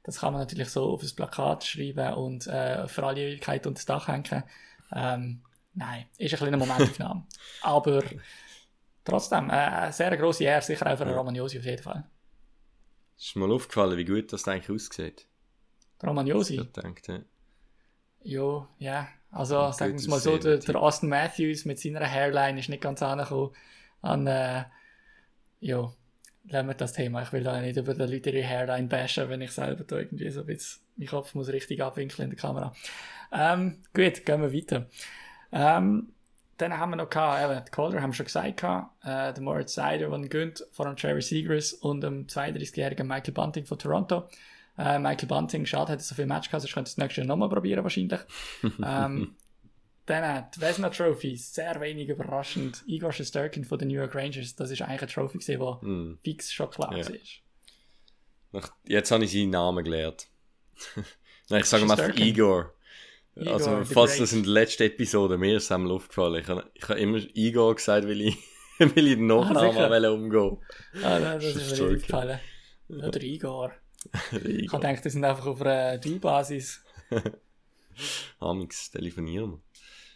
das 0.02 0.20
kann 0.20 0.32
man 0.32 0.42
natürlich 0.42 0.70
so 0.70 0.92
auf 0.92 1.02
das 1.02 1.12
Plakat 1.12 1.64
schreiben 1.64 2.14
und 2.14 2.46
äh, 2.46 2.88
für 2.88 3.04
alle 3.04 3.20
Ewigkeit 3.20 3.66
unter 3.66 3.78
das 3.78 3.86
Dach 3.86 4.08
hängen. 4.08 4.42
Ähm, 4.92 5.42
nein, 5.74 6.06
ist 6.16 6.32
ein 6.32 6.38
kleiner 6.38 6.56
Momentaufnahme. 6.56 7.26
Aber 7.62 8.02
trotzdem, 9.04 9.50
äh, 9.50 9.52
eine 9.52 9.92
sehr 9.92 10.16
grosse 10.16 10.44
Ehre, 10.44 10.62
sicher 10.62 10.90
auch 10.90 10.96
für 10.96 11.06
ja. 11.06 11.16
Romagnosi 11.16 11.58
auf 11.58 11.64
jeden 11.64 11.82
Fall. 11.82 12.04
Ist 13.18 13.36
mir 13.36 13.46
mal 13.46 13.54
aufgefallen, 13.54 13.98
wie 13.98 14.04
gut 14.04 14.32
das 14.32 14.48
eigentlich 14.48 14.70
aussieht? 14.70 15.26
Romagnosi? 16.02 16.60
Ich 16.60 16.72
denkt, 16.72 17.06
ja. 17.08 17.20
Jo, 18.22 18.68
ja. 18.78 19.08
Also, 19.30 19.70
sagen 19.72 19.92
wir 19.92 20.00
es 20.00 20.08
mal 20.08 20.18
so, 20.18 20.38
der, 20.38 20.58
der, 20.58 20.76
Austin 20.76 21.08
Matthews 21.08 21.64
mit 21.64 21.78
seiner 21.78 22.04
Hairline 22.04 22.58
ist 22.58 22.68
nicht 22.68 22.82
ganz 22.82 23.02
angekommen 23.02 23.52
an, 24.02 24.26
äh, 24.26 24.64
jo, 25.60 25.94
lassen 26.48 26.66
wir 26.66 26.74
das 26.74 26.92
Thema. 26.92 27.22
Ich 27.22 27.32
will 27.32 27.44
da 27.44 27.60
nicht 27.60 27.76
über 27.76 27.94
die 27.94 28.12
Leute 28.12 28.30
ihre 28.30 28.46
Hairline 28.46 28.88
bashen, 28.88 29.28
wenn 29.28 29.40
ich 29.40 29.52
selber 29.52 29.84
da 29.84 29.98
irgendwie 29.98 30.30
so 30.30 30.40
ein 30.40 30.46
bisschen, 30.46 30.82
mein 30.96 31.08
Kopf 31.08 31.34
muss 31.34 31.48
richtig 31.48 31.82
abwinkeln 31.82 32.24
in 32.24 32.30
der 32.30 32.40
Kamera. 32.40 32.74
Ähm, 33.32 33.82
gut, 33.94 34.26
gehen 34.26 34.42
wir 34.42 34.52
weiter. 34.52 34.86
Ähm, 35.52 36.12
dann 36.56 36.76
haben 36.76 36.90
wir 36.90 36.96
noch 36.96 37.08
gehabt, 37.08 37.42
eben, 37.42 37.64
die 37.64 37.70
Calder 37.70 38.02
haben 38.02 38.10
wir 38.10 38.14
schon 38.14 38.26
gesagt, 38.26 38.58
gehabt, 38.58 39.04
äh, 39.04 39.32
der 39.32 39.42
Moritz 39.42 39.74
Seider, 39.74 40.08
der 40.10 40.28
gönnt, 40.28 40.66
vor 40.72 40.86
allem 40.86 40.96
Trevor 40.96 41.22
Seagrass 41.22 41.72
und 41.72 42.02
dem 42.02 42.26
32-jährigen 42.26 43.06
Michael 43.06 43.32
Bunting 43.32 43.64
von 43.64 43.78
Toronto. 43.78 44.28
Äh, 44.80 44.98
Michael 44.98 45.28
Bunting, 45.28 45.66
schade, 45.66 45.92
hat 45.92 46.02
so 46.02 46.14
viel 46.14 46.26
Match 46.26 46.48
gehabt, 46.48 46.62
sonst 46.62 46.72
könnte 46.72 46.88
es 46.88 46.94
das 46.94 47.02
nächste 47.02 47.20
Jahr 47.20 47.28
nochmal 47.28 47.50
probieren 47.50 47.82
wahrscheinlich. 47.82 48.20
ähm, 48.84 49.36
dann 50.06 50.50
die 50.54 50.60
Vesna 50.60 50.88
Trophy, 50.88 51.36
sehr 51.36 51.80
wenig 51.80 52.08
überraschend. 52.08 52.82
Igor 52.86 53.12
Shesterkin 53.12 53.64
von 53.64 53.78
den 53.78 53.88
New 53.88 53.94
York 53.94 54.14
Rangers, 54.14 54.56
das 54.56 54.70
ist 54.70 54.82
eigentlich 54.82 55.02
eine 55.02 55.10
Trophy, 55.10 55.38
die 55.38 55.56
mm. 55.56 56.18
fix 56.24 56.52
schon 56.52 56.70
klar 56.70 56.96
ja. 56.96 57.04
war. 58.52 58.62
Jetzt 58.84 59.10
habe 59.10 59.24
ich 59.24 59.32
seinen 59.32 59.50
Namen 59.50 59.84
gelernt. 59.84 60.28
Nein, 61.50 61.60
ich 61.60 61.66
sage 61.66 61.84
mal 61.84 62.00
einfach 62.00 62.16
Igor. 62.16 62.72
Igor. 63.36 63.54
Also, 63.54 63.84
falls 63.84 64.18
das 64.18 64.32
in 64.32 64.42
der 64.42 64.52
letzten 64.52 64.84
Episode 64.84 65.38
mir 65.38 65.58
ist 65.58 65.70
einmal 65.70 65.92
aufgefallen. 65.92 66.42
Ich 66.42 66.48
habe, 66.48 66.70
ich 66.74 66.88
habe 66.88 66.98
immer 66.98 67.18
Igor 67.34 67.74
gesagt, 67.74 68.08
weil 68.08 68.20
ich, 68.22 68.36
weil 68.78 69.06
ich 69.06 69.14
den 69.14 69.26
Nachnamen 69.26 70.04
ah, 70.04 70.10
umgehen 70.10 70.58
Ah, 71.04 71.18
nein, 71.18 71.40
das 71.40 71.54
ist 71.54 71.78
mir 71.78 71.92
nicht 71.92 72.06
gefallen. 72.06 72.40
Oder 72.88 73.22
Igor. 73.22 73.72
Ich 74.32 74.72
habe 74.72 74.82
gedacht, 74.82 75.04
das 75.04 75.12
sind 75.12 75.24
einfach 75.24 75.46
auf 75.46 75.60
einer 75.60 75.98
Du-Basis. 75.98 76.82
Amix, 78.40 78.90
telefonieren 78.90 79.60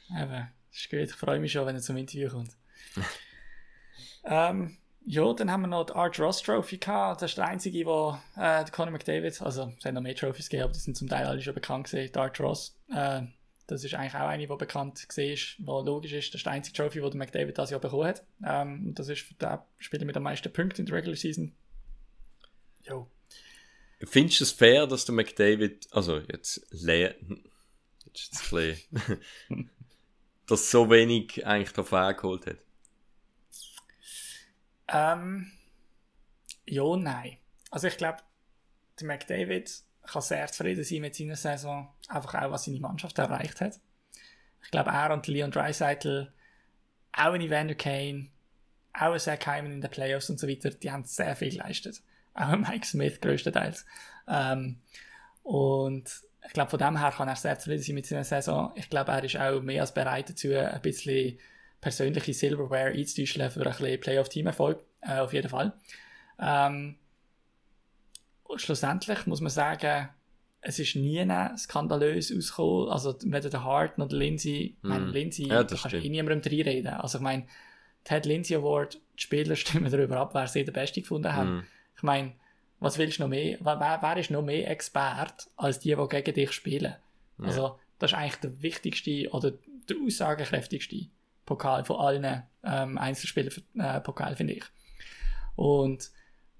wir. 0.09 0.22
Eben, 0.22 0.49
ist 0.72 0.91
gut. 0.91 1.01
Ich 1.01 1.12
freue 1.12 1.41
mich 1.41 1.53
schon, 1.53 1.66
wenn 1.66 1.76
er 1.76 1.82
zum 1.82 1.97
Interview 1.97 2.30
kommt. 2.30 2.57
ähm, 4.24 4.78
ja, 5.07 5.32
dann 5.35 5.51
haben 5.51 5.62
wir 5.62 5.66
noch 5.68 5.85
die 5.85 5.93
Art 5.93 6.18
Ross 6.18 6.43
Trophy 6.43 6.78
gehabt. 6.78 7.20
Das 7.20 7.32
ist 7.32 7.39
der 7.39 7.47
einzige, 7.47 7.85
wo 7.85 8.18
äh, 8.37 8.64
Conor 8.70 8.93
McDavid, 8.93 9.41
also 9.43 9.72
es 9.78 9.85
haben 9.85 9.95
noch 9.95 10.03
mehr 10.03 10.14
Trophies 10.14 10.49
gegeben, 10.49 10.64
aber 10.64 10.72
die 10.72 10.80
sind 10.80 10.97
zum 10.97 11.09
Teil 11.09 11.26
alle 11.26 11.43
schon 11.43 11.55
bekannt 11.55 11.85
gesehen. 11.85 12.11
Die 12.11 12.18
Art 12.18 12.41
Ross, 12.41 12.78
äh, 12.91 13.22
das 13.66 13.85
ist 13.85 13.95
eigentlich 13.95 14.14
auch 14.14 14.28
eine, 14.28 14.47
die 14.47 14.57
bekannt 14.57 15.07
gesehen 15.07 15.35
ist, 15.35 15.57
wo 15.59 15.80
logisch 15.80 16.12
ist. 16.12 16.28
Das 16.28 16.41
ist 16.41 16.47
der 16.47 16.55
einzige 16.55 16.76
Trophy, 16.76 17.03
wo 17.03 17.09
der 17.11 17.18
McDavid 17.18 17.57
das 17.57 17.70
Jahr 17.70 17.80
bekommen 17.80 18.07
hat. 18.07 18.24
Ähm, 18.47 18.95
das 18.95 19.09
ist 19.09 19.22
für 19.22 19.35
den 19.35 19.59
Spieler 19.78 20.07
mit 20.07 20.16
den 20.16 20.22
meisten 20.22 20.51
Punkten 20.53 20.82
in 20.82 20.87
der 20.87 20.97
Regular 20.97 21.16
Season. 21.16 21.55
Jo. 22.82 23.11
Findest 24.03 24.41
du 24.41 24.45
es 24.45 24.53
fair, 24.53 24.87
dass 24.87 25.05
der 25.05 25.15
McDavid, 25.15 25.87
also 25.93 26.19
jetzt 26.19 26.67
leer, 26.71 27.15
jetzt 28.07 28.33
ist 28.33 28.53
es 28.53 28.53
ein 28.53 29.71
dass 30.47 30.71
so 30.71 30.91
wenig 30.91 31.47
eigentlich 31.47 31.73
davon 31.73 32.17
geholt 32.17 32.47
hat? 32.47 32.59
Ähm, 34.89 35.51
ja, 36.67 36.97
nein. 36.97 37.39
Also 37.71 37.89
ich 37.89 37.97
glaube, 37.97 38.19
der 39.01 39.07
McDavid 39.07 39.71
kann 40.03 40.23
sehr 40.23 40.47
zufrieden 40.49 40.85
sein 40.85 41.01
mit 41.01 41.15
seiner 41.15 41.37
Saison, 41.37 41.89
einfach 42.09 42.35
auch, 42.35 42.51
was 42.51 42.65
seine 42.65 42.81
Mannschaft 42.81 43.19
erreicht 43.19 43.61
hat. 43.61 43.81
Ich 44.63 44.71
glaube, 44.71 44.91
er 44.91 45.13
und 45.13 45.27
Leon 45.27 45.51
Dreisaitl, 45.51 46.33
auch 47.13 47.33
ein 47.33 47.41
Evander 47.41 47.75
Kane, 47.75 48.29
auch 48.93 49.13
ein 49.13 49.19
Zach 49.19 49.47
Hyman 49.47 49.73
in 49.73 49.81
den 49.81 49.91
Playoffs 49.91 50.31
und 50.31 50.39
so 50.39 50.49
weiter, 50.49 50.71
die 50.71 50.91
haben 50.91 51.05
sehr 51.05 51.35
viel 51.37 51.51
geleistet. 51.51 52.03
Auch 52.35 52.57
Mike 52.57 52.87
Smith 52.87 53.20
größtenteils. 53.20 53.87
Ähm, 54.28 54.80
und 55.43 56.11
ich 56.47 56.53
glaube, 56.53 56.70
von 56.70 56.78
dem 56.78 56.99
her 56.99 57.11
kann 57.11 57.28
er 57.28 57.37
sehr 57.37 57.59
zufrieden 57.59 57.82
sein 57.82 57.95
mit 57.95 58.07
seiner 58.07 58.24
Saison. 58.24 58.72
Ich 58.74 58.91
glaube, 58.91 59.12
er 59.12 59.24
ist 59.24 59.37
auch 59.37 59.61
mehr 59.62 59.82
als 59.82 59.95
bereit 59.95 60.30
dazu, 60.30 60.55
ein 60.55 60.82
bisschen 60.82 61.39
persönliche 61.80 62.35
Silverware 62.35 62.93
einzutauschen 62.93 63.51
für 63.51 63.66
ein 63.66 63.72
bisschen 63.76 64.01
Playoff-Team-Erfolg. 64.01 64.82
Äh, 65.01 65.18
auf 65.18 65.32
jeden 65.32 65.49
Fall. 65.49 65.72
Ähm, 66.39 66.97
schlussendlich 68.57 69.26
muss 69.26 69.41
man 69.41 69.51
sagen, 69.51 70.09
es 70.61 70.78
ist 70.78 70.97
nie 70.97 71.26
skandalös 71.59 72.35
ausgekommen. 72.35 72.91
Also, 72.91 73.14
weder 73.24 73.51
der 73.51 73.64
Hart 73.64 73.99
noch 73.99 74.09
der 74.09 74.18
Lindsay, 74.18 74.76
mm. 74.80 74.89
meine, 74.89 75.07
Lindsay, 75.07 75.47
ja, 75.47 75.62
da 75.62 75.76
kannst 75.76 75.93
du 75.93 75.99
eh 75.99 76.09
niemandem 76.09 76.41
reinreden. 76.41 76.95
Also, 76.95 77.18
ich 77.18 77.22
meine, 77.22 77.47
Ted 78.03 78.24
Lindsay 78.24 78.57
Award, 78.57 79.01
die 79.18 79.22
Spieler 79.22 79.57
stimmen 79.57 79.91
darüber 79.91 80.18
ab, 80.18 80.35
wer 80.35 80.47
sie 80.47 80.64
den 80.64 80.72
Besten 80.72 81.03
gefunden 81.03 81.35
haben. 81.35 81.57
Mm. 81.57 81.64
Ich 82.05 82.07
meine, 82.07 82.33
was 82.81 82.99
willst 82.99 83.19
du 83.19 83.23
noch 83.23 83.31
mehr? 83.31 83.57
Wer, 83.63 83.99
wer 84.03 84.17
ist 84.19 84.31
noch 84.31 84.43
mehr 84.43 84.71
Expert 84.71 85.49
als 85.57 85.81
die, 85.81 85.97
die 85.97 86.09
gegen 86.11 86.35
dich 86.35 86.53
spielen? 86.53 86.95
Ja. 87.39 87.47
Also, 87.47 87.79
das 87.99 88.13
ist 88.13 88.19
eigentlich 88.19 88.41
der 88.43 88.63
wichtigste 88.63 89.31
oder 89.31 89.53
der 89.89 89.97
aussagekräftigste 90.05 91.07
Pokal 91.47 91.83
von 91.87 91.97
allen 91.97 92.43
ähm, 92.63 92.99
Einzelspieler-Pokal, 92.99 94.35
äh, 94.35 94.37
finde 94.37 94.53
ich. 94.53 94.65
Und 95.57 96.11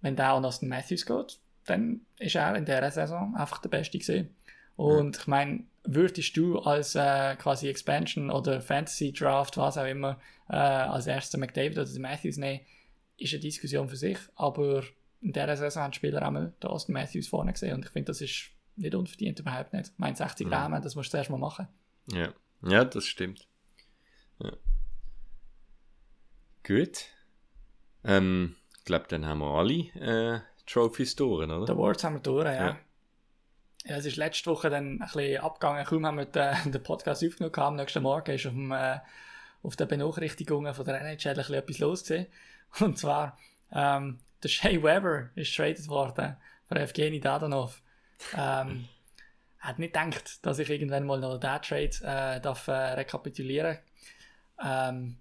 wenn 0.01 0.17
der 0.17 0.33
an 0.33 0.47
Austin 0.47 0.71
Matthews 0.71 1.05
geht, 1.05 1.39
dann 1.67 2.01
ist 2.19 2.37
er 2.37 2.57
in 2.57 2.65
dieser 2.65 2.91
Saison 2.91 3.37
einfach 3.37 3.59
der 3.59 3.69
Beste 3.69 3.99
gesehen. 3.99 4.35
Und 4.77 5.17
ja. 5.17 5.21
ich 5.21 5.27
meine, 5.27 5.65
würdest 5.83 6.35
du 6.39 6.59
als 6.61 6.95
äh, 6.95 7.37
quasi 7.37 7.69
Expansion 7.69 8.31
oder 8.31 8.63
Fantasy 8.63 9.13
Draft, 9.13 9.59
was 9.59 9.77
auch 9.77 9.85
immer, 9.85 10.19
äh, 10.49 10.55
als 10.55 11.07
erster 11.07 11.37
McDavid 11.37 11.77
oder 11.77 12.01
Matthews 12.01 12.39
nehmen, 12.39 12.61
ist 13.19 13.35
eine 13.35 13.43
Diskussion 13.43 13.91
für 13.91 13.97
sich. 13.97 14.17
Aber 14.37 14.83
in 15.25 15.33
dieser 15.33 15.57
Saison 15.57 15.85
haben 15.85 15.91
die 15.93 15.97
Spieler 15.97 16.23
einmal 16.23 16.53
den 16.63 16.71
Austin 16.71 16.93
Matthews 16.93 17.29
vorne 17.29 17.53
gesehen 17.53 17.75
und 17.75 17.87
ich 17.87 17.91
finde, 17.91 18.11
das 18.11 18.21
ist 18.21 18.51
nicht 18.77 18.95
unverdient, 18.95 19.41
überhaupt 19.41 19.73
nicht. 19.73 19.87
Ich 19.89 19.99
meine, 19.99 20.15
60 20.15 20.47
ja. 20.49 20.59
Rahmen, 20.59 20.83
das 20.83 20.95
musst 20.95 21.09
du 21.09 21.13
zuerst 21.13 21.31
mal 21.31 21.39
machen. 21.39 21.67
Ja, 22.13 22.29
ja 22.63 22.85
das 22.85 23.07
stimmt. 23.07 23.49
Ja. 24.39 24.53
Gut. 26.63 27.07
Ähm, 28.05 28.57
ich 28.79 28.85
glaube, 28.85 29.07
dann 29.09 29.25
haben 29.25 29.39
wir 29.39 29.47
alle 29.47 29.73
äh, 30.35 30.41
Trophies 30.67 31.17
durch, 31.17 31.45
oder? 31.45 31.65
Die 31.65 31.73
Awards 31.73 32.05
haben 32.05 32.17
wir 32.17 32.21
durch, 32.21 32.45
ja. 32.45 32.67
ja. 32.67 32.79
Ja, 33.87 33.97
es 33.97 34.07
ist 34.07 34.17
letzte 34.17 34.51
Woche 34.51 34.69
dann 34.69 34.95
ein 34.95 34.99
bisschen 34.99 35.43
abgegangen. 35.43 35.85
Kaum 35.87 36.07
haben 36.07 36.19
wir 36.19 36.27
den, 36.27 36.55
den 36.73 36.83
Podcast 36.83 37.25
aufgenommen, 37.25 37.55
am 37.57 37.77
nächsten 37.77 38.03
Morgen 38.03 38.31
ist 38.31 38.47
auf, 38.47 38.53
dem, 38.53 38.73
äh, 38.73 38.99
auf 39.63 39.77
den 39.77 39.89
Benachrichtigungen 39.89 40.75
von 40.75 40.85
der 40.85 41.01
NHL 41.01 41.31
ein 41.31 41.37
bisschen 41.37 41.55
etwas 41.55 41.79
los 41.79 42.05
gewesen. 42.05 42.27
Und 42.81 42.99
zwar, 42.99 43.39
ähm, 43.73 44.19
der 44.45 44.49
Shea 44.49 44.83
Weber 44.83 45.31
ist 45.35 45.55
traded 45.57 45.89
worden 45.89 46.37
von 46.69 46.77
Evgeny 46.77 47.21
Dadanov. 47.21 47.83
Ähm, 48.37 48.89
hat 49.59 49.79
nicht 49.79 49.95
gedacht, 49.95 50.45
dass 50.45 50.59
ich 50.59 50.69
irgendwann 50.69 51.07
mal 51.07 51.19
noch 51.19 51.39
diesen 51.39 51.63
Trade 51.63 52.37
äh, 52.37 52.41
darf, 52.41 52.69
äh, 52.69 52.73
rekapitulieren 52.73 53.79
ähm, 54.63 55.17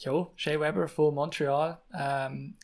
ja, 0.00 0.26
Shea 0.36 0.60
Weber 0.60 0.88
von 0.88 1.14
Montreal. 1.14 1.78
Ähm, 1.96 2.56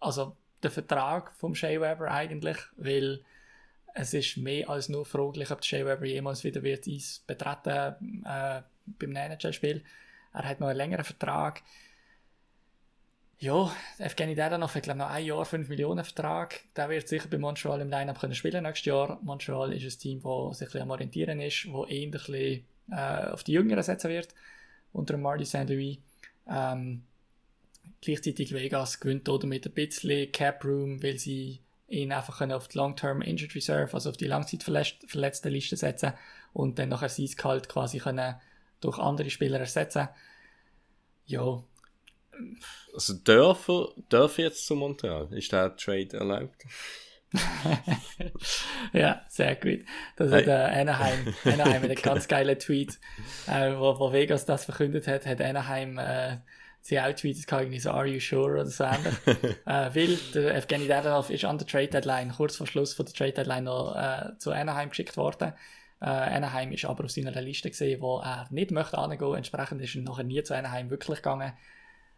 also 0.00 0.36
der 0.62 0.70
Vertrag 0.70 1.32
vom 1.34 1.54
Shea 1.54 1.80
Weber 1.80 2.10
eigentlich, 2.10 2.58
weil 2.76 3.24
es 3.94 4.12
ist 4.12 4.36
mehr 4.36 4.68
als 4.68 4.88
nur 4.88 5.06
fraglich, 5.06 5.50
ob 5.50 5.64
Shea 5.64 5.86
Weber 5.86 6.04
jemals 6.04 6.44
wieder 6.44 6.62
wird 6.62 6.88
Eis 6.88 7.22
betreten 7.26 8.24
äh, 8.24 8.62
beim 8.86 9.16
NHL-Spiel. 9.16 9.84
Er 10.32 10.48
hat 10.48 10.60
noch 10.60 10.68
einen 10.68 10.76
längeren 10.76 11.04
Vertrag. 11.04 11.62
Ja, 13.38 13.74
Evgeny 13.98 14.34
Dadanov 14.34 14.74
hat 14.74 14.84
glaube 14.84 14.98
noch 14.98 15.10
ein 15.10 15.24
Jahr 15.24 15.44
5 15.44 15.68
Millionen 15.68 16.04
Vertrag. 16.04 16.60
Der 16.76 16.88
wird 16.88 17.08
sicher 17.08 17.28
bei 17.28 17.36
Montreal 17.38 17.80
im 17.80 17.90
Line-Up 17.90 18.20
können 18.20 18.34
spielen 18.34 18.62
nächstes 18.62 18.86
Jahr. 18.86 19.18
Montreal 19.22 19.72
ist 19.72 19.84
ein 19.84 19.98
Team, 19.98 20.22
das 20.22 20.58
sich 20.58 20.80
am 20.80 20.90
Orientieren 20.90 21.40
ist, 21.40 21.66
das 21.66 22.28
eher 22.28 22.60
äh, 22.90 23.30
auf 23.30 23.42
die 23.44 23.52
Jüngeren 23.52 23.82
setzen 23.82 24.10
wird, 24.10 24.28
unter 24.92 25.16
Marty 25.16 25.44
St. 25.44 25.68
Louis. 25.68 25.98
Ähm, 26.48 27.02
gleichzeitig 28.00 28.52
Vegas 28.52 29.00
gewinnt 29.00 29.26
damit 29.26 29.66
ein 29.66 29.72
bisschen 29.72 30.30
Cap 30.30 30.64
Room, 30.64 31.02
weil 31.02 31.18
sie 31.18 31.60
ihn 31.88 32.12
einfach 32.12 32.40
auf 32.50 32.68
die 32.68 32.78
Long-Term 32.78 33.20
Injured 33.20 33.54
Reserve, 33.54 33.92
also 33.94 34.10
auf 34.10 34.16
die 34.16 34.26
Langzeitverletzten 34.26 35.52
Liste 35.52 35.76
setzen 35.76 36.12
und 36.52 36.78
dann 36.78 36.88
nachher 36.88 37.08
sein 37.08 37.28
Gehalt 37.36 37.68
quasi 37.68 37.98
können 37.98 38.36
durch 38.80 38.98
andere 38.98 39.30
Spieler 39.30 39.58
ersetzen. 39.60 40.08
Ja, 41.26 41.62
also 42.92 43.14
dürfen, 43.14 43.86
dürfen 44.10 44.42
jetzt 44.42 44.66
zu 44.66 44.74
Montreal? 44.74 45.28
Ist 45.32 45.52
der 45.52 45.76
Trade 45.76 46.16
erlaubt? 46.16 46.64
ja, 48.92 49.22
sehr 49.28 49.56
gut. 49.56 49.80
Das 50.16 50.30
hey. 50.30 50.40
hat 50.42 50.48
äh, 50.48 50.80
Anaheim, 50.80 51.34
Anaheim 51.44 51.82
hat 51.82 51.90
einen 51.90 51.94
ganz 52.02 52.28
geilen 52.28 52.58
Tweet, 52.58 52.98
äh, 53.48 53.72
wo, 53.76 53.98
wo 53.98 54.12
Vegas 54.12 54.46
das 54.46 54.64
verkündet 54.64 55.08
hat, 55.08 55.26
hat 55.26 55.40
Anaheim 55.40 55.98
äh, 55.98 56.38
sie 56.84 57.00
auch 57.00 57.12
tweetet 57.12 57.50
irgendwie 57.50 57.80
so, 57.80 57.90
are 57.90 58.06
you 58.06 58.20
sure 58.20 58.52
oder 58.52 58.66
so 58.66 58.84
ähnlich. 58.84 59.14
äh, 59.66 59.94
weil 59.94 60.16
der 60.34 60.54
Evgeny 60.54 60.86
Dadonov 60.86 61.30
ist 61.30 61.44
an 61.44 61.58
der 61.58 61.66
Trade 61.66 61.88
Deadline, 61.88 62.32
kurz 62.32 62.56
vor 62.56 62.66
Schluss 62.66 62.92
von 62.94 63.06
der 63.06 63.14
Trade 63.14 63.32
Deadline 63.32 63.64
noch 63.64 63.96
äh, 63.96 64.38
zu 64.38 64.52
Anaheim 64.52 64.90
geschickt 64.90 65.16
worden. 65.16 65.54
Äh, 66.00 66.06
Anaheim 66.06 66.72
ist 66.72 66.84
aber 66.84 67.04
auf 67.04 67.10
seiner 67.10 67.32
Liste 67.40 67.70
gesehen, 67.70 68.02
wo 68.02 68.18
er 68.18 68.46
nicht 68.50 68.70
möchte 68.70 68.98
angehen. 68.98 69.34
Entsprechend 69.34 69.80
ist 69.80 69.94
er 69.94 70.02
nachher 70.02 70.24
nie 70.24 70.42
zu 70.42 70.54
Anaheim 70.54 70.90
wirklich 70.90 71.18
gegangen. 71.18 71.54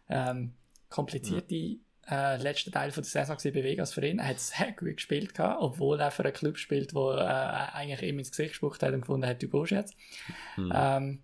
Ähm, 0.09 0.53
komplizierte 0.89 1.55
mhm. 1.55 1.79
äh, 2.09 2.37
letzter 2.37 2.71
Teil 2.71 2.91
von 2.91 3.03
der 3.03 3.09
Saison 3.09 3.37
bei 3.43 3.63
Vegas 3.63 3.93
für 3.93 4.05
ihn. 4.05 4.19
Er 4.19 4.29
hat 4.29 4.39
sehr 4.39 4.71
gut 4.71 4.95
gespielt 4.95 5.33
gehabt, 5.33 5.61
obwohl 5.61 5.99
er 5.99 6.11
für 6.11 6.23
einen 6.23 6.33
Club 6.33 6.57
spielt, 6.57 6.93
wo 6.93 7.11
äh, 7.11 7.17
eigentlich 7.17 8.03
ihm 8.03 8.19
ins 8.19 8.31
Gesicht 8.31 8.51
gespuckt 8.51 8.81
hat 8.83 8.93
und 8.93 9.01
gefunden 9.01 9.27
hat, 9.27 9.41
du 9.41 9.49
gehst 9.49 9.71
jetzt. 9.71 9.95
Mhm. 10.55 10.71
Ähm, 10.73 11.23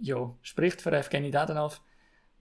ja, 0.00 0.34
spricht 0.42 0.80
für 0.80 0.92
Evgeny 0.92 1.30
Dadonov. 1.30 1.80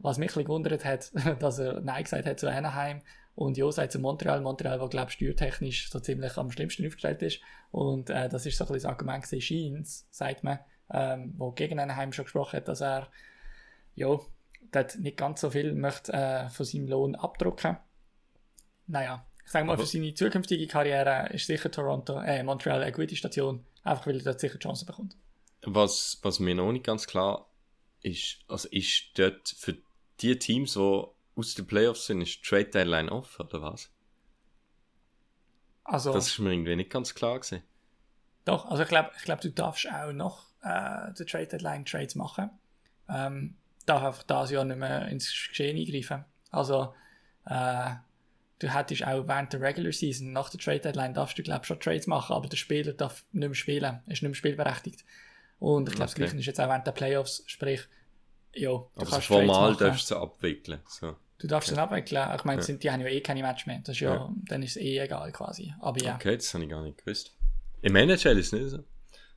Was 0.01 0.17
mich 0.17 0.35
ein 0.37 0.45
gewundert 0.45 0.85
hat, 0.85 1.11
dass 1.39 1.59
er 1.59 1.81
Nein 1.81 2.03
gesagt 2.03 2.25
hat 2.25 2.39
zu 2.39 2.49
Anaheim 2.49 3.01
und 3.35 3.57
Ja 3.57 3.69
sagt 3.71 3.91
zu 3.91 3.99
Montreal. 3.99 4.41
Montreal, 4.41 4.79
wo 4.79 4.87
glaube 4.87 5.09
ich 5.09 5.15
steuertechnisch 5.15 5.89
so 5.89 5.99
ziemlich 5.99 6.37
am 6.37 6.51
schlimmsten 6.51 6.85
aufgestellt 6.85 7.21
ist. 7.21 7.41
Und 7.71 8.09
äh, 8.09 8.29
das 8.29 8.45
ist 8.45 8.57
so 8.57 8.63
ein 8.63 8.67
bisschen 8.67 8.83
das 8.83 8.91
Argument 8.91 9.23
gewesen, 9.23 9.41
Scheins, 9.41 10.07
sagt 10.09 10.43
man, 10.43 10.59
ähm, 10.91 11.33
wo 11.37 11.51
gegen 11.51 11.79
Anaheim 11.79 12.13
schon 12.13 12.25
gesprochen 12.25 12.57
hat, 12.57 12.67
dass 12.67 12.81
er 12.81 13.09
ja, 13.95 14.17
dort 14.71 14.99
nicht 14.99 15.17
ganz 15.17 15.41
so 15.41 15.49
viel 15.49 15.73
möchte 15.73 16.13
äh, 16.13 16.49
von 16.49 16.65
seinem 16.65 16.87
Lohn 16.87 17.15
abdrucken. 17.15 17.77
Naja, 18.87 19.25
ich 19.45 19.51
sage 19.51 19.65
mal, 19.65 19.77
für 19.77 19.85
seine 19.85 20.13
zukünftige 20.13 20.67
Karriere 20.67 21.29
ist 21.33 21.47
sicher 21.47 21.71
Toronto, 21.71 22.19
äh, 22.21 22.43
Montreal 22.43 22.81
eine 22.81 22.91
gute 22.91 23.15
Station, 23.15 23.65
einfach 23.83 24.07
weil 24.07 24.17
er 24.17 24.23
dort 24.23 24.39
sicher 24.39 24.59
Chancen 24.59 24.85
bekommt. 24.85 25.15
Was, 25.63 26.19
was 26.21 26.39
mir 26.39 26.55
noch 26.55 26.71
nicht 26.71 26.85
ganz 26.85 27.07
klar 27.07 27.49
ist, 28.01 28.39
also 28.47 28.69
ist 28.69 29.11
dort 29.15 29.49
für 29.49 29.77
die 30.21 30.37
Teams, 30.37 30.73
die 30.73 31.03
aus 31.35 31.55
den 31.55 31.67
Playoffs 31.67 32.05
sind, 32.05 32.21
ist 32.21 32.43
Trade 32.43 32.65
Deadline 32.65 33.09
off, 33.09 33.39
oder 33.39 33.61
was? 33.61 33.91
Also, 35.83 36.13
das 36.13 36.27
ist 36.27 36.39
mir 36.39 36.51
irgendwie 36.51 36.75
nicht 36.75 36.91
ganz 36.91 37.15
klar 37.15 37.39
gewesen. 37.39 37.63
Doch, 38.45 38.65
also 38.65 38.83
ich 38.83 38.89
glaube, 38.89 39.11
ich 39.17 39.23
glaub, 39.23 39.41
du 39.41 39.49
darfst 39.49 39.87
auch 39.91 40.11
noch 40.11 40.45
äh, 40.61 41.11
die 41.17 41.25
Trade 41.25 41.47
Deadline 41.47 41.85
Trades 41.85 42.15
machen. 42.15 42.51
Ähm, 43.07 43.57
darf 43.89 44.03
einfach 44.03 44.23
das 44.23 44.51
Jahr 44.51 44.65
nicht 44.65 44.77
mehr 44.77 45.07
ins 45.07 45.25
Geschehen 45.49 45.77
eingreifen. 45.77 46.25
Also, 46.51 46.93
äh, 47.45 47.91
du 48.59 48.73
hättest 48.73 49.05
auch 49.05 49.27
während 49.27 49.53
der 49.53 49.61
Regular 49.61 49.91
Season, 49.91 50.31
nach 50.31 50.49
der 50.49 50.59
Trade 50.59 50.79
Deadline, 50.79 51.13
darfst 51.13 51.37
du, 51.37 51.43
glaube 51.43 51.65
schon 51.65 51.79
Trades 51.79 52.07
machen, 52.07 52.35
aber 52.35 52.47
der 52.47 52.57
Spieler 52.57 52.93
darf 52.93 53.23
nicht 53.31 53.47
mehr 53.47 53.55
spielen, 53.55 53.99
ist 54.07 54.21
nicht 54.21 54.23
mehr 54.23 54.35
spielberechtigt. 54.35 55.03
Und 55.59 55.89
ich 55.89 55.95
glaube, 55.95 56.11
okay. 56.11 56.21
das 56.21 56.29
Gleiche 56.31 56.37
ist 56.37 56.45
jetzt 56.45 56.59
auch 56.61 56.69
während 56.69 56.87
der 56.87 56.91
Playoffs, 56.91 57.43
sprich, 57.47 57.81
ja, 58.53 58.69
du 58.69 58.89
also 58.95 59.11
kannst 59.11 59.27
formal 59.27 59.75
darfst 59.75 60.09
du 60.09 60.15
sie 60.15 60.19
abwickeln. 60.19 60.79
So. 60.87 61.15
Du 61.37 61.47
darfst 61.47 61.71
okay. 61.71 61.79
abwickeln. 61.79 62.29
Ich 62.35 62.43
meine, 62.43 62.61
ja. 62.61 62.73
die 62.73 62.91
haben 62.91 63.01
ja 63.01 63.07
eh 63.07 63.21
keine 63.21 63.41
Match 63.41 63.65
mehr. 63.65 63.79
Das 63.79 63.95
ist 63.95 64.01
ja, 64.01 64.15
ja. 64.15 64.33
Dann 64.47 64.63
ist 64.63 64.71
es 64.71 64.77
eh 64.77 64.99
egal 64.99 65.31
quasi. 65.31 65.73
Aber 65.79 66.01
ja. 66.01 66.15
Okay, 66.15 66.35
das 66.35 66.53
habe 66.53 66.63
ich 66.63 66.69
gar 66.69 66.81
nicht 66.81 66.97
gewusst. 66.97 67.33
Im 67.81 67.95
NHL 67.95 68.37
ist 68.37 68.47
es 68.47 68.51
nicht 68.51 68.69
so. 68.69 68.83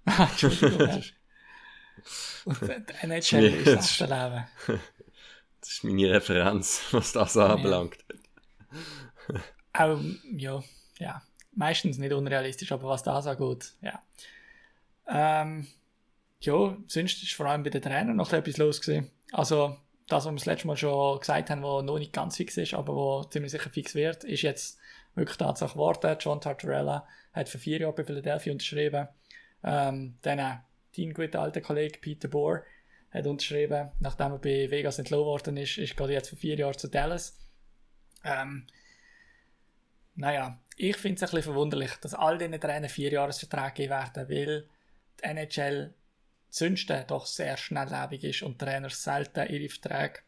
Entschuldigung. 0.22 1.02
NHL 3.02 3.44
ist 3.44 3.66
das 3.66 4.00
echte 4.00 4.04
Leben. 4.04 4.46
Das 5.60 5.70
ist 5.70 5.84
meine 5.84 6.10
Referenz, 6.10 6.82
was 6.90 7.12
das 7.12 7.36
anbelangt. 7.36 7.98
Auch, 9.72 10.00
ja, 10.36 10.62
ja. 10.98 11.22
Meistens 11.54 11.98
nicht 11.98 12.12
unrealistisch, 12.12 12.72
aber 12.72 12.88
was 12.88 13.02
das 13.02 13.26
angeht, 13.26 13.74
ja. 13.80 14.02
Ähm, 15.06 15.66
ja, 16.40 16.76
sonst 16.86 17.22
ist 17.22 17.34
vor 17.34 17.46
allem 17.46 17.62
bei 17.62 17.70
den 17.70 17.82
Trainern 17.82 18.16
noch 18.16 18.32
etwas 18.32 18.56
los 18.56 18.80
gewesen. 18.80 19.10
Also, 19.32 19.76
das, 20.08 20.24
was 20.24 20.32
wir 20.32 20.36
das 20.36 20.46
letzte 20.46 20.66
Mal 20.66 20.76
schon 20.76 21.20
gesagt 21.20 21.50
haben, 21.50 21.62
was 21.62 21.84
noch 21.84 21.98
nicht 21.98 22.12
ganz 22.12 22.36
fix 22.36 22.56
ist, 22.56 22.74
aber 22.74 22.94
was 22.94 23.30
ziemlich 23.30 23.52
sicher 23.52 23.70
fix 23.70 23.94
wird, 23.94 24.24
ist 24.24 24.42
jetzt 24.42 24.78
wirklich 25.14 25.38
Tatsache 25.38 25.74
geworden. 25.74 26.16
John 26.18 26.40
Tartarella 26.40 27.06
hat 27.32 27.48
für 27.48 27.58
vier 27.58 27.80
Jahre 27.80 27.94
bei 27.94 28.04
Philadelphia 28.04 28.52
unterschrieben. 28.52 29.08
Ähm, 29.62 30.18
dann 30.22 30.62
dein 30.96 31.14
guter 31.14 31.40
alter 31.40 31.60
Kollege 31.60 31.98
Peter 31.98 32.28
Bohr 32.28 32.62
hat 33.10 33.26
unterschrieben, 33.26 33.90
nachdem 34.00 34.32
er 34.32 34.38
bei 34.38 34.70
Vegas 34.70 34.98
entlohnt 34.98 35.26
worden 35.26 35.56
ist, 35.56 35.78
ist 35.78 35.96
gerade 35.96 36.14
jetzt 36.14 36.30
für 36.30 36.36
vier 36.36 36.56
Jahre 36.56 36.76
zu 36.76 36.88
Dallas. 36.88 37.38
Ähm, 38.24 38.66
naja, 40.14 40.58
ich 40.76 40.96
finde 40.96 41.16
es 41.16 41.22
ein 41.22 41.36
bisschen 41.36 41.52
verwunderlich, 41.52 41.92
dass 42.00 42.14
all 42.14 42.38
diesen 42.38 42.60
Trainern 42.60 42.88
vier 42.88 43.12
Jahresverträge 43.12 43.74
geben 43.74 43.90
werden, 43.90 44.28
weil 44.28 44.68
die 45.20 45.24
NHL 45.24 45.94
Zünsten 46.50 47.06
doch 47.06 47.24
sehr 47.24 47.56
schnelllebig 47.56 48.24
ist 48.24 48.42
und 48.42 48.58
Trainer 48.58 48.90
selten 48.90 49.48
ihre 49.48 49.70
Verträge 49.70 50.20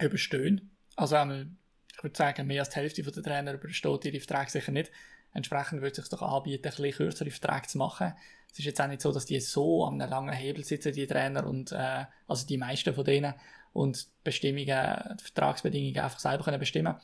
überstehen. 0.00 0.70
Also 0.94 1.16
einmal, 1.16 1.48
ich 1.96 2.02
würde 2.04 2.16
sagen, 2.16 2.46
mehr 2.46 2.60
als 2.62 2.70
die 2.70 2.76
Hälfte 2.76 3.02
der 3.02 3.22
Trainer 3.24 3.54
übersteht 3.54 4.04
ihre 4.04 4.20
Verträge 4.20 4.50
sicher 4.50 4.70
nicht. 4.70 4.92
Entsprechend 5.34 5.82
würde 5.82 5.90
es 5.90 5.96
sich 5.96 6.08
doch 6.08 6.22
anbieten, 6.22 6.64
ein 6.66 6.70
bisschen 6.70 6.92
kürzere 6.92 7.30
Verträge 7.32 7.66
zu 7.66 7.78
machen. 7.78 8.14
Es 8.58 8.62
ist 8.62 8.66
jetzt 8.66 8.80
auch 8.80 8.88
nicht 8.88 9.00
so, 9.00 9.12
dass 9.12 9.24
die 9.24 9.38
so 9.38 9.84
an 9.84 10.02
einem 10.02 10.10
langen 10.10 10.34
Hebel 10.34 10.64
sitzen, 10.64 10.92
die 10.92 11.06
Trainer, 11.06 11.46
und, 11.46 11.70
äh, 11.70 12.06
also 12.26 12.44
die 12.44 12.58
meisten 12.58 12.92
von 12.92 13.04
denen, 13.04 13.34
und 13.72 14.08
Bestimmungen, 14.24 14.66
Vertragsbedingungen 14.66 15.96
einfach 16.00 16.18
selber 16.18 16.42
können 16.42 16.58
bestimmen 16.58 16.96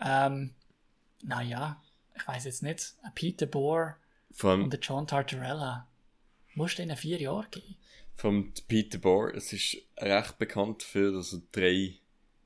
ähm, 0.00 0.54
Naja, 1.24 1.82
ich 2.14 2.28
weiß 2.28 2.44
jetzt 2.44 2.62
nicht. 2.62 2.94
Peter 3.16 3.46
Bohr 3.46 3.96
und 4.40 4.72
der 4.72 4.78
John 4.78 5.08
Tartarella 5.08 5.88
musst 6.54 6.78
du 6.78 6.84
ihnen 6.84 6.96
vier 6.96 7.20
Jahre 7.20 7.48
geben. 7.50 7.74
Vom 8.14 8.52
Peter 8.68 8.98
Bohr, 8.98 9.34
es 9.34 9.52
ist 9.52 9.78
recht 9.98 10.38
bekannt 10.38 10.82
dafür, 10.82 11.12
dass 11.12 11.32
er 11.32 11.42
drei 11.50 11.98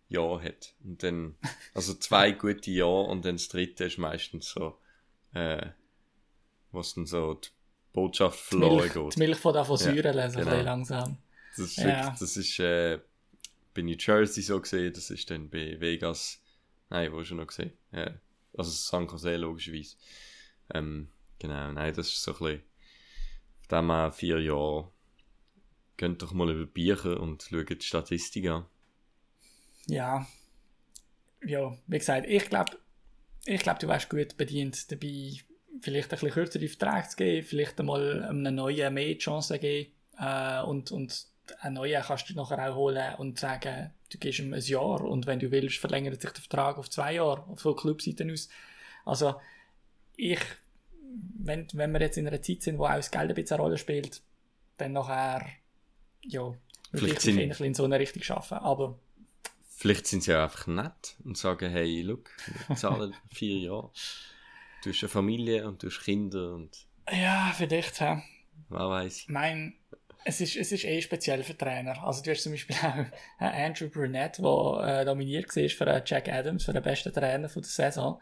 Jahre 0.09 0.43
hat. 0.43 0.75
Und 0.83 1.03
dann, 1.03 1.37
also 1.75 1.93
zwei 1.93 2.33
gute 2.33 2.71
Jahre 2.71 3.03
und 3.03 3.27
dann 3.27 3.37
das 3.37 3.49
dritte 3.49 3.85
ist 3.85 3.99
meistens 3.99 4.49
so, 4.49 4.79
äh, 5.35 5.67
was 6.73 6.95
dann 6.95 7.05
so 7.05 7.35
die 7.35 7.51
Botschaft 7.93 8.39
verloren 8.39 8.89
geht. 8.93 9.15
Die 9.17 9.19
Milch 9.19 9.39
von 9.39 9.53
der 9.53 9.65
Säure 9.65 10.15
ja, 10.15 10.25
lesen, 10.25 10.43
genau. 10.43 10.61
langsam. 10.61 11.19
Das 11.57 11.67
ist, 11.67 11.77
ja. 11.79 11.85
wirklich, 11.85 12.19
das 12.21 12.37
ist 12.37 12.59
äh, 12.61 13.01
bei 13.75 13.83
New 13.83 13.97
Jersey 13.99 14.43
so 14.43 14.61
gesehen, 14.61 14.93
das 14.93 15.11
ist 15.11 15.31
dann 15.31 15.51
bei 15.51 15.81
Vegas, 15.81 16.41
nein, 16.89 17.13
wo 17.13 17.25
schon 17.25 17.39
noch 17.39 17.49
gesehen, 17.49 17.73
ja, 17.93 18.15
also 18.57 18.71
San 18.71 19.09
Jose 19.09 19.37
logischerweise. 19.37 19.97
Ähm, 20.73 21.09
genau, 21.39 21.73
nein, 21.73 21.95
das 21.95 22.09
ist 22.09 22.23
so 22.23 22.33
ein 22.33 22.39
bisschen 22.39 22.63
dem 23.71 23.87
mal 23.87 24.13
vier 24.13 24.41
Jahren. 24.41 24.89
Geht 25.97 26.23
doch 26.23 26.33
mal 26.33 26.51
über 26.51 26.67
Bücher 26.67 27.21
und 27.21 27.43
schaut 27.43 27.71
die 27.71 27.81
Statistik 27.81 28.49
an. 28.49 28.67
Ja. 29.87 30.27
Ja, 31.45 31.77
wie 31.87 31.99
gesagt, 31.99 32.27
ich 32.29 32.49
glaube, 32.49 32.79
ich 33.47 33.61
glaub, 33.61 33.79
du 33.79 33.89
wärst 33.89 34.11
gut 34.11 34.37
bedient 34.37 34.91
dabei, 34.91 35.33
vielleicht 35.81 36.09
ein 36.09 36.11
bisschen 36.11 36.31
kürzere 36.31 36.69
Verträge 36.69 37.09
zu 37.09 37.17
geben, 37.17 37.47
vielleicht 37.47 37.81
einmal 37.81 38.23
einem 38.25 38.55
neuen 38.55 38.95
mehr 38.95 39.19
Chancen 39.19 39.61
geben 39.61 39.91
äh, 40.19 40.63
und, 40.63 40.91
und 40.91 41.27
einen 41.61 41.75
neuen 41.75 42.03
kannst 42.03 42.31
du 42.31 42.35
nachher 42.35 42.71
auch 42.71 42.77
holen 42.77 43.15
und 43.19 43.39
sagen, 43.39 43.91
du 44.11 44.19
gehst 44.19 44.39
ihm 44.39 44.53
ein 44.53 44.61
Jahr 44.61 45.01
und 45.03 45.27
wenn 45.27 45.39
du 45.39 45.51
willst, 45.51 45.79
verlängert 45.79 46.21
sich 46.21 46.31
der 46.31 46.43
Vertrag 46.43 46.79
auf 46.79 46.91
zwei 46.91 47.15
Jahre 47.15 47.45
von 47.57 47.77
Clubseiten 47.77 48.31
aus. 48.31 48.49
Also 49.05 49.35
ich 50.17 50.41
wenn, 51.39 51.67
wenn 51.73 51.93
wir 51.93 52.01
jetzt 52.01 52.19
in 52.19 52.27
einer 52.27 52.43
Zeit 52.43 52.63
sind, 52.63 52.79
wo 52.79 52.85
auch 52.85 52.95
das 52.95 53.11
Geld 53.11 53.31
ein 53.31 53.35
bisschen 53.35 53.57
eine 53.57 53.63
Rolle 53.63 53.79
spielt, 53.79 54.23
dann 54.77 54.93
nachher, 54.93 55.47
ja, 56.23 56.53
vielleicht 56.93 57.21
sind, 57.23 57.39
ein 57.39 57.51
in 57.51 57.75
so 57.75 57.85
eine 57.85 57.99
Richtung 57.99 58.23
schaffen, 58.23 58.59
aber... 58.59 58.99
Vielleicht 59.69 60.07
sind 60.07 60.23
sie 60.23 60.33
ja 60.33 60.45
einfach 60.45 60.67
nett 60.67 61.17
und 61.25 61.39
sagen, 61.39 61.71
hey, 61.71 62.03
look, 62.03 62.31
wir 62.69 62.77
zahlen 62.77 63.15
vier 63.31 63.59
Jahre. 63.59 63.91
Du 64.83 64.91
hast 64.91 65.03
eine 65.03 65.09
Familie 65.09 65.69
und 65.69 65.83
du 65.83 65.89
hast 65.89 66.01
Kinder 66.01 66.55
und... 66.55 66.87
Ja, 67.11 67.53
vielleicht, 67.57 68.01
ja. 68.01 68.23
Wer 68.69 68.89
weiß. 68.89 69.27
Mein, 69.29 69.75
es 70.25 70.41
ist, 70.41 70.57
es 70.57 70.73
ist 70.73 70.85
eh 70.85 71.01
speziell 71.03 71.43
für 71.43 71.57
Trainer. 71.57 72.03
Also 72.05 72.23
du 72.23 72.31
hast 72.31 72.43
zum 72.43 72.53
Beispiel 72.53 72.77
auch 72.77 73.05
Andrew 73.39 73.89
Burnett, 73.89 74.39
der 74.39 75.01
äh, 75.01 75.05
nominiert 75.05 75.55
war 75.55 75.69
für 75.69 76.03
Jack 76.07 76.29
Adams, 76.29 76.65
für 76.65 76.73
den 76.73 76.83
besten 76.83 77.13
Trainer 77.13 77.49
von 77.49 77.63
der 77.63 77.71
Saison. 77.71 78.21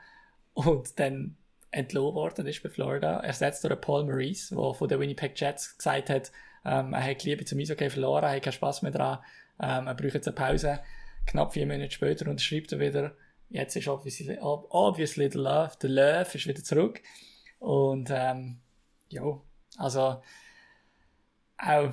Und 0.55 0.99
dann 0.99 1.37
entlohnt 1.71 2.15
worden 2.15 2.47
ist 2.47 2.63
bei 2.63 2.71
Florida, 2.71 3.21
ersetzt 3.21 3.65
durch 3.65 3.81
Paul 3.81 4.05
Maurice, 4.05 4.55
der 4.55 4.75
von 4.75 4.89
den 4.89 5.01
Winnipeg 5.01 5.39
Jets 5.39 5.77
gesagt 5.77 6.11
hat, 6.11 6.33
ähm, 6.65 6.93
er 6.93 7.05
hat 7.05 7.25
Liebe 7.25 7.45
zum 7.45 7.59
Eishockey 7.59 7.91
verloren, 7.91 8.25
er 8.25 8.37
hat 8.37 8.43
keinen 8.43 8.53
Spass 8.53 8.83
mehr 8.83 8.91
dran, 8.91 9.19
ähm, 9.61 9.87
er 9.87 9.95
braucht 9.95 10.15
jetzt 10.15 10.29
eine 10.29 10.35
Pause. 10.35 10.81
Knapp 11.27 11.53
vier 11.53 11.67
Monate 11.67 11.91
später 11.91 12.29
unterschreibt 12.29 12.73
er 12.73 12.81
wieder, 12.81 13.15
jetzt 13.51 13.77
ist 13.77 13.89
obviously, 13.89 14.39
obviously 14.41 15.31
the 15.31 15.39
love, 15.39 15.73
the 15.81 15.89
love 15.89 16.35
ist 16.35 16.47
wieder 16.47 16.63
zurück. 16.63 17.03
Und 17.59 18.11
ähm, 18.13 18.61
ja, 19.09 19.41
also 19.77 20.23
auch, 21.59 21.93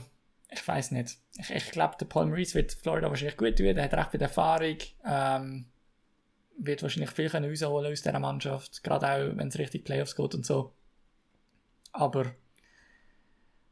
ich 0.51 0.67
weiß 0.67 0.91
nicht, 0.91 1.17
ich, 1.37 1.49
ich 1.49 1.71
glaube, 1.71 1.95
der 1.99 2.05
Paul 2.05 2.27
Maurice 2.27 2.55
wird 2.55 2.73
Florida 2.73 3.09
wahrscheinlich 3.09 3.37
gut 3.37 3.57
tun, 3.57 3.65
er 3.65 3.83
hat 3.83 3.93
recht 3.93 4.11
viel 4.11 4.21
Erfahrung, 4.21 4.77
ähm, 5.05 5.65
wird 6.57 6.83
wahrscheinlich 6.83 7.11
viel 7.11 7.29
können 7.29 7.49
rausholen 7.49 7.91
aus 7.91 8.01
dieser 8.01 8.19
Mannschaft, 8.19 8.83
gerade 8.83 9.07
auch 9.07 9.37
wenn 9.37 9.47
es 9.47 9.57
richtig 9.57 9.83
Playoffs 9.83 10.15
geht 10.15 10.35
und 10.35 10.45
so. 10.45 10.73
Aber 11.91 12.25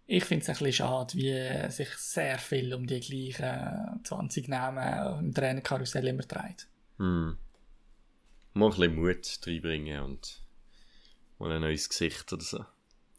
ich 0.06 0.26
finde 0.26 0.44
es 0.44 0.50
ein 0.50 0.54
bisschen 0.54 0.74
schade, 0.74 1.14
wie 1.16 1.72
sich 1.72 1.90
sehr 1.96 2.38
viel 2.38 2.74
um 2.74 2.88
die 2.88 3.00
gleichen 3.00 4.04
20 4.04 4.48
Namen 4.50 5.20
im 5.20 5.34
Trainerkarussell 5.34 6.08
immer 6.08 6.24
dreht. 6.24 6.68
Hm. 6.98 7.38
Mal 8.54 8.66
ein 8.66 8.72
bisschen 8.72 8.96
Mut 8.96 9.40
reinbringen 9.46 10.02
und 10.02 10.42
mal 11.40 11.52
ein 11.52 11.62
neues 11.62 11.90
Gesicht 11.90 12.32
oder 12.32 12.44
so. 12.44 12.66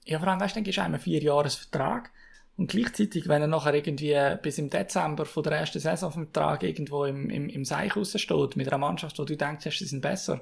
Ja, 0.05 0.18
vor 0.18 0.28
allem, 0.28 0.41
weißt 0.41 0.55
du, 0.55 0.59
dann 0.59 0.64
gibst 0.64 0.78
du 0.78 0.82
einem 0.82 0.95
einen 0.95 1.03
Vierjahresvertrag 1.03 2.11
und 2.57 2.70
gleichzeitig, 2.70 3.26
wenn 3.26 3.43
er 3.43 3.49
nachher 3.49 3.74
irgendwie 3.74 4.16
bis 4.43 4.59
im 4.59 4.70
Dezember 4.70 5.24
von 5.26 5.43
der 5.43 5.55
ersten 5.55 5.80
Saison 5.80 6.12
vom 6.12 6.24
Vertrag 6.24 6.62
irgendwo 6.62 7.05
im, 7.05 7.28
im, 7.30 7.49
im 7.49 7.64
Seich 7.64 7.97
raussteht, 7.97 8.57
mit 8.57 8.68
einer 8.68 8.78
Mannschaft, 8.78 9.18
wo 9.18 9.24
du 9.24 9.37
denkst, 9.37 9.76
sie 9.76 9.87
sind 9.87 10.03
besser, 10.03 10.41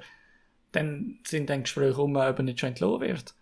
dann 0.72 1.20
sind 1.26 1.49
dann 1.49 1.62
Gespräche 1.62 2.01
um, 2.01 2.16
ob 2.16 2.38
er 2.38 2.43
nicht 2.43 2.61
schon 2.61 2.70
entlohnt 2.70 3.03
wird. 3.03 3.34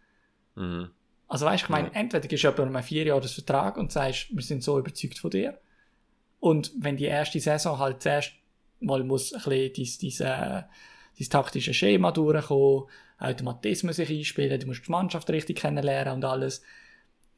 Mhm. 0.54 0.90
Also 1.26 1.46
weißt 1.46 1.62
du, 1.62 1.66
ich 1.66 1.70
meine, 1.70 1.88
ja. 1.88 1.94
entweder 1.94 2.28
gibst 2.28 2.44
du 2.44 2.48
jemandem 2.48 2.76
einen 2.76 2.84
Vierjahresvertrag 2.84 3.76
und 3.76 3.92
sagst, 3.92 4.28
wir 4.30 4.42
sind 4.42 4.62
so 4.62 4.78
überzeugt 4.78 5.18
von 5.18 5.30
dir. 5.30 5.58
Und 6.38 6.72
wenn 6.78 6.96
die 6.96 7.04
erste 7.04 7.40
Saison 7.40 7.78
halt 7.78 8.02
zuerst 8.02 8.32
mal 8.80 9.04
muss 9.04 9.32
ein 9.32 9.42
bisschen 9.42 9.72
dieses, 9.74 9.98
dieses, 9.98 10.26
dieses 11.20 11.28
taktische 11.28 11.74
Schema 11.74 12.10
durchkommen, 12.10 12.86
Automatismus 13.18 13.96
sich 13.96 14.10
einspielen, 14.10 14.58
du 14.58 14.66
musst 14.66 14.86
die 14.86 14.90
Mannschaft 14.90 15.28
richtig 15.28 15.58
kennenlernen 15.58 16.14
und 16.14 16.24
alles, 16.24 16.62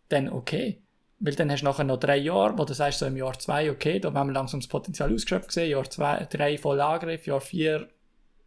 dann 0.09 0.29
okay. 0.29 0.81
Weil 1.19 1.35
dann 1.35 1.51
hast 1.51 1.61
du 1.61 1.67
nachher 1.67 1.85
noch 1.85 1.99
drei 1.99 2.17
Jahre, 2.17 2.57
wo 2.57 2.65
du 2.65 2.75
sagst, 2.75 3.01
so 3.01 3.07
im 3.07 3.17
Jahr 3.17 3.37
zwei, 3.39 3.71
okay, 3.71 3.99
da 3.99 4.13
haben 4.13 4.29
wir 4.29 4.35
langsam 4.35 4.61
das 4.61 4.69
Potenzial 4.69 5.13
ausgeschöpft 5.13 5.49
gesehen, 5.49 5.71
Jahr 5.71 5.91
zwei, 5.91 6.27
drei 6.31 6.57
voll 6.59 6.81
Angriff, 6.81 7.27
Jahr 7.27 7.41
vier 7.41 7.89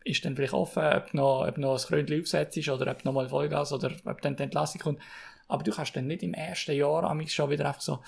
ist 0.05 0.23
dann 0.23 0.35
vielleicht 0.35 0.53
offen, 0.53 0.83
ob 0.83 1.13
noch, 1.13 1.45
ob 1.47 1.57
noch 1.57 1.77
ein 1.77 1.85
Krönchen 1.85 2.21
aufsetzt 2.21 2.69
oder 2.69 2.91
ob 2.91 3.03
noch 3.03 3.13
mal 3.13 3.27
Vollgas 3.27 3.73
oder 3.73 3.91
ob 4.05 4.21
dann 4.21 4.35
die 4.35 4.43
Entlassung 4.43 4.79
kommt. 4.79 4.99
Aber 5.47 5.63
du 5.63 5.71
kannst 5.71 5.95
dann 5.95 6.07
nicht 6.07 6.23
im 6.23 6.33
ersten 6.33 6.75
Jahr 6.75 7.03
schon 7.27 7.49
wieder 7.49 7.67
einfach 7.67 7.81
so, 7.81 7.99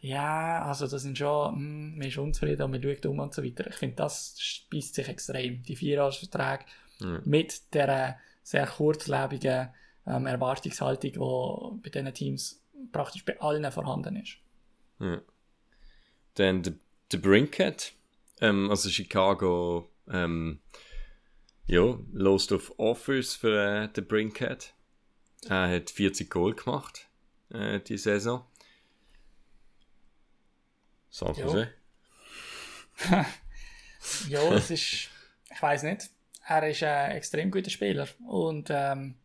ja, 0.00 0.62
also 0.64 0.88
das 0.88 1.02
sind 1.02 1.16
schon, 1.16 1.54
hm, 1.54 1.98
man 1.98 2.08
ist 2.08 2.18
unzufrieden 2.18 2.62
und 2.62 2.70
man 2.72 2.82
schaut 2.82 3.06
um 3.06 3.18
und 3.20 3.32
so 3.32 3.44
weiter. 3.44 3.66
Ich 3.68 3.76
finde, 3.76 3.96
das 3.96 4.34
speist 4.38 4.94
sich 4.94 5.08
extrem. 5.08 5.62
Die 5.62 5.76
Vierjahresverträge 5.76 6.64
ja. 6.98 7.20
mit 7.24 7.74
der 7.74 8.18
sehr 8.42 8.66
kurzlebigen 8.66 9.68
ähm, 10.06 10.26
Erwartungshaltung, 10.26 11.12
die 11.12 11.82
bei 11.82 11.90
diesen 11.90 12.14
Teams 12.14 12.62
praktisch 12.90 13.24
bei 13.24 13.40
allen 13.40 13.70
vorhanden 13.70 14.16
ist. 14.16 14.38
Ja. 14.98 15.20
Dann 16.34 16.62
der 16.62 17.18
Brinkhead, 17.18 17.92
ähm, 18.40 18.70
also 18.70 18.88
Chicago, 18.88 19.90
ähm, 20.08 20.60
ja, 21.66 21.98
lost 22.12 22.52
auf 22.52 22.72
Offers 22.78 23.34
für 23.34 23.84
äh, 23.84 23.88
den 23.88 24.06
Brinkhead. 24.06 24.74
Er 25.48 25.74
hat 25.74 25.90
40 25.90 26.30
Goal 26.30 26.54
gemacht, 26.54 27.08
äh, 27.52 27.80
die 27.80 27.96
Saison. 27.96 28.44
San 31.10 31.34
Jose. 31.34 31.72
ja, 34.28 34.52
es 34.52 34.70
ist, 34.70 35.10
ich 35.50 35.62
weiß 35.62 35.82
nicht. 35.84 36.10
Er 36.46 36.68
ist 36.68 36.82
ein 36.82 37.12
extrem 37.12 37.50
guter 37.50 37.70
Spieler 37.70 38.08
und 38.26 38.68
ähm, 38.70 39.16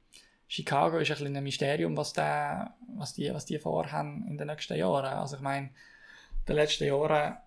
Chicago 0.48 0.98
ist 0.98 1.10
ein, 1.12 1.18
bisschen 1.18 1.38
ein 1.38 1.44
Mysterium, 1.44 1.98
was, 1.98 2.14
der, 2.14 2.76
was, 2.96 3.14
die, 3.14 3.34
was 3.34 3.46
die 3.46 3.60
vorhaben 3.60 4.26
in 4.28 4.38
den 4.38 4.48
nächsten 4.48 4.78
Jahren. 4.78 5.14
Also 5.14 5.38
ich 5.38 5.42
meine, 5.42 5.68
in 5.68 6.46
den 6.48 6.56
letzten 6.56 6.86
Jahren, 6.86 7.38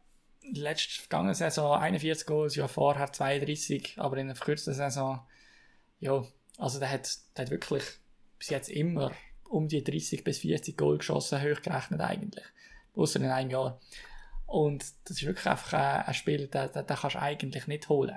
die 0.42 0.60
letzte 0.60 1.00
vergangene 1.00 1.34
Saison 1.34 1.78
41 1.78 2.26
Goals, 2.26 2.56
ja 2.56 2.68
vorher 2.68 3.12
32, 3.12 3.94
aber 3.98 4.16
in 4.16 4.26
der 4.26 4.36
verkürzten 4.36 4.74
Saison, 4.74 5.20
ja, 6.00 6.24
also 6.58 6.78
der 6.78 6.90
hat, 6.90 7.08
der 7.36 7.44
hat 7.44 7.50
wirklich 7.50 7.84
bis 8.38 8.50
jetzt 8.50 8.68
immer 8.68 9.12
um 9.48 9.68
die 9.68 9.82
30 9.82 10.24
bis 10.24 10.38
40 10.38 10.76
Goal 10.76 10.98
geschossen, 10.98 11.40
hochgerechnet 11.42 12.00
eigentlich. 12.00 12.44
Außer 12.94 13.20
in 13.20 13.26
einem 13.26 13.50
Jahr. 13.50 13.80
Und 14.46 14.84
das 15.04 15.18
ist 15.18 15.26
wirklich 15.26 15.46
einfach 15.46 15.72
ein, 16.06 16.14
Spiel, 16.14 16.48
den, 16.48 16.72
den, 16.72 16.86
den 16.86 16.96
kannst 16.96 17.16
du 17.16 17.20
eigentlich 17.20 17.66
nicht 17.66 17.88
holen. 17.88 18.16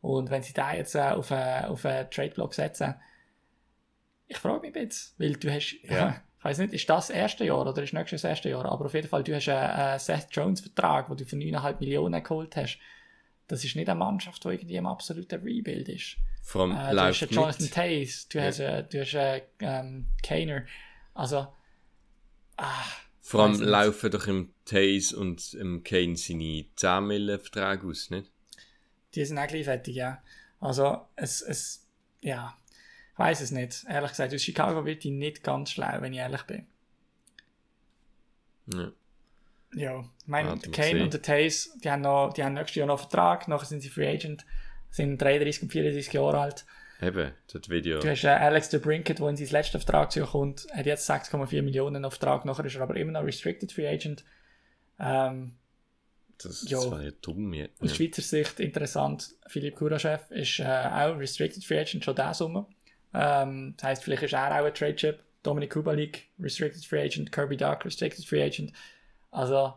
Und 0.00 0.30
wenn 0.30 0.42
sie 0.42 0.52
da 0.52 0.74
jetzt 0.74 0.94
äh, 0.94 1.10
auf 1.10 1.32
einen, 1.32 1.66
auf 1.66 1.84
einen 1.84 2.10
Trade-Block 2.10 2.54
setzen, 2.54 2.94
ich 4.26 4.36
frage 4.36 4.60
mich 4.60 4.74
jetzt, 4.74 5.18
weil 5.18 5.32
du 5.34 5.52
hast, 5.52 5.76
ja. 5.82 6.22
ich 6.38 6.44
weiß 6.44 6.58
nicht, 6.58 6.74
ist 6.74 6.88
das 6.88 7.08
das 7.08 7.16
erste 7.16 7.44
Jahr 7.44 7.66
oder 7.66 7.82
ist 7.82 7.92
nächstes 7.92 8.22
das 8.22 8.28
erste 8.28 8.50
Jahr, 8.50 8.64
aber 8.66 8.86
auf 8.86 8.94
jeden 8.94 9.08
Fall, 9.08 9.24
du 9.24 9.34
hast 9.34 9.48
einen, 9.48 9.70
einen 9.70 9.98
Seth 9.98 10.28
Jones-Vertrag, 10.30 11.08
den 11.08 11.16
du 11.16 11.24
für 11.24 11.36
9,5 11.36 11.80
Millionen 11.80 12.22
geholt 12.22 12.56
hast. 12.56 12.78
Das 13.48 13.64
ist 13.64 13.76
nicht 13.76 13.88
eine 13.88 13.98
Mannschaft, 13.98 14.44
die 14.44 14.48
irgendwie 14.48 14.76
im 14.76 14.86
absoluten 14.86 15.40
Rebuild 15.40 15.88
ist. 15.88 16.16
Vom 16.42 16.70
äh, 16.70 16.92
du 16.92 17.00
hast 17.00 17.20
Jonathan 17.20 17.70
Tays, 17.70 18.28
du 18.28 18.38
ja. 18.38 18.44
hast, 18.44 18.60
äh, 18.60 18.84
du 18.84 19.00
hast 19.00 19.14
äh, 19.14 19.42
ähm, 19.60 20.06
Kaner. 20.22 20.64
Also, 21.14 21.48
ah, 22.58 22.84
Vor 23.20 23.42
allem 23.42 23.60
laufen 23.60 24.10
doch 24.10 24.26
im 24.26 24.52
Tays 24.64 25.12
und 25.12 25.54
im 25.54 25.82
Kane 25.82 26.16
seine 26.16 26.66
10 26.76 27.06
Millionen 27.06 27.40
Verträge 27.40 27.86
aus, 27.86 28.10
nicht? 28.10 28.30
Die 29.14 29.24
sind 29.24 29.38
auch 29.38 29.46
gleich 29.46 29.64
fertig, 29.64 29.96
ja. 29.96 30.22
Also, 30.60 31.06
es, 31.16 31.40
es, 31.40 31.86
ja, 32.20 32.56
ich 33.12 33.18
weiß 33.18 33.40
es 33.40 33.50
nicht. 33.50 33.84
Ehrlich 33.88 34.10
gesagt, 34.10 34.34
aus 34.34 34.42
Chicago 34.42 34.84
wird 34.84 35.04
die 35.04 35.10
nicht 35.10 35.42
ganz 35.42 35.70
schlau, 35.70 36.00
wenn 36.00 36.12
ich 36.12 36.18
ehrlich 36.18 36.42
bin. 36.42 36.66
Ja. 38.72 38.92
Ja, 39.74 40.00
ich 40.00 40.26
meine, 40.26 40.56
der 40.56 40.72
Kane 40.72 41.02
und 41.02 41.12
der 41.12 41.22
Tays, 41.22 41.76
die 41.84 41.90
haben, 41.90 42.02
noch, 42.02 42.32
die 42.32 42.42
haben 42.42 42.54
nächstes 42.54 42.76
Jahr 42.76 42.86
noch 42.86 43.00
Vertrag, 43.00 43.48
nachher 43.48 43.66
sind 43.66 43.80
sie 43.80 43.90
Free 43.90 44.08
Agent 44.08 44.44
sind 44.90 45.20
33 45.20 45.64
und 45.64 45.72
34 45.72 46.12
Jahre 46.12 46.40
alt. 46.40 46.64
Eben, 47.00 47.32
das 47.52 47.68
Video. 47.68 48.00
Du 48.00 48.08
hast 48.10 48.24
äh, 48.24 48.28
Alex 48.28 48.70
de 48.70 48.80
Brinkett, 48.80 49.20
der 49.20 49.28
in 49.28 49.36
sein 49.36 49.48
letztes 49.48 49.84
Vertrag 49.84 50.12
kommt, 50.30 50.66
hat 50.72 50.86
jetzt 50.86 51.08
6,4 51.08 51.62
Millionen 51.62 52.04
auf 52.04 52.14
Vertrag, 52.14 52.44
nachher 52.44 52.64
ist 52.64 52.74
er 52.74 52.82
aber 52.82 52.96
immer 52.96 53.12
noch 53.12 53.24
Restricted 53.24 53.70
Free 53.70 53.86
Agent. 53.86 54.24
Ähm, 54.98 55.52
das, 56.38 56.60
das 56.62 56.70
ja, 56.70 56.90
war 56.90 57.02
ja 57.02 57.10
dumm 57.22 57.52
jetzt. 57.52 57.80
Aus 57.80 57.94
Schweizer 57.94 58.22
Sicht 58.22 58.58
interessant, 58.58 59.34
Philipp 59.46 59.76
Kuraschew 59.76 60.18
ist 60.30 60.58
äh, 60.60 60.64
auch 60.64 61.18
Restricted 61.18 61.64
Free 61.64 61.78
Agent 61.78 62.04
schon 62.04 62.16
diesen 62.16 62.34
Sommer. 62.34 62.68
Ähm, 63.14 63.74
das 63.76 63.84
heisst, 63.84 64.04
vielleicht 64.04 64.24
ist 64.24 64.32
er 64.32 64.60
auch 64.60 64.64
ein 64.64 64.74
Trade 64.74 64.96
Chip. 64.96 65.22
Dominik 65.44 65.70
Kubalik, 65.70 66.26
Restricted 66.40 66.84
Free 66.84 67.02
Agent, 67.02 67.30
Kirby 67.30 67.56
Duck, 67.56 67.84
Restricted 67.84 68.24
Free 68.24 68.42
Agent. 68.42 68.72
Also, 69.30 69.74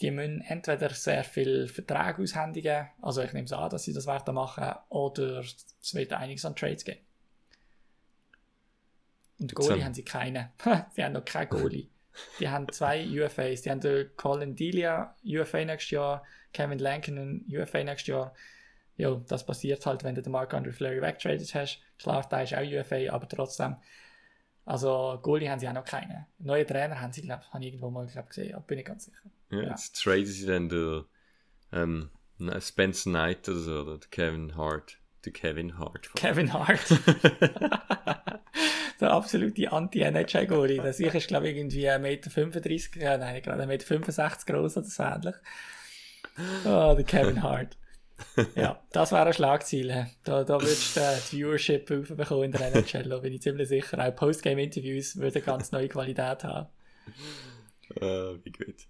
die 0.00 0.10
müssen 0.10 0.40
entweder 0.42 0.90
sehr 0.90 1.24
viel 1.24 1.68
Verträge 1.68 2.22
aushändigen, 2.22 2.88
also 3.00 3.22
ich 3.22 3.32
nehme 3.32 3.44
es 3.44 3.52
an, 3.52 3.70
dass 3.70 3.84
sie 3.84 3.92
das 3.92 4.06
werden 4.06 4.34
machen, 4.34 4.74
oder 4.88 5.40
es 5.40 5.94
wird 5.94 6.12
einiges 6.12 6.44
an 6.44 6.56
Trades 6.56 6.84
geben. 6.84 7.00
Und 9.38 9.54
Goalie 9.54 9.84
haben 9.84 9.94
sie 9.94 10.04
keine. 10.04 10.52
sie 10.92 11.04
haben 11.04 11.12
noch 11.12 11.24
keinen 11.24 11.48
Goalie. 11.48 11.88
Die 12.38 12.48
haben 12.48 12.70
zwei 12.70 13.04
UFAs. 13.24 13.62
Die 13.62 13.70
haben 13.70 13.80
den 13.80 14.10
Colin 14.16 14.54
Delia 14.54 15.16
UFA 15.24 15.64
nächstes 15.64 15.90
Jahr, 15.90 16.24
Kevin 16.52 16.78
Lankinen 16.78 17.44
UFA 17.50 17.82
nächstes 17.82 18.08
Jahr. 18.08 18.34
Ja, 18.96 19.20
das 19.26 19.44
passiert 19.44 19.84
halt, 19.86 20.04
wenn 20.04 20.14
du 20.14 20.22
den 20.22 20.32
Mark 20.32 20.54
Andre 20.54 20.72
Fleury 20.72 21.00
wegtradet 21.00 21.54
hast. 21.54 21.80
Klar, 21.98 22.26
da 22.28 22.42
ist 22.42 22.54
auch 22.54 22.62
UFA, 22.62 23.12
aber 23.12 23.28
trotzdem. 23.28 23.76
Also 24.64 25.18
Goalie 25.22 25.50
haben 25.50 25.58
sie 25.58 25.68
auch 25.68 25.72
noch 25.72 25.84
keine. 25.84 26.26
Neue 26.38 26.64
Trainer 26.64 27.00
haben 27.00 27.12
sie, 27.12 27.22
glaube 27.22 27.42
ich, 27.58 27.66
irgendwo 27.66 27.90
mal 27.90 28.06
glaub, 28.06 28.28
gesehen, 28.28 28.54
aber 28.54 28.64
bin 28.64 28.78
ich 28.78 28.84
ganz 28.84 29.06
sicher. 29.06 29.30
Ja, 29.50 29.70
jetzt 29.70 29.96
traden 29.96 30.26
sie 30.26 30.46
dann 30.46 30.68
den 30.68 31.04
ähm, 31.72 32.10
Spencer 32.60 33.10
Knight 33.10 33.48
oder 33.48 33.58
so, 33.58 33.80
oder 33.82 33.98
Kevin 34.10 34.56
Hart. 34.56 34.98
Der 35.24 35.32
Kevin 35.32 35.78
Hart. 35.78 36.10
Kevin 36.14 36.52
Hart. 36.52 36.80
der 39.00 39.10
absolute 39.12 39.70
Anti-NHL-Goalie. 39.70 40.80
Der 40.80 40.92
sicher 40.92 41.16
ist, 41.16 41.28
glaube 41.28 41.48
ich, 41.48 41.56
irgendwie 41.56 41.88
1,35 41.88 42.96
Meter, 42.96 43.00
ja, 43.00 43.18
nein, 43.18 43.42
gerade 43.42 43.62
1,65 43.64 43.98
Meter 43.98 44.08
groß 44.46 44.76
oder 44.78 44.86
so 44.86 45.02
ähnlich. 45.02 45.34
Oh, 46.64 46.94
der 46.96 47.04
Kevin 47.04 47.42
Hart. 47.42 47.76
Ja, 48.54 48.80
das 48.92 49.12
wäre 49.12 49.26
ein 49.26 49.32
Schlagziel. 49.32 50.06
Da, 50.24 50.44
da 50.44 50.60
würdest 50.60 50.96
du 50.96 51.00
die 51.00 51.20
Viewership 51.20 51.90
aufbekommen 51.90 52.44
in 52.44 52.52
der 52.52 52.74
NHL, 52.74 53.08
da 53.08 53.18
bin 53.18 53.32
ich 53.32 53.42
ziemlich 53.42 53.68
sicher. 53.68 53.98
Auch 53.98 54.14
Postgame-Interviews 54.14 55.16
würden 55.16 55.44
ganz 55.44 55.72
neue 55.72 55.88
Qualität 55.88 56.44
haben. 56.44 56.68
Uh, 58.00 58.38
wie 58.42 58.52
gut. 58.52 58.86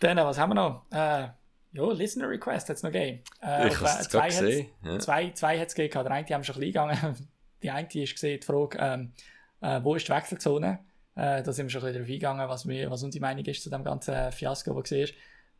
Dann, 0.00 0.16
was 0.18 0.38
haben 0.38 0.50
wir 0.50 0.54
noch? 0.54 0.86
Äh, 0.90 1.28
ja, 1.72 1.92
Listener 1.92 2.28
Request 2.28 2.68
hat 2.68 2.76
es 2.76 2.82
noch 2.82 2.90
gegeben. 2.90 3.22
Äh, 3.42 3.68
ich 3.68 3.76
habe 3.76 4.00
es 4.00 4.08
zwei, 4.08 4.26
gesehen. 4.26 4.66
Ja. 4.84 4.98
Zwei, 4.98 5.30
zwei 5.30 5.58
hat 5.58 5.68
es 5.68 5.74
gegeben. 5.74 6.04
Der 6.04 6.10
eine 6.12 6.26
haben 6.26 6.44
schon 6.44 6.56
ein 6.56 6.60
bisschen 6.60 6.80
eingegangen. 6.80 7.28
Die 7.62 7.70
eine 7.70 7.86
ist 7.86 8.14
gesehen, 8.14 8.40
die 8.40 8.46
Frage, 8.46 8.78
ähm, 8.80 9.12
äh, 9.60 9.84
wo 9.84 9.94
ist 9.94 10.08
die 10.08 10.12
Wechselzone? 10.12 10.78
Äh, 11.14 11.42
da 11.42 11.52
sind 11.52 11.66
wir 11.66 11.70
schon 11.70 11.82
ein 11.82 11.92
bisschen 11.92 11.94
darauf 11.94 12.08
eingegangen, 12.08 12.48
was, 12.48 12.66
wir, 12.66 12.90
was 12.90 13.02
unsere 13.02 13.20
Meinung 13.20 13.44
ist 13.44 13.62
zu 13.62 13.68
dem 13.68 13.84
ganzen 13.84 14.32
Fiasko, 14.32 14.80
das 14.80 14.90
war. 14.90 15.06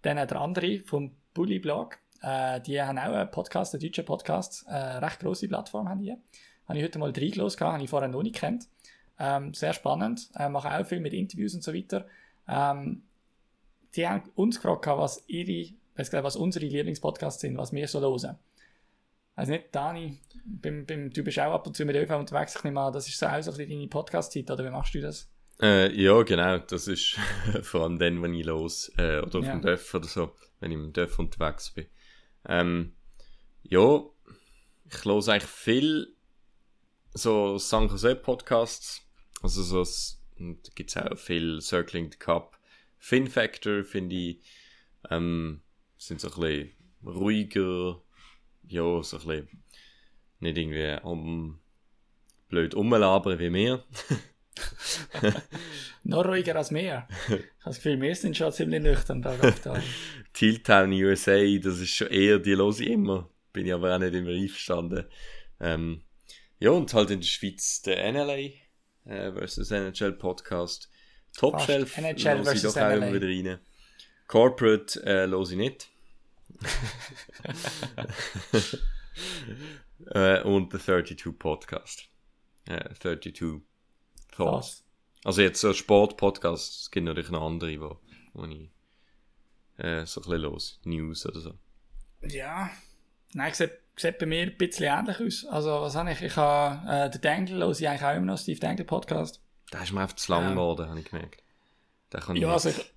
Dann 0.00 0.16
der 0.16 0.40
andere 0.40 0.80
vom 0.80 1.14
Bully 1.34 1.58
Blog. 1.58 1.98
Äh, 2.22 2.60
die 2.60 2.80
haben 2.80 2.98
auch 2.98 3.12
einen 3.12 3.30
Podcast, 3.30 3.74
einen 3.74 3.82
deutschen 3.82 4.04
Podcast. 4.04 4.66
Äh, 4.68 4.74
recht 4.74 5.20
grosse 5.20 5.48
Plattform 5.48 5.88
haben 5.88 6.02
die. 6.02 6.14
Habe 6.66 6.78
ich 6.78 6.84
heute 6.84 6.98
mal 6.98 7.10
reingelassen, 7.10 7.66
habe 7.66 7.82
ich 7.82 7.90
vorher 7.90 8.08
noch 8.08 8.22
nicht 8.22 8.36
kennt. 8.36 8.68
Ähm, 9.18 9.52
sehr 9.54 9.72
spannend. 9.72 10.30
Äh, 10.34 10.48
machen 10.48 10.70
auch 10.72 10.86
viel 10.86 11.00
mit 11.00 11.12
Interviews 11.12 11.54
und 11.54 11.62
so 11.62 11.74
weiter. 11.74 12.06
Ähm, 12.48 13.02
die 13.94 14.06
haben 14.06 14.22
uns 14.34 14.60
gefragt, 14.60 14.86
was 14.86 15.24
ihre, 15.26 15.72
was 15.96 16.36
unsere 16.36 16.64
Lieblingspodcasts 16.66 17.40
sind, 17.40 17.56
was 17.56 17.72
wir 17.72 17.88
so 17.88 18.00
hören. 18.00 18.38
Also 19.36 19.52
nicht, 19.52 19.74
Dani, 19.74 20.18
beim, 20.44 20.84
beim, 20.84 21.10
du 21.10 21.22
bist 21.22 21.38
auch 21.38 21.54
ab 21.54 21.66
und 21.66 21.76
zu 21.76 21.84
mit 21.84 21.96
ÖV 21.96 22.10
unterwegs, 22.10 22.56
ich 22.56 22.64
nehme 22.64 22.80
an, 22.80 22.92
das 22.92 23.08
ist 23.08 23.18
so 23.18 23.26
auch 23.26 23.40
so 23.40 23.52
deine 23.52 23.86
Podcast-Zeit, 23.88 24.50
oder 24.50 24.64
wie 24.64 24.70
machst 24.70 24.94
du 24.94 25.00
das? 25.00 25.30
Äh, 25.62 25.92
ja, 25.98 26.20
genau, 26.22 26.58
das 26.58 26.88
ist 26.88 27.18
vor 27.62 27.82
allem 27.82 27.98
dann, 27.98 28.22
wenn 28.22 28.34
ich 28.34 28.44
los, 28.44 28.92
äh, 28.98 29.20
oder 29.20 29.38
auf 29.38 29.44
ja. 29.44 29.52
dem 29.52 29.62
Dörf 29.62 29.94
oder 29.94 30.06
so, 30.06 30.32
wenn 30.60 30.72
ich 30.72 30.76
im 30.76 30.92
Dörf 30.92 31.18
unterwegs 31.18 31.70
bin. 31.70 31.86
Ähm, 32.46 32.94
ja, 33.62 34.02
ich 34.86 35.04
höre 35.04 35.28
eigentlich 35.28 35.44
viel 35.50 36.16
so 37.12 37.58
San 37.58 37.88
Jose 37.88 38.14
Podcasts, 38.16 39.02
also 39.42 39.62
so, 39.62 40.14
da 40.38 40.70
gibt 40.74 40.90
es 40.90 40.96
auch 40.96 41.16
viel 41.18 41.60
Circling 41.60 42.10
the 42.10 42.18
Cup. 42.18 42.58
Fin 42.98 43.26
Factor 43.26 43.84
finde 43.84 44.14
ich, 44.14 44.42
ähm, 45.10 45.62
sind 45.96 46.20
so 46.20 46.28
ein 46.28 46.40
bisschen 46.40 46.70
ruhiger, 47.04 48.02
ja, 48.68 49.02
so 49.02 49.18
ein 49.18 49.26
bisschen 49.26 49.62
nicht 50.40 50.58
irgendwie 50.58 50.98
um 51.02 51.60
blöd 52.48 52.74
rumlabern 52.74 53.38
wie 53.38 53.50
mir. 53.50 53.84
Noch 56.04 56.24
ruhiger 56.24 56.56
als 56.56 56.70
mehr. 56.70 57.08
Ich 57.26 57.32
habe 57.32 57.44
das 57.64 57.76
Gefühl, 57.76 58.00
wir 58.00 58.14
sind 58.14 58.36
schon 58.36 58.52
ziemlich 58.52 58.82
nüchtern 58.82 59.22
da. 59.22 59.36
Tiltown 60.32 60.92
USA, 60.92 61.38
das 61.58 61.80
ist 61.80 61.94
schon 61.94 62.08
eher, 62.08 62.38
die 62.38 62.52
los 62.52 62.80
immer. 62.80 63.28
Bin 63.52 63.66
ich 63.66 63.72
aber 63.72 63.94
auch 63.94 63.98
nicht 63.98 64.14
immer 64.14 64.30
einverstanden. 64.30 65.06
Ähm, 65.60 66.02
ja, 66.58 66.70
und 66.70 66.92
halt 66.94 67.10
in 67.10 67.20
der 67.20 67.26
Schweiz 67.26 67.82
der 67.82 68.12
NLA 68.12 68.50
äh, 69.04 69.32
versus 69.32 69.70
NHL 69.70 70.12
Podcast. 70.12 70.88
Top 71.36 71.60
Shelf 71.60 71.98
NHL 71.98 72.44
versus 72.44 72.74
doch 72.74 72.82
auch 72.82 72.90
immer 72.90 73.12
wieder 73.12 73.26
rein. 73.26 73.58
Corporate 74.26 75.02
äh, 75.04 75.26
los 75.26 75.50
ich 75.50 75.56
nicht. 75.56 75.88
äh, 80.12 80.42
und 80.42 80.72
der 80.72 80.80
32 80.80 81.38
Podcast. 81.38 82.08
Äh, 82.66 82.94
32 83.00 83.62
Thoughts. 84.46 84.84
Also 85.24 85.42
jetzt 85.42 85.60
so 85.60 85.72
Sport-Podcast, 85.72 86.82
es 86.82 86.90
gibt 86.90 87.06
natürlich 87.06 87.30
noch 87.30 87.46
andere, 87.46 87.80
wo, 87.80 87.98
wo 88.32 88.44
ich 88.46 88.70
äh, 89.76 90.06
so 90.06 90.20
ein 90.20 90.24
bisschen 90.24 90.40
los, 90.40 90.80
News 90.84 91.26
oder 91.26 91.40
so. 91.40 91.54
Ja, 92.22 92.70
nein, 93.32 93.52
sieht, 93.52 93.72
sieht 93.96 94.18
bei 94.18 94.26
mir 94.26 94.42
ein 94.42 94.56
bisschen 94.56 94.86
ähnlich 94.86 95.20
aus. 95.20 95.46
Also 95.50 95.70
was 95.82 95.94
habe 95.94 96.12
ich? 96.12 96.22
Ich 96.22 96.36
habe 96.36 96.90
äh, 96.90 97.10
den 97.10 97.20
Dangle, 97.20 97.58
los 97.58 97.80
ich 97.80 97.88
eigentlich 97.88 98.04
auch 98.04 98.14
immer 98.14 98.26
noch, 98.26 98.38
Steve 98.38 98.60
Dangle 98.60 98.84
Podcast. 98.84 99.40
Da 99.70 99.82
ist 99.82 99.92
mir 99.92 100.00
einfach 100.00 100.16
zu 100.16 100.32
lang 100.32 100.44
ähm, 100.44 100.50
geworden, 100.50 100.88
habe 100.88 100.98
ich 100.98 101.10
gemerkt. 101.10 101.42
ja, 102.34 102.48
also 102.48 102.70
ich, 102.70 102.92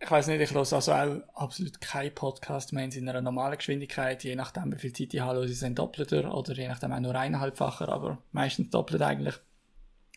ich 0.00 0.10
weiß 0.10 0.26
nicht, 0.28 0.40
ich 0.40 0.52
höre 0.52 0.60
also 0.60 0.92
auch 0.92 1.22
absolut 1.34 1.80
keinen 1.80 2.14
Podcast 2.14 2.72
mehr 2.72 2.84
in 2.84 3.08
einer 3.08 3.20
normalen 3.20 3.56
Geschwindigkeit, 3.56 4.22
je 4.24 4.36
nachdem 4.36 4.72
wie 4.72 4.78
viel 4.78 4.92
Zeit 4.92 5.14
ich 5.14 5.20
habe, 5.20 5.38
höre 5.38 5.44
ich 5.44 5.60
es 5.62 5.74
doppelter 5.74 6.34
oder 6.34 6.54
je 6.54 6.68
nachdem 6.68 6.92
auch 6.92 7.00
nur 7.00 7.14
eineinhalbfacher, 7.14 7.88
aber 7.88 8.18
meistens 8.32 8.70
doppelt 8.70 9.02
eigentlich. 9.02 9.34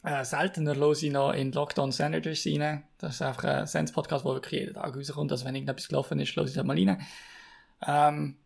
Äh, 0.07 0.23
seltener 0.23 0.75
höre 0.75 0.93
ich 0.93 1.11
noch 1.11 1.33
in 1.33 1.51
Lockdown 1.51 1.91
Senators 1.91 2.45
rein. 2.45 2.83
Das 2.97 3.15
ist 3.15 3.21
einfach 3.21 3.43
ein 3.43 3.67
Sense-Podcast, 3.67 4.23
der 4.23 4.35
wirklich 4.35 4.61
jeden 4.61 4.73
Tag 4.73 4.95
rauskommt. 4.95 5.33
Also 5.33 5.43
wenn 5.43 5.53
irgendetwas 5.53 5.89
gelaufen 5.89 6.17
ist, 6.21 6.33
höre 6.33 6.45
ich 6.45 6.53
da 6.53 6.63
mal 6.63 6.77
rein. 6.77 7.05
Ähm, 7.85 8.37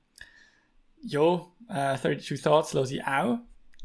ja, 1.03 1.45
äh, 1.69 1.97
32 1.99 2.41
Thoughts 2.41 2.73
höre 2.73 2.89
ich 2.89 3.05
auch. 3.05 3.37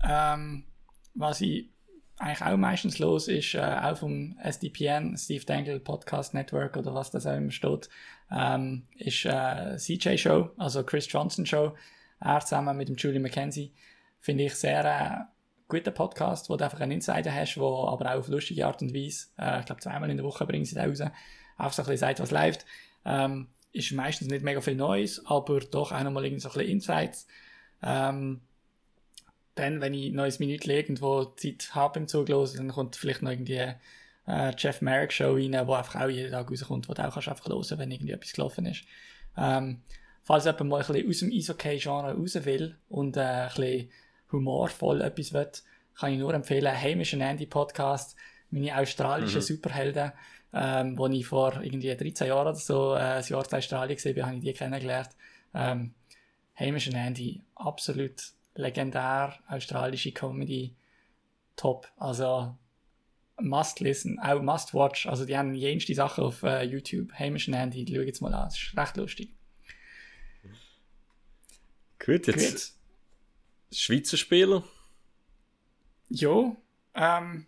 Ähm, 0.02 0.64
was 1.12 1.42
ich 1.42 1.68
eigentlich 2.16 2.40
auch 2.40 2.56
meistens 2.56 2.98
los 2.98 3.28
ist, 3.28 3.54
äh, 3.54 3.60
auch 3.60 3.98
vom 3.98 4.38
SDPN, 4.42 5.14
Steve 5.18 5.44
Dangle 5.44 5.78
Podcast 5.78 6.32
Network 6.32 6.78
oder 6.78 6.94
was 6.94 7.10
das 7.10 7.26
auch 7.26 7.36
immer 7.36 7.50
steht, 7.50 7.90
ähm, 8.30 8.86
ist 8.96 9.26
äh, 9.26 9.76
CJ 9.76 10.16
Show, 10.16 10.50
also 10.56 10.82
Chris 10.82 11.12
Johnson 11.12 11.44
Show. 11.44 11.74
Er 12.20 12.40
zusammen 12.40 12.78
mit 12.78 12.88
dem 12.88 12.96
Julie 12.96 13.20
McKenzie 13.20 13.74
finde 14.18 14.44
ich 14.44 14.54
sehr 14.54 15.28
guter 15.68 15.90
Podcast, 15.90 16.48
wo 16.48 16.56
du 16.56 16.64
einfach 16.64 16.80
einen 16.80 16.92
Insider 16.92 17.34
hast, 17.34 17.56
wo 17.58 17.88
aber 17.88 18.12
auch 18.12 18.18
auf 18.18 18.28
lustige 18.28 18.66
Art 18.66 18.82
und 18.82 18.94
Weise, 18.94 19.26
äh, 19.38 19.60
ich 19.60 19.66
glaube 19.66 19.80
zweimal 19.80 20.10
in 20.10 20.16
der 20.16 20.26
Woche 20.26 20.46
bringen 20.46 20.64
sie 20.64 20.74
den 20.74 20.88
raus, 20.88 21.00
einfach 21.00 21.72
so 21.72 21.82
ein 21.82 21.86
bisschen 21.86 21.96
sagt, 21.96 22.20
was 22.20 22.30
läuft. 22.30 22.66
Ähm, 23.04 23.48
ist 23.72 23.92
meistens 23.92 24.28
nicht 24.28 24.44
mega 24.44 24.60
viel 24.60 24.74
Neues, 24.74 25.24
aber 25.26 25.60
doch 25.60 25.92
auch 25.92 26.02
nochmal 26.02 26.24
irgendwie 26.24 26.40
so 26.40 26.48
ein 26.48 26.54
bisschen 26.54 26.70
Insights. 26.70 27.26
Ähm, 27.82 28.40
dann, 29.54 29.80
wenn 29.80 29.94
ich 29.94 30.12
neues 30.12 30.38
Minute 30.38 30.72
irgendwo 30.72 31.24
Zeit 31.24 31.74
habe 31.74 32.00
im 32.00 32.08
Zug 32.08 32.28
los, 32.28 32.54
dann 32.54 32.68
kommt 32.68 32.96
vielleicht 32.96 33.22
noch 33.22 33.30
irgendwie 33.30 33.74
äh, 34.26 34.52
Jeff 34.56 34.82
Merrick 34.82 35.12
Show 35.12 35.34
rein, 35.34 35.66
wo 35.66 35.74
einfach 35.74 36.00
auch 36.00 36.08
jeden 36.08 36.30
Tag 36.30 36.50
rauskommt, 36.50 36.88
wo 36.88 36.94
du 36.94 37.06
auch 37.06 37.12
kannst 37.12 37.28
einfach 37.28 37.48
hören 37.48 37.78
wenn 37.78 37.90
irgendwie 37.90 38.12
etwas 38.12 38.32
gelaufen 38.32 38.66
ist. 38.66 38.84
Ähm, 39.36 39.82
falls 40.22 40.44
jemand 40.44 40.68
mal 40.70 40.82
ein 40.82 40.86
bisschen 40.86 41.08
aus 41.08 41.18
dem 41.18 41.32
Eishockey-Genre 41.32 42.14
raus 42.14 42.44
will 42.44 42.76
und 42.88 43.16
äh, 43.16 43.20
ein 43.20 43.48
bisschen 43.48 43.90
humorvoll 44.32 45.00
etwas 45.00 45.32
will, 45.32 45.50
kann 45.98 46.12
ich 46.12 46.18
nur 46.18 46.34
empfehlen, 46.34 46.72
Heimischen 46.72 47.20
Andy 47.20 47.46
Podcast, 47.46 48.16
meine 48.50 48.78
australischen 48.78 49.40
mhm. 49.40 49.44
Superhelden, 49.44 50.12
ähm, 50.52 50.96
wo 50.96 51.06
ich 51.08 51.26
vor 51.26 51.60
irgendwie 51.62 51.94
13 51.94 52.28
Jahren 52.28 52.48
oder 52.48 52.54
so 52.54 52.94
äh, 52.94 52.98
ein 52.98 53.24
Jahr 53.24 53.44
in 53.46 53.56
Australien 53.56 53.96
gesehen 53.96 54.16
habe, 54.16 54.26
habe 54.26 54.36
ich 54.36 54.42
die 54.42 54.52
kennengelernt. 54.52 55.10
Ähm, 55.54 55.94
Heimischen 56.58 56.94
Andy, 56.94 57.42
absolut 57.54 58.32
legendär, 58.54 59.34
australische 59.48 60.12
Comedy, 60.12 60.74
top. 61.56 61.88
Also, 61.96 62.56
must 63.38 63.80
listen, 63.80 64.18
auch 64.18 64.40
must 64.40 64.74
watch. 64.74 65.06
Also, 65.06 65.24
die 65.24 65.36
haben 65.36 65.54
jenste 65.54 65.94
Sachen 65.94 66.24
auf 66.24 66.42
äh, 66.42 66.62
YouTube. 66.62 67.12
Hamish 67.12 67.48
Andy, 67.48 67.86
schau 67.88 68.00
jetzt 68.00 68.22
mal 68.22 68.32
an, 68.34 68.48
das 68.48 68.56
ist 68.56 68.76
recht 68.76 68.96
lustig. 68.96 69.30
Gut, 71.98 72.26
jetzt. 72.26 72.36
Gut. 72.36 72.76
Schweizer 73.72 74.16
Spieler? 74.16 74.62
Ja, 76.08 76.56
ähm, 76.94 77.46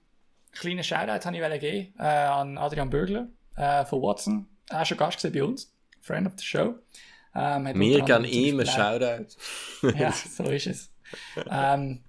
kleinen 0.53 0.85
Shoutout 0.85 1.25
habe 1.25 1.37
ich 1.37 1.61
geben 1.61 1.95
äh, 1.99 2.03
an 2.03 2.59
Adrian 2.59 2.91
Bürgler 2.91 3.29
äh, 3.57 3.85
von 3.85 4.03
Watson. 4.03 4.49
Er 4.69 4.79
war 4.79 4.85
schon 4.85 4.99
Gast 4.99 5.33
bei 5.33 5.45
uns, 5.45 5.73
Friend 6.01 6.27
of 6.27 6.35
the 6.37 6.45
Show. 6.45 6.75
Ähm, 7.35 7.67
Wir 7.79 8.03
geben 8.03 8.25
ihm 8.25 8.61
einen 8.61 8.67
Shoutout. 8.67 9.37
ja, 9.97 10.13
so 10.13 10.45
ist 10.45 10.67
es 10.67 10.91
ähm, 11.51 12.01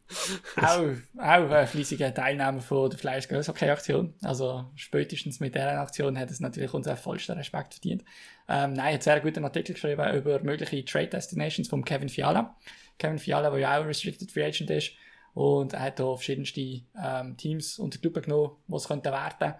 auch 0.55 0.89
auch 1.17 1.49
ein 1.51 1.67
fleissiger 1.67 2.13
Teilnehmer 2.13 2.61
von 2.61 2.89
der 2.89 2.99
Flyers 2.99 3.27
Girls 3.27 3.47
Hockey 3.47 3.69
Aktion. 3.69 4.13
Also 4.21 4.65
spätestens 4.75 5.39
mit 5.39 5.55
dieser 5.55 5.79
Aktion 5.79 6.17
hat 6.17 6.31
es 6.31 6.39
natürlich 6.39 6.73
unseren 6.73 6.97
vollsten 6.97 7.37
Respekt 7.37 7.75
verdient. 7.75 8.03
Ähm, 8.47 8.73
nein, 8.73 8.87
er 8.87 8.93
hat 8.95 9.03
sehr 9.03 9.19
guten 9.19 9.43
Artikel 9.43 9.73
geschrieben 9.73 10.15
über 10.15 10.39
mögliche 10.41 10.83
Trade 10.85 11.07
Destinations 11.07 11.67
von 11.67 11.83
Kevin 11.83 12.09
Fiala. 12.09 12.55
Kevin 12.99 13.17
Fiala, 13.17 13.49
der 13.49 13.59
ja 13.59 13.79
auch 13.79 13.85
Restricted 13.85 14.31
Free 14.31 14.45
Agent 14.45 14.69
ist. 14.69 14.91
Und 15.33 15.73
er 15.73 15.81
hat 15.81 15.97
hier 15.97 16.15
verschiedenste 16.15 16.81
ähm, 17.01 17.37
Teams 17.37 17.79
unter 17.79 17.97
die 17.97 18.05
Lupe 18.07 18.21
genommen, 18.21 18.57
die 18.67 18.75
es 18.75 18.87
könnten 18.87 19.11
werden. 19.11 19.55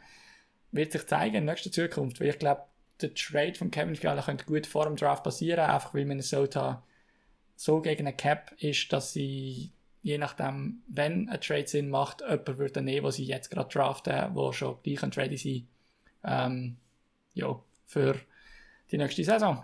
Wird 0.72 0.92
sich 0.92 1.08
zeigen 1.08 1.36
in 1.36 1.46
nächster 1.46 1.72
Zukunft, 1.72 2.20
weil 2.20 2.30
ich 2.30 2.40
glaube, 2.40 2.64
der 3.02 3.14
Trade 3.14 3.56
von 3.56 3.72
Kevin 3.72 3.96
Fiala 3.96 4.22
könnte 4.22 4.46
gut 4.46 4.68
vor 4.68 4.86
dem 4.86 4.96
Draft 4.96 5.24
passieren, 5.24 5.70
einfach 5.70 5.94
weil 5.94 6.06
Minnesota 6.06 6.84
so 7.56 7.82
gegen 7.82 8.08
eine 8.08 8.16
Cap 8.16 8.54
ist, 8.60 8.92
dass 8.94 9.14
sie, 9.14 9.72
je 10.02 10.18
nachdem, 10.18 10.84
wenn 10.88 11.30
ein 11.30 11.42
Trade 11.42 11.68
Sinn 11.68 11.90
macht, 11.90 12.22
jemand 12.22 12.58
würde 12.58 12.82
nehmen, 12.82 13.06
wo 13.06 13.12
sie 13.12 13.26
jetzt 13.26 13.50
gerade 13.50 13.70
draften, 13.70 14.36
wo 14.36 14.52
schon 14.52 14.78
gleich 14.84 15.04
ein 15.04 15.12
Trade 15.12 15.38
sein, 15.38 15.68
ähm, 16.24 16.78
ja, 17.34 17.60
für 17.86 18.20
die 18.92 18.98
nächste 18.98 19.24
Saison. 19.24 19.64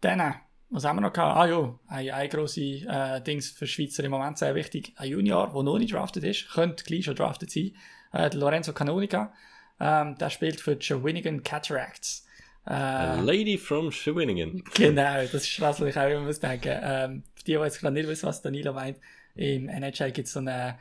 Dann, 0.00 0.34
was 0.74 0.84
haben 0.84 0.96
wir 0.96 1.02
noch 1.02 1.12
gehabt? 1.12 1.36
Ah 1.36 1.46
ja, 1.46 1.78
ein, 1.86 2.10
ein 2.10 2.28
grosses 2.28 2.82
äh, 2.82 3.20
Dings 3.20 3.50
für 3.50 3.66
Schweizer 3.66 4.02
im 4.02 4.10
Moment 4.10 4.38
sehr 4.38 4.54
wichtig. 4.56 4.92
Ein 4.96 5.10
Junior, 5.10 5.52
der 5.54 5.62
noch 5.62 5.78
nicht 5.78 5.94
drafted 5.94 6.24
ist, 6.24 6.50
könnte 6.50 6.84
gleich 6.84 7.04
schon 7.04 7.14
drafted 7.14 7.50
sein. 7.50 7.76
Äh, 8.12 8.34
Lorenzo 8.36 8.72
Canonica. 8.72 9.32
Ähm, 9.78 10.18
der 10.18 10.30
spielt 10.30 10.60
für 10.60 10.74
die 10.74 10.84
Shawinigan 10.84 11.42
Cataracts. 11.44 12.26
A 12.64 13.20
Lady 13.20 13.56
from 13.58 13.92
Shawinigan. 13.92 14.64
Genau, 14.74 15.22
das 15.22 15.34
ist 15.34 15.60
das, 15.60 15.80
was 15.80 15.88
ich 15.88 15.96
auch 15.96 16.08
immer 16.08 16.22
muss 16.22 16.40
denken. 16.40 16.76
Ähm, 16.82 17.22
für 17.34 17.44
die, 17.44 17.52
die 17.52 17.58
jetzt 17.58 17.80
gerade 17.80 17.94
nicht 17.94 18.08
wissen, 18.08 18.26
was 18.26 18.42
Danilo 18.42 18.72
meint, 18.72 18.98
im 19.36 19.68
NHL 19.68 20.10
gibt 20.12 20.26
es 20.26 20.32
so 20.32 20.40
einen 20.40 20.48
äh, 20.48 20.72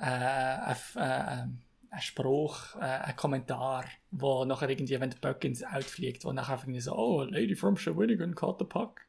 äh, 0.00 0.72
äh, 0.96 1.46
ein 1.94 2.02
Spruch, 2.02 2.74
äh, 2.76 2.84
ein 2.84 3.16
Kommentar, 3.16 3.84
wo 4.10 4.44
nachher 4.44 4.68
irgendwie, 4.68 4.98
wenn 5.00 5.10
der 5.10 5.18
Böck 5.18 5.44
ins 5.44 5.62
Out 5.62 5.84
fliegt, 5.84 6.24
wo 6.24 6.32
nachher 6.32 6.58
irgendwie 6.58 6.80
so, 6.80 6.94
oh, 6.96 7.22
Lady 7.22 7.54
from 7.54 7.76
Shawinigan 7.76 8.34
caught 8.34 8.58
the 8.58 8.64
puck. 8.64 9.00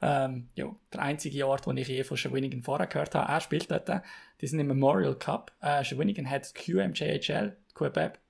Ähm, 0.00 0.48
ja, 0.54 0.74
der 0.92 1.02
einzige 1.02 1.46
Ort, 1.46 1.66
wo 1.66 1.72
ich 1.72 1.88
je 1.88 2.04
von 2.04 2.16
Shawinigan 2.16 2.62
vorher 2.62 2.86
gehört 2.86 3.14
habe, 3.14 3.30
er 3.30 3.40
spielt 3.40 3.70
dort. 3.70 3.90
Die 4.40 4.46
sind 4.46 4.60
im 4.60 4.68
Memorial 4.68 5.16
Cup. 5.16 5.52
Äh, 5.60 5.84
Shawinigan 5.84 6.30
hat 6.30 6.54
QMJHL, 6.54 7.56
Quebec, 7.74 8.20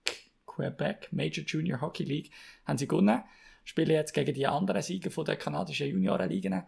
Quebec 0.46 1.12
Major 1.12 1.44
Junior 1.44 1.80
Hockey 1.80 2.05
League, 2.05 2.30
haben 2.64 2.78
sie 2.78 2.88
gewonnen. 2.88 3.22
Spielen 3.64 3.90
jetzt 3.90 4.14
gegen 4.14 4.34
die 4.34 4.46
anderen 4.46 4.82
Sieger 4.82 5.11
von 5.11 5.26
der 5.26 5.36
kanadischen 5.36 5.88
Juniorenligen. 5.88 6.64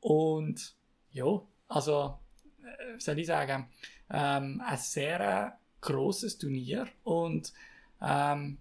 Und 0.00 0.76
ja, 1.10 1.42
also, 1.66 2.18
äh, 2.62 2.98
soll 2.98 3.18
ich 3.18 3.26
sagen, 3.26 3.68
ähm, 4.10 4.62
ein 4.64 4.78
sehr 4.78 5.58
großes 5.80 6.38
Turnier 6.38 6.88
und 7.04 7.52
ähm, 8.02 8.58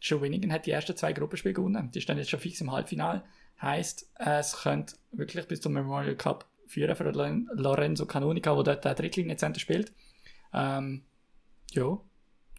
Shawinigan 0.00 0.52
hat 0.52 0.66
die 0.66 0.72
ersten 0.72 0.96
zwei 0.96 1.12
Gruppenspiele 1.12 1.54
gewonnen. 1.54 1.90
Die 1.92 2.00
stehen 2.00 2.18
jetzt 2.18 2.30
schon 2.30 2.40
fix 2.40 2.60
im 2.60 2.72
Halbfinale. 2.72 3.22
Heißt, 3.60 4.10
es 4.16 4.62
könnte 4.62 4.96
wirklich 5.12 5.46
bis 5.46 5.60
zum 5.60 5.72
Memorial 5.74 6.16
Cup 6.16 6.46
führen 6.66 6.96
für 6.96 7.04
Lorenzo 7.52 8.06
Canonica, 8.06 8.54
der 8.54 8.62
dort 8.64 8.84
der 8.84 8.94
Drittlinie-Center 8.94 9.60
spielt. 9.60 9.92
Ähm, 10.52 11.02
ja, 11.70 12.00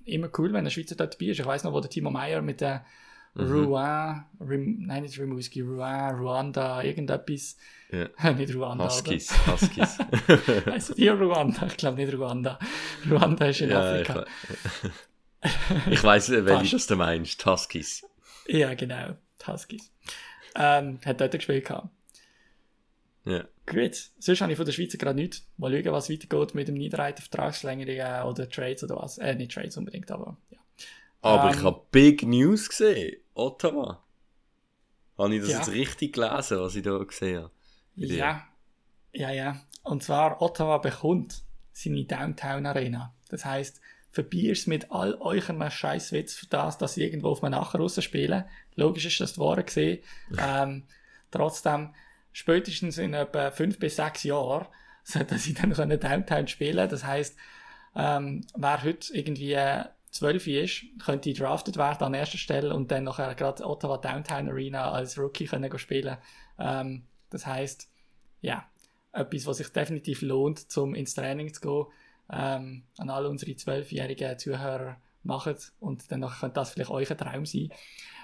immer 0.05 0.29
cool, 0.37 0.53
wenn 0.53 0.65
ein 0.65 0.71
Schweizer 0.71 0.95
dort 0.95 1.15
dabei 1.15 1.31
ist. 1.31 1.39
Ich 1.39 1.45
weiß 1.45 1.65
noch, 1.65 1.73
wo 1.73 1.81
der 1.81 1.89
Timo 1.89 2.09
Meyer 2.09 2.41
mit 2.41 2.61
der 2.61 2.85
mhm. 3.33 3.65
Rouen, 3.65 4.25
Rim, 4.39 4.85
nein, 4.85 5.03
nicht 5.03 5.19
Rimouski, 5.19 5.61
Rouen, 5.61 6.15
Ruanda, 6.15 6.83
irgendetwas. 6.83 7.57
Ja. 7.91 8.31
nicht 8.33 8.53
Ruanda. 8.53 8.85
Huskies, 8.85 9.31
oder? 9.31 9.53
Huskies. 9.53 9.97
also 10.65 10.93
die 10.93 11.07
Ruanda, 11.07 11.65
ich 11.67 11.77
glaube 11.77 12.03
nicht 12.03 12.13
Ruanda. 12.13 12.59
Ruanda 13.09 13.47
ist 13.47 13.61
in 13.61 13.69
ja, 13.69 13.91
Afrika. 13.91 14.25
Ich, 15.41 15.87
ich 15.93 16.03
weiß, 16.03 16.31
welches 16.45 16.87
du 16.87 16.95
meinst, 16.95 17.45
Huskies. 17.45 18.05
Ja, 18.47 18.73
genau, 18.73 19.15
Huskies. 19.47 19.91
Ähm, 20.55 20.99
hat 21.05 21.19
dort 21.19 21.31
gespielt 21.31 21.65
gehabt. 21.65 21.89
Ja. 23.25 23.45
Gut, 23.65 24.11
sonst 24.19 24.41
habe 24.41 24.51
ich 24.51 24.57
von 24.57 24.65
der 24.65 24.73
Schweiz 24.73 24.97
gerade 24.97 25.15
nichts. 25.15 25.47
Mal 25.57 25.71
schauen, 25.71 25.93
was 25.93 26.09
weitergeht 26.09 26.53
mit 26.53 26.67
dem 26.67 26.75
Niederreiter 26.75 27.21
Vertragslängerungen 27.21 28.23
oder 28.23 28.49
Trades 28.49 28.83
oder 28.83 28.97
was. 28.97 29.17
Äh, 29.17 29.35
nicht 29.35 29.53
Trades 29.53 29.77
unbedingt, 29.77 30.11
aber 30.11 30.37
ja. 30.49 30.59
Aber 31.21 31.49
ähm, 31.49 31.57
ich 31.57 31.63
habe 31.63 31.81
Big 31.91 32.23
News 32.23 32.67
gesehen. 32.67 33.22
Ottawa. 33.33 34.03
Habe 35.17 35.35
ich 35.35 35.41
das 35.41 35.49
ja. 35.51 35.57
jetzt 35.57 35.71
richtig 35.71 36.13
gelesen, 36.13 36.59
was 36.59 36.75
ich 36.75 36.83
da 36.83 36.97
gesehen 36.97 37.43
habe? 37.43 37.51
Ja. 37.95 38.47
Ja, 39.11 39.29
ja. 39.31 39.61
Und 39.83 40.03
zwar, 40.03 40.41
Ottawa 40.41 40.79
bekommt 40.79 41.43
seine 41.71 42.05
Downtown 42.05 42.65
Arena. 42.65 43.13
Das 43.29 43.45
heisst, 43.45 43.81
verbierst 44.09 44.67
mit 44.67 44.91
all 44.91 45.15
euren 45.15 45.69
Scheißwitz 45.69 46.35
für 46.35 46.47
das, 46.47 46.77
dass 46.77 46.95
sie 46.95 47.03
irgendwo 47.03 47.29
auf 47.29 47.43
einem 47.43 47.59
Nachher 47.59 48.01
spielen. 48.01 48.45
Logisch 48.75 49.05
ist 49.05 49.19
das 49.19 49.39
Ware 49.39 49.63
gesehen. 49.63 50.03
Ähm, 50.39 50.83
trotzdem, 51.31 51.93
spätestens 52.31 52.97
in 52.97 53.13
etwa 53.13 53.51
fünf 53.51 53.79
bis 53.79 53.95
sechs 53.95 54.23
Jahren 54.23 54.67
sollten 55.03 55.37
sie 55.37 55.53
dann 55.53 55.73
können 55.73 55.99
Downtown 55.99 56.47
spielen. 56.47 56.89
Das 56.89 57.03
heisst, 57.03 57.37
ähm, 57.95 58.45
wer 58.55 58.83
heute 58.83 59.13
irgendwie 59.15 59.57
zwölf 60.13 60.47
ist, 60.47 60.85
könnte 61.03 61.33
drafted 61.33 61.77
werden 61.77 62.03
an 62.03 62.13
erster 62.13 62.37
Stelle 62.37 62.73
und 62.73 62.91
dann 62.91 63.03
nachher 63.03 63.33
gerade 63.35 63.65
Ottawa 63.65 63.97
Downtown 63.97 64.49
Arena 64.49 64.91
als 64.91 65.17
Rookie 65.17 65.45
können 65.45 65.77
spielen. 65.77 66.17
Ähm, 66.59 67.03
das 67.29 67.45
heisst, 67.45 67.89
ja, 68.41 68.65
etwas, 69.11 69.45
was 69.45 69.57
sich 69.57 69.69
definitiv 69.69 70.21
lohnt, 70.21 70.71
zum 70.71 70.95
ins 70.95 71.15
Training 71.15 71.53
zu 71.53 71.61
gehen, 71.61 71.85
ähm, 72.31 72.83
an 72.97 73.09
alle 73.09 73.29
unsere 73.29 73.55
zwölfjährigen 73.55 74.37
Zuhörer 74.37 74.97
machen 75.23 75.55
und 75.79 76.11
dann 76.11 76.21
könnte 76.21 76.53
das 76.53 76.71
vielleicht 76.71 76.91
euer 76.91 77.17
Traum 77.17 77.45
sein. 77.45 77.69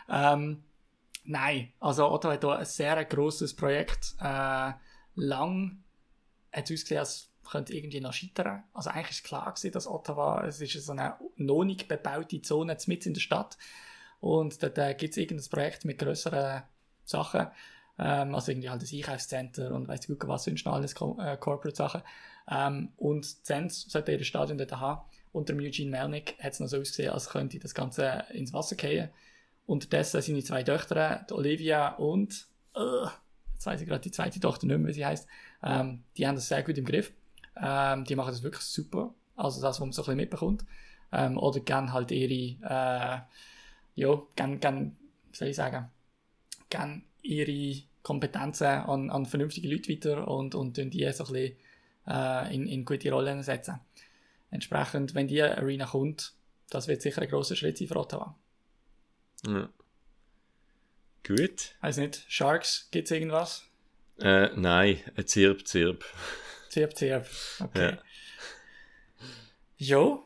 Ähm, 0.10 0.64
Nein, 1.30 1.74
also 1.80 2.10
Ottawa 2.10 2.34
hat 2.34 2.44
hier 2.44 2.58
ein 2.58 2.66
sehr 2.66 3.06
grosses 3.06 3.56
Projekt. 3.56 4.16
Äh, 4.20 4.72
lang 5.14 5.84
hat 6.52 6.70
es 6.70 6.72
ausgesehen, 6.72 7.00
als 7.00 7.29
könnte 7.50 7.74
irgendwie 7.74 8.02
noch 8.02 8.14
scheitern. 8.14 8.64
Also 8.74 8.90
eigentlich 8.90 9.12
ist 9.12 9.24
klar 9.24 9.52
gewesen, 9.52 9.72
dass 9.72 9.88
Ottawa, 9.88 10.46
es 10.46 10.62
ist 10.62 10.74
so 10.86 10.92
eine 10.92 11.16
noch 11.36 11.64
nicht 11.64 11.88
bebaute 11.88 12.42
Zone 12.42 12.78
mitten 12.88 13.10
in 13.10 13.14
der 13.14 13.22
Stadt. 13.22 13.58
Und 14.20 14.62
dort 14.62 14.78
äh, 14.78 14.94
gibt 14.94 15.12
es 15.12 15.18
irgendein 15.18 15.50
Projekt 15.50 15.86
mit 15.86 15.98
größeren 15.98 16.64
Sachen. 17.06 17.48
Ähm, 17.98 18.36
also 18.36 18.52
irgendwie 18.52 18.70
halt 18.70 18.82
das 18.82 18.94
Einkaufscenter 18.94 19.74
und 19.74 19.88
weiss 19.88 20.08
gut 20.08 20.26
was 20.28 20.46
sonst 20.46 20.66
noch 20.66 20.74
alles, 20.74 20.94
äh, 20.94 21.38
Corporate-Sachen. 21.38 22.02
Ähm, 22.50 22.94
und 22.98 23.46
Zenz 23.46 23.90
sollte 23.90 24.14
ihr 24.14 24.24
Stadion 24.24 24.58
dort 24.58 24.72
haben. 24.72 25.02
Unter 25.32 25.54
Eugene 25.56 25.92
Melnick 25.92 26.38
hat 26.40 26.54
es 26.54 26.60
noch 26.60 26.68
so 26.68 26.78
ausgesehen, 26.78 27.12
als 27.12 27.30
könnte 27.30 27.60
das 27.60 27.76
Ganze 27.76 28.26
ins 28.32 28.54
Wasser 28.54 28.76
fallen. 28.80 29.10
Unterdessen 29.66 30.22
seine 30.22 30.44
zwei 30.44 30.64
Töchter, 30.64 31.28
Olivia 31.30 31.90
und, 31.96 32.48
uh, 32.76 33.08
jetzt 33.54 33.66
weiß 33.68 33.82
ich 33.82 33.88
gerade 33.88 34.02
die 34.02 34.12
zweite 34.12 34.40
Tochter 34.40 34.66
nicht 34.66 34.80
mehr, 34.80 34.88
wie 34.88 34.94
sie 34.94 35.06
heißt, 35.06 35.28
ähm, 35.64 36.04
die 36.18 36.26
haben 36.26 36.36
das 36.36 36.48
sehr 36.48 36.64
gut 36.64 36.78
im 36.80 36.86
Griff. 36.86 37.12
Ähm, 37.62 38.06
die 38.06 38.16
machen 38.16 38.32
das 38.32 38.44
wirklich 38.44 38.64
super. 38.64 39.14
Also 39.36 39.62
das, 39.62 39.76
was 39.76 39.80
man 39.80 39.92
so 39.92 40.02
ein 40.02 40.06
bisschen 40.06 40.18
mitbekommt. 40.18 40.66
Ähm, 41.12 41.38
oder 41.38 41.60
gern 41.60 41.94
halt 41.94 42.12
ihre, 42.12 42.58
äh, 42.62 43.22
ja, 43.96 44.22
gern, 44.36 44.60
gern, 44.60 44.98
wie 45.32 45.38
soll 45.38 45.48
ich 45.48 45.56
sagen, 45.56 45.90
gern 46.70 47.04
ihre 47.22 47.82
Kompetenzen 48.04 48.68
an, 48.68 49.10
an 49.10 49.26
vernünftige 49.26 49.68
Leute 49.68 49.92
weiter 49.92 50.28
und, 50.28 50.56
und 50.56 50.78
die 50.78 51.12
so 51.12 51.26
ein 51.26 51.34
bisschen 51.34 51.56
äh, 52.08 52.56
in, 52.56 52.68
in 52.68 52.86
gute 52.86 53.12
Rollen 53.12 53.44
setzen. 53.44 53.80
Entsprechend, 54.52 55.16
wenn 55.16 55.28
die 55.28 55.42
Arena 55.42 55.86
kommt, 55.86 56.34
das 56.70 56.88
wird 56.88 57.02
sicher 57.02 57.22
ein 57.22 57.30
grosser 57.30 57.56
Schritt 57.56 57.78
sein 57.78 57.88
für 57.88 57.98
Ottawa. 57.98 58.36
Ja. 59.46 59.70
Gut. 61.26 61.76
Weiß 61.82 61.98
nicht, 61.98 62.24
Sharks, 62.28 62.88
gibt 62.92 63.06
es 63.06 63.12
irgendwas? 63.12 63.66
Äh, 64.20 64.50
nein, 64.56 65.00
ein 65.16 65.28
Zirp, 65.28 65.68
Zirp. 65.68 66.06
Zirp, 66.70 66.96
Zirp, 66.96 67.28
okay. 67.60 67.92
Ja. 67.92 67.98
Jo, 69.78 70.26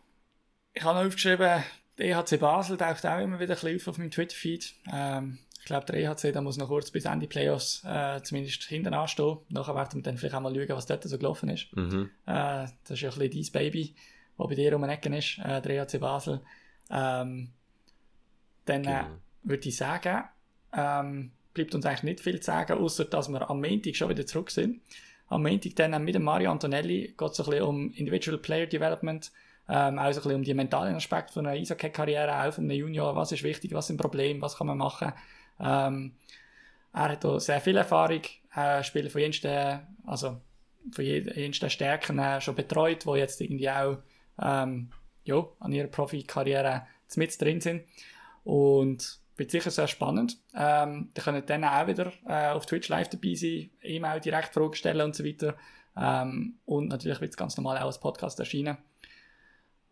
ich 0.74 0.84
habe 0.84 1.00
noch 1.00 1.06
aufgeschrieben, 1.06 1.64
der 1.98 2.06
EHC 2.06 2.39
Basel 2.39 2.78
taucht 2.78 3.06
auch 3.06 3.20
immer 3.20 3.39
wieder 3.39 3.56
ein 3.56 3.62
bisschen 3.62 3.89
auf 3.89 3.98
meinem 3.98 4.12
Twitter-Feed. 4.12 4.74
Ähm, 4.91 5.38
ich 5.60 5.66
glaube, 5.66 5.86
der 5.86 5.96
EHC 5.96 6.34
da 6.34 6.41
muss 6.41 6.58
noch 6.58 6.68
kurz 6.68 6.91
bis 6.91 7.06
Ende 7.06 7.28
Playoffs 7.28 7.84
äh, 7.86 8.22
zumindest 8.24 8.64
hinten 8.64 8.94
anstehen. 8.94 9.38
Nachher 9.50 9.76
werden 9.76 9.96
wir 9.96 10.04
dann 10.04 10.18
vielleicht 10.18 10.36
auch 10.36 10.41
mal 10.41 10.54
schauen, 10.54 10.76
was 10.76 10.88
dort 10.88 11.04
so 11.04 11.18
gelaufen 11.18 11.50
ist. 11.50 11.68
Mhm. 11.76 12.10
Äh, 12.26 12.68
das 12.84 12.91
ist 12.91 13.02
ja 13.02 13.12
ein 13.12 13.20
bisschen 13.20 13.54
dein 13.54 13.62
Baby, 13.64 13.96
das 14.38 14.48
bei 14.48 14.56
dir 14.56 14.76
um 14.76 14.82
den 14.82 14.91
Ecken 14.91 15.14
ist, 15.14 15.38
äh, 15.38 15.62
der 15.62 15.84
EHC 15.84 16.00
Basel. 16.00 16.41
Ähm, 16.89 17.52
dann 18.66 18.82
äh, 18.82 18.86
genau. 18.86 19.08
würde 19.44 19.70
ich 19.70 19.78
sagen, 19.78 20.24
ähm, 20.74 21.32
bleibt 21.54 21.76
uns 21.76 21.86
eigentlich 21.86 22.04
nicht 22.04 22.20
viel 22.22 22.39
zu 22.39 22.48
sagen, 22.48 22.74
außer 22.74 23.06
dass 23.06 23.30
wir 23.30 23.50
am 23.50 23.62
Montag 23.62 23.96
schon 23.96 24.10
wieder 24.10 24.26
zurück 24.26 24.52
sind. 24.52 24.82
Am 25.30 25.43
Montag 25.43 25.76
dann 25.76 26.03
mit 26.03 26.19
Mario 26.19 26.51
Antonelli 26.51 27.15
geht 27.17 27.32
es 27.32 27.39
ein 27.39 27.45
bisschen 27.45 27.63
um 27.63 27.91
Individual 27.93 28.38
Player 28.38 28.67
Development, 28.67 29.32
ähm, 29.69 29.97
auch 29.97 30.03
ein 30.03 30.13
bisschen 30.13 30.36
um 30.36 30.43
die 30.43 30.53
mentalen 30.53 30.95
Aspekte 30.95 31.34
von 31.34 31.45
einer 31.45 31.59
Eishockey-Karriere, 31.59 32.43
auch 32.43 32.53
von 32.53 32.65
einem 32.65 32.78
Junior, 32.78 33.15
was 33.15 33.32
ist 33.32 33.43
wichtig, 33.43 33.74
was 33.74 33.88
sind 33.88 33.97
Probleme, 33.97 34.41
was 34.41 34.57
kann 34.57 34.67
man 34.67 34.78
machen. 34.78 35.13
Ähm, 35.59 36.13
er 36.93 37.09
hat 37.09 37.26
auch 37.26 37.39
sehr 37.39 37.61
viel 37.61 37.78
Erfahrung, 37.78 38.21
äh, 38.55 38.84
Spieler 38.84 39.09
von 39.09 39.21
jensten, 39.21 39.80
also 40.05 40.41
von 40.91 41.05
jensten 41.05 41.69
Stärken 41.69 42.19
äh, 42.19 42.41
schon 42.41 42.55
betreut, 42.55 43.05
die 43.05 43.17
jetzt 43.17 43.41
irgendwie 43.41 43.69
auch 43.69 43.97
ähm, 44.41 44.91
ja, 45.24 45.45
an 45.59 45.71
ihrer 45.71 45.88
Profikarriere 45.88 46.86
mit 47.15 47.41
drin 47.41 47.61
sind. 47.61 47.84
Und 48.43 49.19
wird 49.36 49.51
sicher 49.51 49.71
sehr 49.71 49.88
spannend. 49.88 50.38
Ähm, 50.55 51.09
ihr 51.15 51.23
könnt 51.23 51.49
dann 51.49 51.63
auch 51.63 51.88
wieder 51.88 52.11
äh, 52.27 52.49
auf 52.49 52.65
Twitch 52.65 52.89
live 52.89 53.09
dabei 53.09 53.34
sein, 53.36 53.69
E-Mail 53.81 54.19
direkt 54.19 54.53
Fragen 54.53 54.75
stellen 54.75 55.01
und 55.01 55.15
so 55.15 55.23
weiter. 55.23 55.55
Ähm, 55.95 56.59
und 56.65 56.88
natürlich 56.88 57.21
wird 57.21 57.31
es 57.31 57.38
ganz 57.38 57.57
normal 57.57 57.77
auch 57.77 57.86
als 57.88 57.99
Podcast 57.99 58.39
erscheinen. 58.39 58.77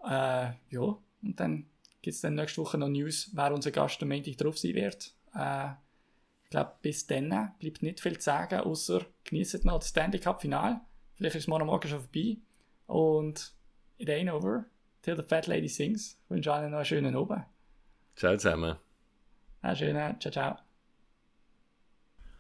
Äh, 0.04 0.52
ja, 0.70 0.98
und 1.22 1.40
dann 1.40 1.68
gibt 2.02 2.16
es 2.16 2.22
dann 2.22 2.36
nächste 2.36 2.62
Woche 2.62 2.78
noch 2.78 2.90
News, 2.90 3.30
wer 3.34 3.54
unser 3.54 3.72
Gast 3.72 4.02
am 4.02 4.10
Montag 4.10 4.38
drauf 4.38 4.58
sein 4.58 4.76
wird. 4.76 5.14
Äh, 5.36 5.70
ich 6.44 6.50
glaube, 6.50 6.74
bis 6.82 7.08
dann 7.08 7.30
bleibt 7.60 7.82
nicht 7.82 8.02
viel 8.02 8.18
zu 8.18 8.24
sagen, 8.24 8.62
außer 8.62 9.06
genießt 9.24 9.64
noch 9.64 9.80
das 9.80 9.90
Stanley 9.90 10.20
Cup 10.20 10.42
Final. 10.42 10.82
Vielleicht 11.14 11.36
ist 11.36 11.44
es 11.44 11.48
morgen 11.48 11.68
Morgen 11.68 11.88
schon 11.88 12.00
vorbei. 12.02 12.38
Und 12.88 13.54
it 13.98 14.10
ain't 14.10 14.32
over 14.32 14.66
till 15.02 15.16
the 15.16 15.24
fat 15.24 15.48
lady 15.48 15.70
sings. 15.70 16.18
Ich 16.26 16.30
wünsche 16.30 16.52
allen 16.52 16.72
noch 16.72 16.80
einen 16.80 16.86
schönen 16.86 17.16
Abend. 17.16 17.46
Ciao 18.16 18.36
zusammen. 18.36 18.91
Ah, 19.64 19.76
schön. 19.76 20.20
Ciao, 20.20 20.32
ciao. 20.32 20.58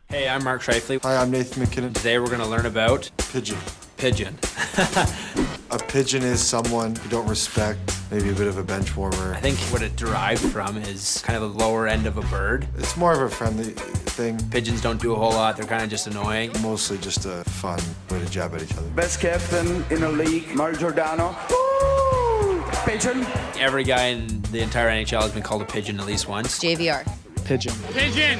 Hey, 0.09 0.27
I'm 0.27 0.43
Mark 0.43 0.61
Shifley. 0.63 0.99
Hi, 1.03 1.17
I'm 1.17 1.29
Nathan 1.29 1.63
McKinnon. 1.63 1.93
Today 1.93 2.17
we're 2.17 2.25
going 2.25 2.39
to 2.39 2.47
learn 2.47 2.65
about 2.65 3.09
pigeon. 3.31 3.57
Pigeon. 3.95 4.37
a 5.71 5.77
pigeon 5.87 6.23
is 6.23 6.41
someone 6.41 6.95
you 7.03 7.09
don't 7.09 7.27
respect, 7.29 7.79
maybe 8.09 8.29
a 8.29 8.33
bit 8.33 8.47
of 8.47 8.57
a 8.57 8.63
bench 8.63 8.97
warmer. 8.97 9.35
I 9.35 9.39
think 9.39 9.57
what 9.71 9.83
it 9.83 9.95
derived 9.95 10.41
from 10.41 10.77
is 10.77 11.21
kind 11.21 11.41
of 11.41 11.53
the 11.53 11.59
lower 11.59 11.87
end 11.87 12.07
of 12.07 12.17
a 12.17 12.23
bird. 12.23 12.67
It's 12.77 12.97
more 12.97 13.13
of 13.13 13.21
a 13.21 13.29
friendly 13.29 13.73
thing. 13.73 14.39
Pigeons 14.49 14.81
don't 14.81 14.99
do 14.99 15.13
a 15.13 15.15
whole 15.15 15.31
lot, 15.31 15.55
they're 15.55 15.67
kind 15.67 15.83
of 15.83 15.91
just 15.91 16.07
annoying. 16.07 16.51
Mostly 16.61 16.97
just 16.97 17.25
a 17.25 17.43
fun 17.45 17.79
way 18.09 18.19
to 18.19 18.29
jab 18.31 18.55
at 18.55 18.63
each 18.63 18.75
other. 18.75 18.89
Best 18.89 19.19
captain 19.19 19.85
in 19.91 20.01
the 20.01 20.11
league, 20.11 20.55
Mario 20.55 20.77
Giordano. 20.77 21.37
Pigeon. 22.85 23.25
Every 23.59 23.83
guy 23.83 24.07
in 24.07 24.41
the 24.51 24.59
entire 24.59 24.89
NHL 24.89 25.21
has 25.21 25.31
been 25.31 25.43
called 25.43 25.61
a 25.61 25.65
pigeon 25.65 25.99
at 25.99 26.05
least 26.05 26.27
once. 26.27 26.59
JVR. 26.59 27.05
Pigeon. 27.45 27.73
Pigeon. 27.93 28.39